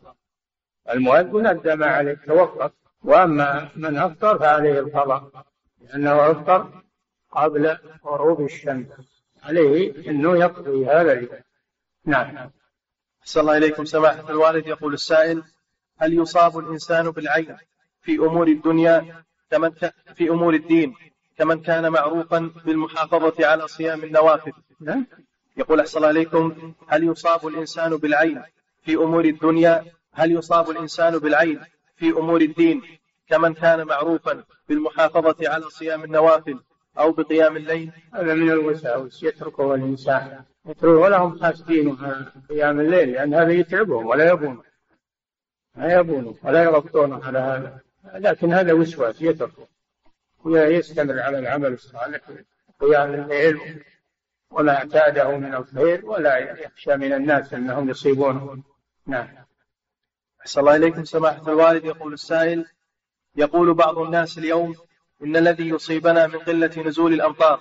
المؤذن 0.90 1.46
أدى 1.46 1.74
ما 1.74 1.86
عليه 1.86 2.14
توقف 2.26 2.72
وأما 3.02 3.68
من 3.76 3.98
أفطر 3.98 4.38
فعليه 4.38 4.78
القضاء 4.78 5.46
لأنه 5.80 6.30
أفطر 6.30 6.82
قبل 7.30 7.78
غروب 8.04 8.40
الشمس 8.40 9.22
عليه 9.42 10.10
أنه 10.10 10.38
يقضي 10.38 10.86
هذا 10.86 11.12
اليوم. 11.12 11.40
نعم. 12.04 12.50
أحسن 13.22 13.40
الله 13.40 13.56
إليكم. 13.56 13.84
سماحة 13.84 14.30
الوالد 14.30 14.66
يقول 14.66 14.94
السائل 14.94 15.42
هل 15.98 16.18
يصاب 16.18 16.58
الإنسان 16.58 17.10
بالعين 17.10 17.56
في 18.02 18.16
أمور 18.16 18.48
الدنيا؟ 18.48 19.24
كمن 19.50 19.70
في 20.14 20.30
أمور 20.30 20.54
الدين. 20.54 20.94
كمن 21.38 21.60
كان 21.60 21.88
معروفا 21.88 22.50
بالمحافظة 22.64 23.46
على 23.46 23.68
صيام 23.68 24.04
النوافل 24.04 24.52
يقول 25.56 25.80
أحسن 25.80 25.96
الله 25.96 26.08
عليكم 26.08 26.74
هل 26.88 27.04
يصاب 27.04 27.46
الإنسان 27.46 27.96
بالعين 27.96 28.42
في 28.82 28.94
أمور 28.94 29.24
الدنيا؟ 29.24 29.84
هل 30.12 30.32
يصاب 30.32 30.70
الإنسان 30.70 31.18
بالعين 31.18 31.60
في 31.96 32.10
أمور 32.10 32.40
الدين؟ 32.40 32.82
كمن 33.28 33.54
كان 33.54 33.86
معروفا 33.86 34.44
بالمحافظة 34.68 35.36
على 35.48 35.64
صيام 35.64 36.04
النوافل 36.04 36.58
أو 36.98 37.12
بقيام 37.12 37.56
الليل؟ 37.56 37.92
هذا 38.14 38.34
من 38.34 38.50
الوساوس 38.50 39.22
يتركه 39.22 39.74
الإنسان. 39.74 40.44
يتركه 40.66 40.96
ولا 40.96 41.18
هم 41.18 41.42
حاسبين 41.42 41.96
قيام 42.50 42.80
الليل 42.80 43.12
لأن 43.12 43.34
هذا 43.34 43.52
يتعبهم 43.52 44.06
ولا 44.06 44.30
يبون. 44.30 44.62
لا 45.76 45.98
يبون 45.98 46.38
ولا 46.42 46.62
يربطون 46.62 47.12
على 47.12 47.38
هذا. 47.38 47.80
لكن 48.14 48.52
هذا 48.52 48.72
وسواس 48.72 49.22
يتركه. 49.22 49.77
ويستمر 50.44 51.20
على 51.20 51.38
العمل 51.38 51.72
الصالح 51.72 52.20
قيام 52.80 53.14
الليل 53.14 53.84
وما 54.50 54.76
اعتاده 54.76 55.36
من 55.36 55.54
الخير 55.54 56.06
ولا 56.06 56.38
يخشى 56.38 56.96
من 56.96 57.12
الناس 57.12 57.54
أنهم 57.54 57.90
يصيبونه 57.90 58.62
نعم. 59.06 59.28
أحسن 60.40 60.60
الله 60.60 60.76
إليكم 60.76 61.04
سماحة 61.04 61.42
الوالد. 61.48 61.84
يقول 61.84 62.12
السائل 62.12 62.66
يقول 63.36 63.74
بعض 63.74 63.98
الناس 63.98 64.38
اليوم 64.38 64.74
إن 65.22 65.36
الذي 65.36 65.68
يصيبنا 65.68 66.26
من 66.26 66.38
قلة 66.38 66.82
نزول 66.86 67.12
الأمطار 67.12 67.60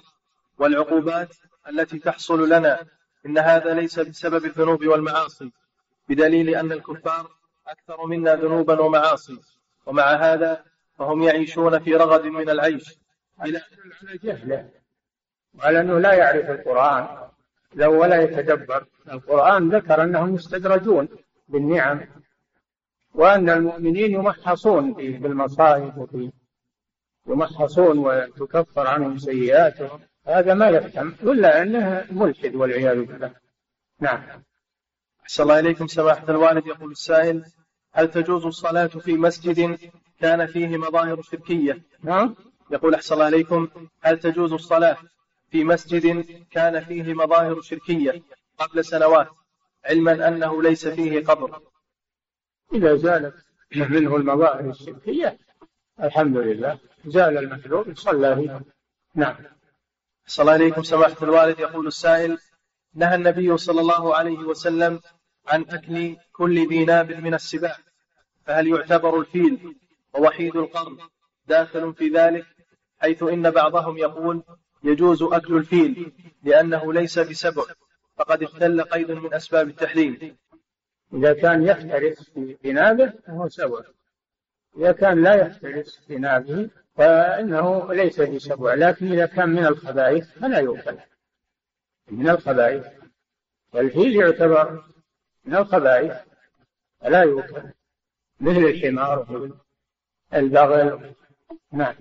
والعقوبات 0.57 1.35
التي 1.69 1.99
تحصل 1.99 2.49
لنا 2.49 2.85
إن 3.25 3.37
هذا 3.37 3.73
ليس 3.73 3.99
بسبب 3.99 4.45
الذنوب 4.45 4.85
والمعاصي 4.85 5.51
بدليل 6.09 6.55
أن 6.55 6.71
الكفار 6.71 7.31
أكثر 7.67 8.05
منا 8.05 8.35
ذنوبا 8.35 8.81
ومعاصي. 8.81 9.39
ومع 9.85 10.03
هذا 10.03 10.63
فهم 10.97 11.23
يعيشون 11.23 11.79
في 11.79 11.95
رغد 11.95 12.25
من 12.25 12.49
العيش. 12.49 12.99
على 13.39 13.61
جهله 14.23 14.69
وعلى 15.53 15.81
أنه 15.81 15.99
لا 15.99 16.13
يعرف 16.13 16.49
القرآن. 16.49 17.29
لو 17.73 18.01
ولا 18.01 18.21
يتدبر. 18.21 18.85
القرآن 19.11 19.69
ذكر 19.69 20.03
أنهم 20.03 20.35
يستدرجون 20.35 21.07
بالنعم. 21.47 22.01
وأن 23.13 23.49
المؤمنين 23.49 24.13
يمحصون 24.13 24.93
بالمصائب 24.93 25.97
وفي 25.97 26.31
يمحصون 27.27 27.97
وتكفر 27.97 28.87
عنهم 28.87 29.17
سيئاتهم. 29.17 29.99
هذا 30.25 30.53
ما 30.53 30.69
يفهم. 30.69 31.15
إلا 31.23 31.61
أنه 31.61 32.05
ملحد 32.11 32.55
والعياذ 32.55 33.03
بالله. 33.03 33.33
نعم. 33.99 34.23
أحسن 35.23 35.43
الله 35.43 35.59
إليكم. 35.59 35.87
سماحة 35.87 36.29
الوالد 36.29 36.67
يقول 36.67 36.91
السائل 36.91 37.45
هل 37.93 38.11
تجوز 38.11 38.45
الصلاة 38.45 38.87
في 38.87 39.13
مسجد 39.13 39.77
كان 40.19 40.47
فيه 40.47 40.77
مظاهر 40.77 41.21
شركية. 41.21 41.81
نعم. 42.03 42.35
يقول 42.71 42.95
أحسن 42.95 43.21
إليكم 43.21 43.67
هل 44.01 44.19
تجوز 44.19 44.53
الصلاة 44.53 44.97
في 45.51 45.63
مسجد 45.63 46.35
كان 46.51 46.83
فيه 46.83 47.13
مظاهر 47.13 47.61
شركية 47.61 48.21
قبل 48.59 48.85
سنوات 48.85 49.29
علما 49.85 50.27
أنه 50.27 50.63
ليس 50.63 50.87
فيه 50.87 51.23
قبر؟ 51.23 51.61
إذا 52.73 52.95
زالت 52.95 53.35
منه 53.75 54.15
المظاهر 54.15 54.69
الشركية 54.69 55.37
الحمد 56.03 56.37
لله 56.37 56.79
زال 57.05 57.37
المحذور 57.37 57.93
صلى 57.95 58.35
فيه 58.35 58.61
نعم. 59.15 59.35
صلى 60.27 60.51
عليكم 60.51 60.83
سماحة 60.83 61.15
الوالد 61.21 61.59
يقول 61.59 61.87
السائل 61.87 62.37
نهى 62.93 63.15
النبي 63.15 63.57
صلى 63.57 63.81
الله 63.81 64.15
عليه 64.15 64.39
وسلم 64.39 64.99
عن 65.47 65.65
أكل 65.69 66.15
كل 66.33 66.67
ذي 66.69 66.85
ناب 66.85 67.11
من 67.11 67.33
السباع 67.33 67.77
فهل 68.45 68.67
يعتبر 68.67 69.19
الفيل 69.19 69.75
ووحيد 70.13 70.55
القرن 70.55 70.97
داخل 71.47 71.93
في 71.93 72.09
ذلك 72.09 72.45
حيث 72.99 73.23
إن 73.23 73.51
بعضهم 73.51 73.97
يقول 73.97 74.43
يجوز 74.83 75.23
أكل 75.23 75.57
الفيل 75.57 76.13
لأنه 76.43 76.93
ليس 76.93 77.19
بسبع 77.19 77.63
فقد 78.17 78.43
اختل 78.43 78.81
قيد 78.81 79.11
من 79.11 79.33
أسباب 79.33 79.67
التحريم. 79.67 80.37
إذا 81.13 81.33
كان 81.33 81.63
يفترس 81.63 82.29
في 82.61 82.73
نابه 82.73 83.13
فهو 83.27 83.49
سبع. 83.49 83.81
إذا 84.77 84.91
كان 84.91 85.23
لا 85.23 85.35
يفترس 85.35 85.99
في 86.07 86.17
نابه 86.17 86.69
فإنه 86.95 87.93
ليس 87.93 88.21
بسبع 88.21 88.73
لكن 88.73 89.11
إذا 89.11 89.25
كان 89.25 89.49
من 89.49 89.65
الخبائث 89.65 90.29
فلا 90.29 90.59
يؤكل. 90.59 90.97
من 92.11 92.29
الخبائث. 92.29 92.85
والفيل 93.73 94.15
يعتبر 94.15 94.83
من 95.45 95.55
الخبائث 95.55 96.13
فلا 97.01 97.23
يؤكل. 97.23 97.63
مثل 98.39 98.57
الحمار 98.57 99.51
البغل. 100.33 101.13
نعم. 101.71 101.95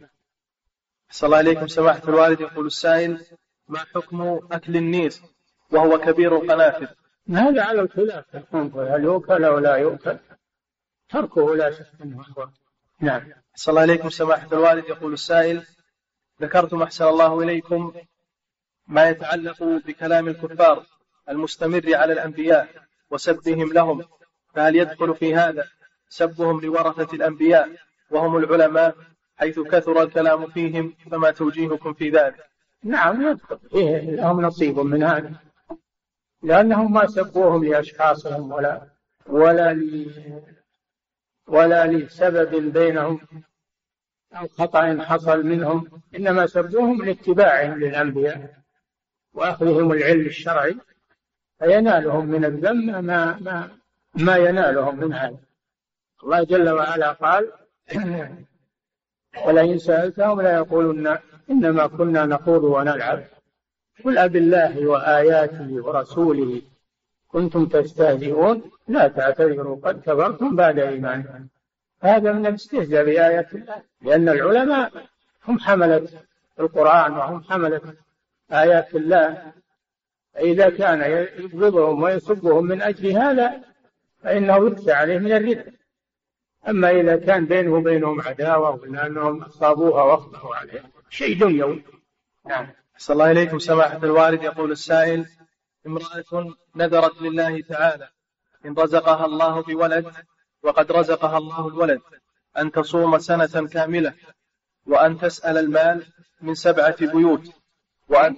صلى 1.10 1.26
الله 1.26 1.38
عليكم 1.38 1.66
سماحة 1.66 2.02
الوالد. 2.08 2.40
يقول 2.40 2.66
السائل 2.66 3.26
ما 3.68 3.78
حكم 3.78 4.40
أكل 4.52 4.76
النيس 4.76 5.22
وهو 5.70 5.98
كبير 5.98 6.36
القنافذ 6.36 6.86
هذا 7.30 7.62
على 7.62 7.80
الخلاف. 7.80 8.24
هل 8.54 9.04
يؤكل 9.04 9.44
أو 9.44 9.58
لا 9.58 9.76
يؤكل؟ 9.76 10.18
تركه 11.08 11.56
لا 11.56 11.70
شك 11.70 11.90
أنه 12.02 12.24
نعم. 13.00 13.32
صلى 13.54 13.72
الله 13.72 13.82
عليكم 13.82 14.10
سماحة 14.10 14.48
الوالد. 14.52 14.84
يقول 14.84 15.12
السائل 15.12 15.66
ذكرتم 16.42 16.82
أحسن 16.82 17.04
الله 17.04 17.42
إليكم 17.42 17.94
ما 18.86 19.08
يتعلق 19.08 19.62
بكلام 19.62 20.28
الكفار 20.28 20.86
المستمر 21.28 21.94
على 21.94 22.12
الأنبياء 22.12 22.68
وسبهم 23.10 23.72
لهم 23.72 24.04
فهل 24.54 24.76
يدخل 24.76 25.14
في 25.14 25.34
هذا 25.34 25.68
سبهم 26.08 26.60
لورثة 26.60 27.16
الأنبياء 27.16 27.70
وهم 28.10 28.36
العلماء 28.36 28.94
حيث 29.36 29.60
كثر 29.60 30.02
الكلام 30.02 30.46
فيهم 30.46 30.94
فما 31.10 31.30
توجيهكم 31.30 31.94
في 31.94 32.10
ذلك. 32.10 32.50
نعم 32.84 33.36
فيه 33.70 33.98
لهم 33.98 34.40
نصيب 34.40 34.78
من 34.78 35.02
هذا. 35.02 35.32
لأنهم 36.42 36.92
ما 36.92 37.06
سبوهم 37.06 37.64
لأشخاصهم 37.64 38.52
ولا 38.52 38.82
ولا 39.26 39.72
ل 39.72 40.10
ولا 41.48 41.86
لسبب 41.86 42.72
بينهم 42.72 43.20
أو 44.32 44.48
خطأ 44.48 45.02
حصل 45.02 45.46
منهم 45.46 46.02
إنما 46.16 46.46
سبوهم 46.46 47.04
لاتباعهم 47.04 47.78
للأنبياء 47.78 48.54
وأخذهم 49.34 49.92
العلم 49.92 50.26
الشرعي 50.26 50.76
فينالهم 51.58 52.26
من 52.26 52.44
الذم 52.44 53.04
ما 53.04 53.38
ما 53.40 53.78
ما 54.14 54.36
ينالهم 54.36 55.00
من 55.00 55.12
هذا. 55.12 55.38
الله 56.22 56.44
جل 56.44 56.68
وعلا 56.70 57.12
قال 57.12 57.52
ولئن 59.46 59.78
سألتهم 59.78 60.40
ليقولن 60.40 61.18
إنما 61.50 61.86
كنا 61.86 62.26
نخوض 62.26 62.64
ونلعب. 62.64 63.24
قل 64.04 64.18
أب 64.18 64.36
الله 64.36 64.86
وآياته 64.86 65.68
ورسوله. 65.84 66.62
كنتم 67.28 67.66
تستهزئون. 67.66 68.62
لا 68.88 69.08
تعتذروا. 69.08 69.76
قد 69.82 70.00
كفرتم 70.00 70.56
بعد 70.56 70.78
إيمانكم. 70.78 71.46
هذا 72.02 72.32
من 72.32 72.46
الاستهزاء 72.46 73.04
بآيات 73.04 73.54
الله. 73.54 73.82
لأن 74.02 74.28
العلماء 74.28 74.92
هم 75.48 75.58
حملة 75.58 76.08
القرآن 76.60 77.12
وهم 77.12 77.42
حملة 77.42 77.80
آيات 78.52 78.94
الله. 78.94 79.52
فإذا 80.34 80.70
كان 80.70 81.28
يبغضهم 81.38 82.02
ويسبهم 82.02 82.64
من 82.64 82.82
أجل 82.82 83.10
هذا 83.10 83.60
فإنه 84.22 84.66
يخشى 84.66 84.92
عليه 84.92 85.18
من 85.18 85.32
الردة 85.32 85.72
أما 86.68 86.90
إذا 86.90 87.16
كان 87.16 87.46
بينه 87.46 87.74
وبينهم 87.74 88.20
عداوة 88.20 88.70
ولا 88.70 89.06
أنهم 89.06 89.42
أصابوها 89.42 90.02
وأخطأوا 90.02 90.56
عليها 90.56 90.90
شيء 91.10 91.38
دنيوي. 91.40 91.84
نعم. 92.46 92.68
صلى 92.98 93.14
الله 93.14 93.30
إليكم 93.30 93.58
سماحة 93.58 93.96
الوالد 93.96 94.42
يقول 94.42 94.72
السائل 94.72 95.26
امرأة 95.86 96.54
نذرت 96.76 97.22
لله 97.22 97.60
تعالى 97.60 98.08
إن 98.66 98.74
رزقها 98.74 99.26
الله 99.26 99.62
بولد 99.62 100.12
وقد 100.62 100.92
رزقها 100.92 101.38
الله 101.38 101.68
الولد 101.68 102.00
أن 102.58 102.72
تصوم 102.72 103.18
سنة 103.18 103.68
كاملة 103.68 104.14
وأن 104.86 105.18
تسأل 105.18 105.58
المال 105.58 106.06
من 106.40 106.54
سبعة 106.54 107.06
بيوت 107.06 107.48
وأن 108.08 108.36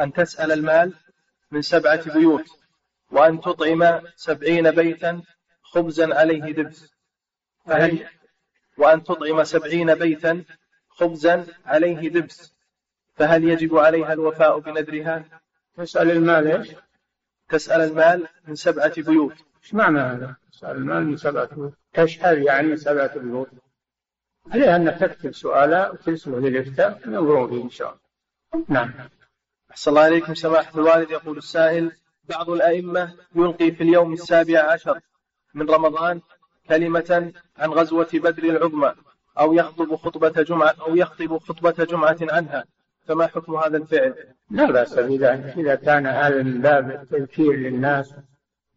أن 0.00 0.12
تسأل 0.12 0.52
المال 0.52 0.94
من 1.50 1.62
سبعة 1.62 2.14
بيوت 2.14 2.46
وأن 3.10 3.40
تطعم 3.40 4.00
سبعين 4.16 4.70
بيتا 4.70 5.22
خبزا 5.62 6.14
عليه 6.14 6.52
دبس. 6.52 6.95
فهل 7.66 8.06
وأن 8.78 9.02
تطعم 9.02 9.44
سبعين 9.44 9.94
بيتا 9.94 10.44
خبزا 10.88 11.46
عليه 11.66 12.08
دبس 12.08 12.54
فهل 13.14 13.44
يجب 13.44 13.76
عليها 13.76 14.12
الوفاء 14.12 14.58
بنذرها؟ 14.58 15.24
تسأل 15.76 16.10
المال 16.10 16.46
إيش؟ 16.46 16.68
تسأل 17.48 17.80
المال 17.80 18.28
من 18.48 18.54
سبعة 18.54 19.02
بيوت 19.02 19.36
إيش 19.62 19.74
معنى 19.74 19.98
هذا؟ 19.98 20.36
تسأل 20.52 20.76
المال 20.76 21.04
من 21.04 21.16
سبعة 21.16 21.54
بيوت 21.54 21.74
تشهد 21.92 22.38
يعني 22.38 22.68
من 22.68 22.76
سبعة 22.76 23.18
بيوت 23.18 23.48
عليها 24.52 24.76
أن 24.76 24.98
تكتب 24.98 25.34
سؤالا 25.34 25.90
وترسله 25.90 26.38
للإفتاء 26.38 27.00
ينظرون 27.06 27.48
فيه 27.50 27.62
إن 27.64 27.70
شاء 27.70 27.98
الله 28.54 28.64
نعم 28.68 28.92
أحسن 29.70 29.90
الله 29.90 30.02
عليكم 30.02 30.34
سماحة 30.34 30.74
الوالد 30.74 31.10
يقول 31.10 31.38
السائل 31.38 31.92
بعض 32.24 32.50
الأئمة 32.50 33.14
يلقي 33.34 33.70
في 33.70 33.82
اليوم 33.82 34.12
السابع 34.12 34.72
عشر 34.72 35.00
من 35.54 35.70
رمضان 35.70 36.20
كلمة 36.68 37.32
عن 37.56 37.70
غزوة 37.70 38.08
بدر 38.14 38.44
العظمى 38.44 38.94
أو 39.38 39.52
يخطب 39.52 39.96
خطبة 39.96 40.42
جمعة 40.42 40.74
أو 40.80 40.96
يخطب 40.96 41.38
خطبة 41.38 41.84
جمعة 41.84 42.16
عنها. 42.20 42.64
فما 43.06 43.26
حكم 43.26 43.56
هذا 43.56 43.76
الفعل؟ 43.76 44.14
لا 44.50 44.70
بأس 44.70 44.94
بذلك 44.94 45.58
إذا 45.58 45.74
كان 45.74 46.06
هذا 46.06 46.42
من 46.42 46.60
باب 46.60 46.90
التذكير 46.90 47.52
للناس 47.52 48.14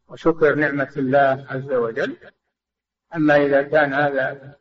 وشكر 0.08 0.56
نعمة 0.56 0.94
الله 0.98 1.46
عز 1.50 1.72
وجل. 1.72 2.16
أما 3.16 3.46
إذا 3.46 3.62
كان 3.62 3.94
هذا 3.94 4.56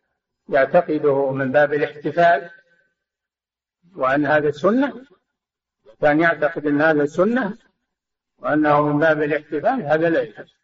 يعتقده 0.49 1.31
من 1.33 1.53
باب 1.53 1.75
الاحتفال 1.75 2.51
وأن 3.97 4.27
هذا 4.27 4.51
سنة 4.51 5.05
كان 6.01 6.21
يعتقد 6.21 6.67
أن 6.67 6.81
هذا 6.81 7.07
سنة 7.07 7.57
وأنه 8.39 8.83
من 8.83 8.99
باب 8.99 9.23
الاحتفال 9.23 9.83
هذا 9.83 10.11
لا 10.11 10.23
يجوز 10.23 10.55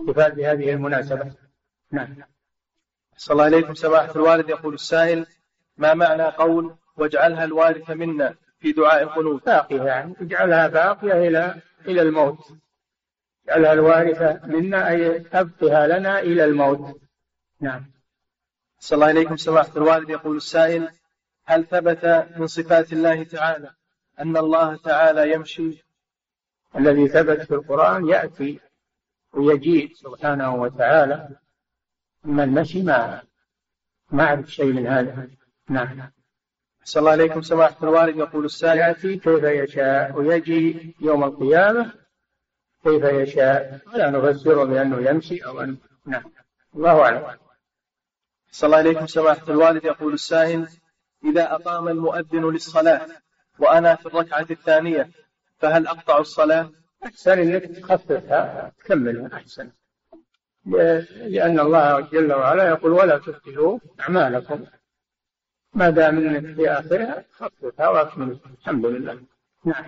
الاحتفال 0.00 0.32
بهذه 0.32 0.72
المناسبة. 0.72 1.43
نعم. 1.90 2.16
صلى 3.16 3.32
الله 3.32 3.44
عليكم 3.44 3.74
سماحة 3.74 4.12
الوالد. 4.16 4.48
يقول 4.48 4.74
السائل 4.74 5.26
ما 5.76 5.94
معنى 5.94 6.22
قول 6.22 6.76
واجعلها 6.96 7.44
الوارث 7.44 7.90
منا 7.90 8.34
في 8.60 8.72
دعاء 8.72 9.02
القنوت؟ 9.02 9.46
باقية 9.46 9.82
يعني. 9.82 10.14
اجعلها 10.20 10.68
باقية 10.68 11.28
إلى 11.28 11.54
إلى 11.86 12.02
الموت. 12.02 12.52
اجعلها 13.48 13.72
الوارثة 13.72 14.40
منا 14.46 14.88
أي 14.88 15.26
أبقها 15.32 15.86
لنا 15.86 16.18
إلى 16.18 16.44
الموت. 16.44 17.00
نعم. 17.60 17.84
صلى 18.78 18.96
الله 18.96 19.06
عليكم 19.06 19.36
سماحة 19.36 19.72
الوالد. 19.76 20.10
يقول 20.10 20.36
السائل 20.36 20.88
هل 21.44 21.64
ثبت 21.64 22.28
من 22.36 22.46
صفات 22.46 22.92
الله 22.92 23.24
تعالى 23.24 23.70
أن 24.20 24.36
الله 24.36 24.76
تعالى 24.76 25.32
يمشي؟ 25.32 25.84
الذي 26.76 27.08
ثبت 27.08 27.40
في 27.40 27.54
القرآن 27.54 28.08
يأتي 28.08 28.60
ويجيء 29.32 29.92
سبحانه 29.94 30.54
وتعالى. 30.54 31.28
أما 32.24 32.44
المشي؟ 32.44 32.82
ما 32.82 33.22
ما 34.10 34.24
أعرف 34.24 34.50
شيء 34.50 34.72
من 34.72 34.86
هذا. 34.86 35.28
نعم 35.68 36.10
صلى 36.84 37.00
الله 37.00 37.10
عليكم. 37.10 37.42
سماحة 37.42 37.76
الوالد 37.82 38.16
يقول 38.16 38.44
السائل 38.44 38.78
يأتي 38.78 39.16
كيف 39.16 39.42
يشاء 39.42 40.12
ويجي 40.18 40.94
يوم 41.00 41.24
القيامة 41.24 41.92
كيف 42.84 43.04
يشاء؟ 43.04 43.80
ولا 43.94 44.10
نفسره 44.10 44.64
بأنه 44.64 45.10
يمشي 45.10 45.44
أو 45.44 45.60
أن 45.60 45.76
نعم. 46.06 46.22
الله 46.74 47.02
أعلم. 47.02 47.38
صلى 48.50 48.66
الله 48.66 48.78
عليكم. 48.78 49.06
سماحة 49.06 49.48
الوالد 49.48 49.84
يقول 49.84 50.14
السائل 50.14 50.68
إذا 51.24 51.54
أقام 51.54 51.88
المؤذن 51.88 52.50
للصلاة 52.50 53.08
وأنا 53.58 53.94
في 53.94 54.06
الركعة 54.06 54.46
الثانية 54.50 55.10
فهل 55.58 55.86
أقطع 55.86 56.18
الصلاة؟ 56.18 56.70
أحسن 57.04 57.38
إنك 57.38 57.62
تخففها 57.62 58.72
تكملها 58.78 59.36
أحسن. 59.36 59.70
لأن 60.66 61.60
الله 61.60 62.00
جل 62.00 62.32
وعلا 62.32 62.68
يقول 62.68 62.92
ولا 62.92 63.18
تبطلوا 63.18 63.78
أعمالكم. 64.00 64.64
ما 65.74 65.90
دام 65.90 66.18
إنك 66.18 66.56
في 66.56 66.70
آخرها 66.70 67.24
خففها 67.32 67.88
وأكمل. 67.88 68.38
الحمد 68.60 68.86
لله. 68.86 69.22
نعم. 69.64 69.84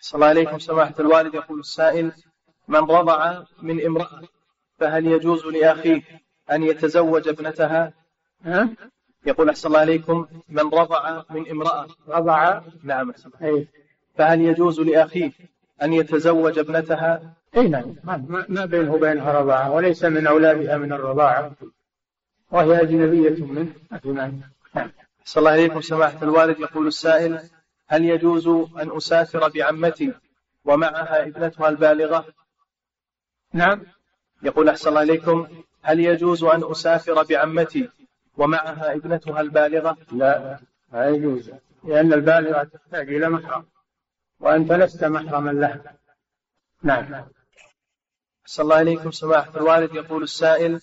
صلى 0.00 0.14
الله 0.14 0.26
عليكم 0.26 0.58
سماحة 0.58 0.94
الوالد 1.00 1.34
يقول 1.34 1.60
السائل 1.60 2.12
من 2.68 2.78
رضع 2.78 3.42
من 3.62 3.86
امرأة 3.86 4.22
فهل 4.78 5.06
يجوز 5.06 5.46
لأخيه 5.46 6.02
أن 6.50 6.62
يتزوج 6.62 7.28
ابنتها؟ 7.28 7.92
ها؟ 8.44 8.68
يقول 9.26 9.48
أحسن 9.48 9.68
الله 9.68 9.78
عليكم 9.80 10.26
من 10.48 10.62
رضع 10.62 11.22
من 11.30 11.50
امرأة. 11.50 11.86
رضع؟ 12.08 12.60
نعم 12.82 13.14
أي. 13.42 13.68
فهل 14.14 14.40
يجوز 14.40 14.80
لأخيه 14.80 15.32
أن 15.82 15.92
يتزوج 15.92 16.58
ابنتها؟ 16.58 17.34
اي 17.56 17.68
نعم. 17.68 17.96
ما, 18.04 18.46
ما 18.48 18.64
بينه 18.64 18.94
وبينها 18.94 19.32
رضاعة 19.32 19.72
وليس 19.72 20.04
من 20.04 20.26
أولادها 20.26 20.76
من 20.76 20.92
الرضاعة. 20.92 21.52
وهي 22.50 22.82
أجنبية 22.82 23.44
منه. 23.44 23.72
نعم. 24.04 24.40
صلى 25.24 25.40
الله 25.40 25.50
عليكم 25.50 25.80
سماحة 25.80 26.22
الوالد. 26.22 26.60
يقول 26.60 26.86
السائل 26.86 27.40
هل 27.86 28.04
يجوز 28.04 28.48
أن 28.48 28.96
أسافر 28.96 29.48
بعمتي 29.48 30.14
ومعها 30.64 31.22
ابنتها 31.22 31.68
البالغة؟ 31.68 32.26
نعم. 33.52 33.82
يقول 34.42 34.68
أحسن 34.68 34.88
الله 34.88 35.00
عليكم 35.00 35.46
هل 35.82 36.00
يجوز 36.00 36.44
أن 36.44 36.70
أسافر 36.70 37.22
بعمتي 37.22 37.90
ومعها 38.36 38.94
ابنتها 38.94 39.40
البالغة؟ 39.40 39.96
لا 40.12 40.58
لا 40.92 41.08
يجوز 41.08 41.50
لأن 41.84 42.12
البالغة 42.12 42.64
تحتاج 42.64 43.14
إلى 43.14 43.28
محرم 43.28 43.64
وأنت 44.40 44.72
لست 44.72 45.04
محرما 45.04 45.50
لها. 45.50 45.96
نعم. 46.82 47.24
أحسن 48.44 48.62
الله 48.62 48.76
عليكم 48.76 49.10
سماحة 49.10 49.56
الوالد 49.56 49.94
يقول 49.94 50.22
السائل 50.22 50.80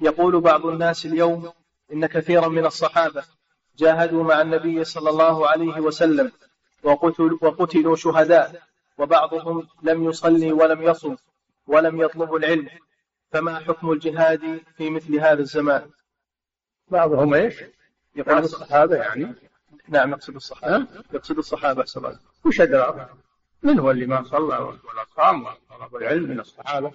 يقول 0.00 0.40
بعض 0.40 0.66
الناس 0.66 1.06
اليوم 1.06 1.52
إن 1.92 2.06
كثيرا 2.06 2.48
من 2.48 2.66
الصحابة 2.66 3.24
جاهدوا 3.78 4.24
مع 4.24 4.40
النبي 4.40 4.84
صلى 4.84 5.10
الله 5.10 5.48
عليه 5.48 5.80
وسلم 5.80 6.32
وقتلوا, 6.82 7.38
وقتلوا 7.40 7.96
شهداء 7.96 8.62
وبعضهم 8.98 9.68
لم 9.82 10.04
يصلي 10.04 10.52
ولم 10.52 10.82
يصم 10.82 11.16
ولم 11.66 12.00
يطلب 12.00 12.34
العلم 12.34 12.68
فما 13.32 13.58
حكم 13.58 13.92
الجهاد 13.92 14.60
في 14.76 14.90
مثل 14.90 15.20
هذا 15.20 15.40
الزمان 15.40 15.90
بعضهم 16.88 17.34
إيش؟ 17.34 17.54
يقول 18.16 18.38
الصحابة 18.38 18.96
يعني 18.96 19.34
نعم 19.88 20.10
يقصد 20.10 20.34
الصحابة؟ 20.34 20.86
يقصد 21.12 21.38
الصحابة 21.38 21.82
أحسن 21.82 22.04
الله 22.04 22.18
وش 22.44 22.60
أدراك؟ 22.60 23.10
من 23.64 23.78
هو 23.78 23.90
اللي 23.90 24.06
ما 24.06 24.24
صلى 24.24 24.58
ولا 24.58 25.04
صام 25.16 25.44
طلب 25.44 25.96
العلم 25.96 26.30
من 26.30 26.40
الصحابة؟ 26.40 26.92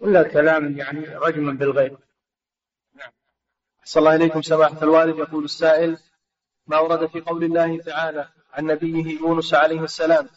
ولا 0.00 0.22
كلام 0.22 0.78
يعني 0.78 1.00
رجم 1.00 1.56
بالغيب. 1.56 1.98
صلى 3.84 4.00
الله 4.00 4.10
عليكم 4.10 4.42
سماحة 4.42 4.82
الوالد. 4.82 5.18
يقول 5.18 5.44
السائل 5.44 5.98
ما 6.66 6.78
ورد 6.78 7.06
في 7.06 7.20
قول 7.20 7.44
الله 7.44 7.78
تعالى 7.78 8.28
عن 8.52 8.66
نبيه 8.66 9.20
يونس 9.20 9.54
عليه 9.54 9.84
السلام 9.84 10.28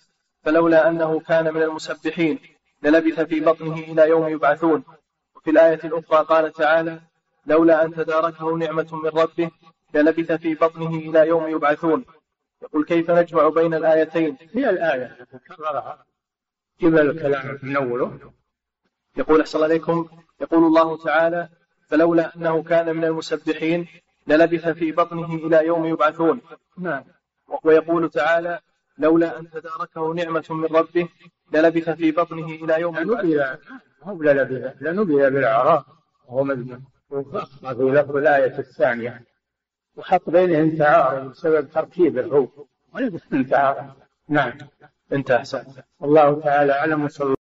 فلولا 0.44 0.90
أنه 0.90 1.20
كان 1.20 1.54
من 1.54 1.62
المسبحين 1.62 2.40
للبث 2.84 3.20
في 3.20 3.40
بطنه 3.40 3.74
إلى 3.74 4.10
يوم 4.10 4.28
يبعثون 4.28 4.84
وفي 5.36 5.50
الآية 5.50 5.80
الأخرى 5.84 6.26
قال 6.26 6.54
تعالى 6.54 7.02
لولا 7.46 7.86
أن 7.86 7.94
تداركه 7.94 8.58
نعمة 8.58 8.88
من 9.04 9.10
ربه 9.10 9.52
للبث 9.94 10.32
في 10.32 10.56
بطنه 10.56 10.96
إلى 10.96 11.28
يوم 11.28 11.48
يبعثون 11.48 12.06
يقول 12.62 12.86
كيف 12.86 13.12
نجمع 13.12 13.50
بين 13.50 13.74
الآيتين؟ 13.74 14.38
هي 14.54 14.70
الآية. 14.70 15.18
كررها 15.48 16.06
جيب 16.80 16.98
الكلام 16.98 17.60
من 17.64 17.76
أوله 17.76 18.32
يقول 19.18 19.42
أحسن 19.42 19.58
الله 19.58 19.68
عليكم 19.70 20.10
يقول 20.42 20.64
الله 20.64 21.04
تعالى 21.04 21.50
فلولا 21.88 22.36
أنه 22.36 22.64
كان 22.64 22.96
من 22.96 23.04
المسبحين 23.04 23.88
للبث 24.28 24.68
في 24.68 24.92
بطنه 24.92 25.36
إلى 25.36 25.66
يوم 25.66 25.86
يبعثون. 25.86 26.42
نعم. 26.78 27.04
ويقول 27.64 28.10
تعالى 28.10 28.60
لولا 28.98 29.40
أن 29.40 29.50
تداركه 29.50 30.14
نعمة 30.14 30.46
من 30.50 30.66
ربه 30.66 31.10
للبث 31.54 31.90
في 31.90 32.12
بطنه 32.12 32.46
إلى 32.46 32.82
يوم 32.82 32.98
يبعثون. 32.98 33.22
لنبذ 33.22 33.56
هو 34.04 34.24
لنبذ 34.24 34.72
لنبذ 34.82 35.30
بالأعراف. 35.30 35.86
وهو 36.26 36.44
مذموم. 36.44 36.86
وأخطأ 37.10 37.74
في 37.74 37.82
لفظ 37.82 38.16
الآية 38.16 38.60
الثانية. 38.60 39.22
وحط 39.98 40.30
بينهم 40.30 40.78
تعارض 40.78 41.30
بسبب 41.30 41.70
تركيب 41.70 42.18
الهو 42.18 42.48
ولبس 42.94 43.22
من 43.32 43.48
تعارض. 43.48 43.94
نعم. 44.30 44.54
انتهى 45.14 45.38
أحسن 45.38 45.64
الله 46.04 46.42
تعالى 46.42 46.74
أعلم 46.74 47.04
وصلى 47.04 47.36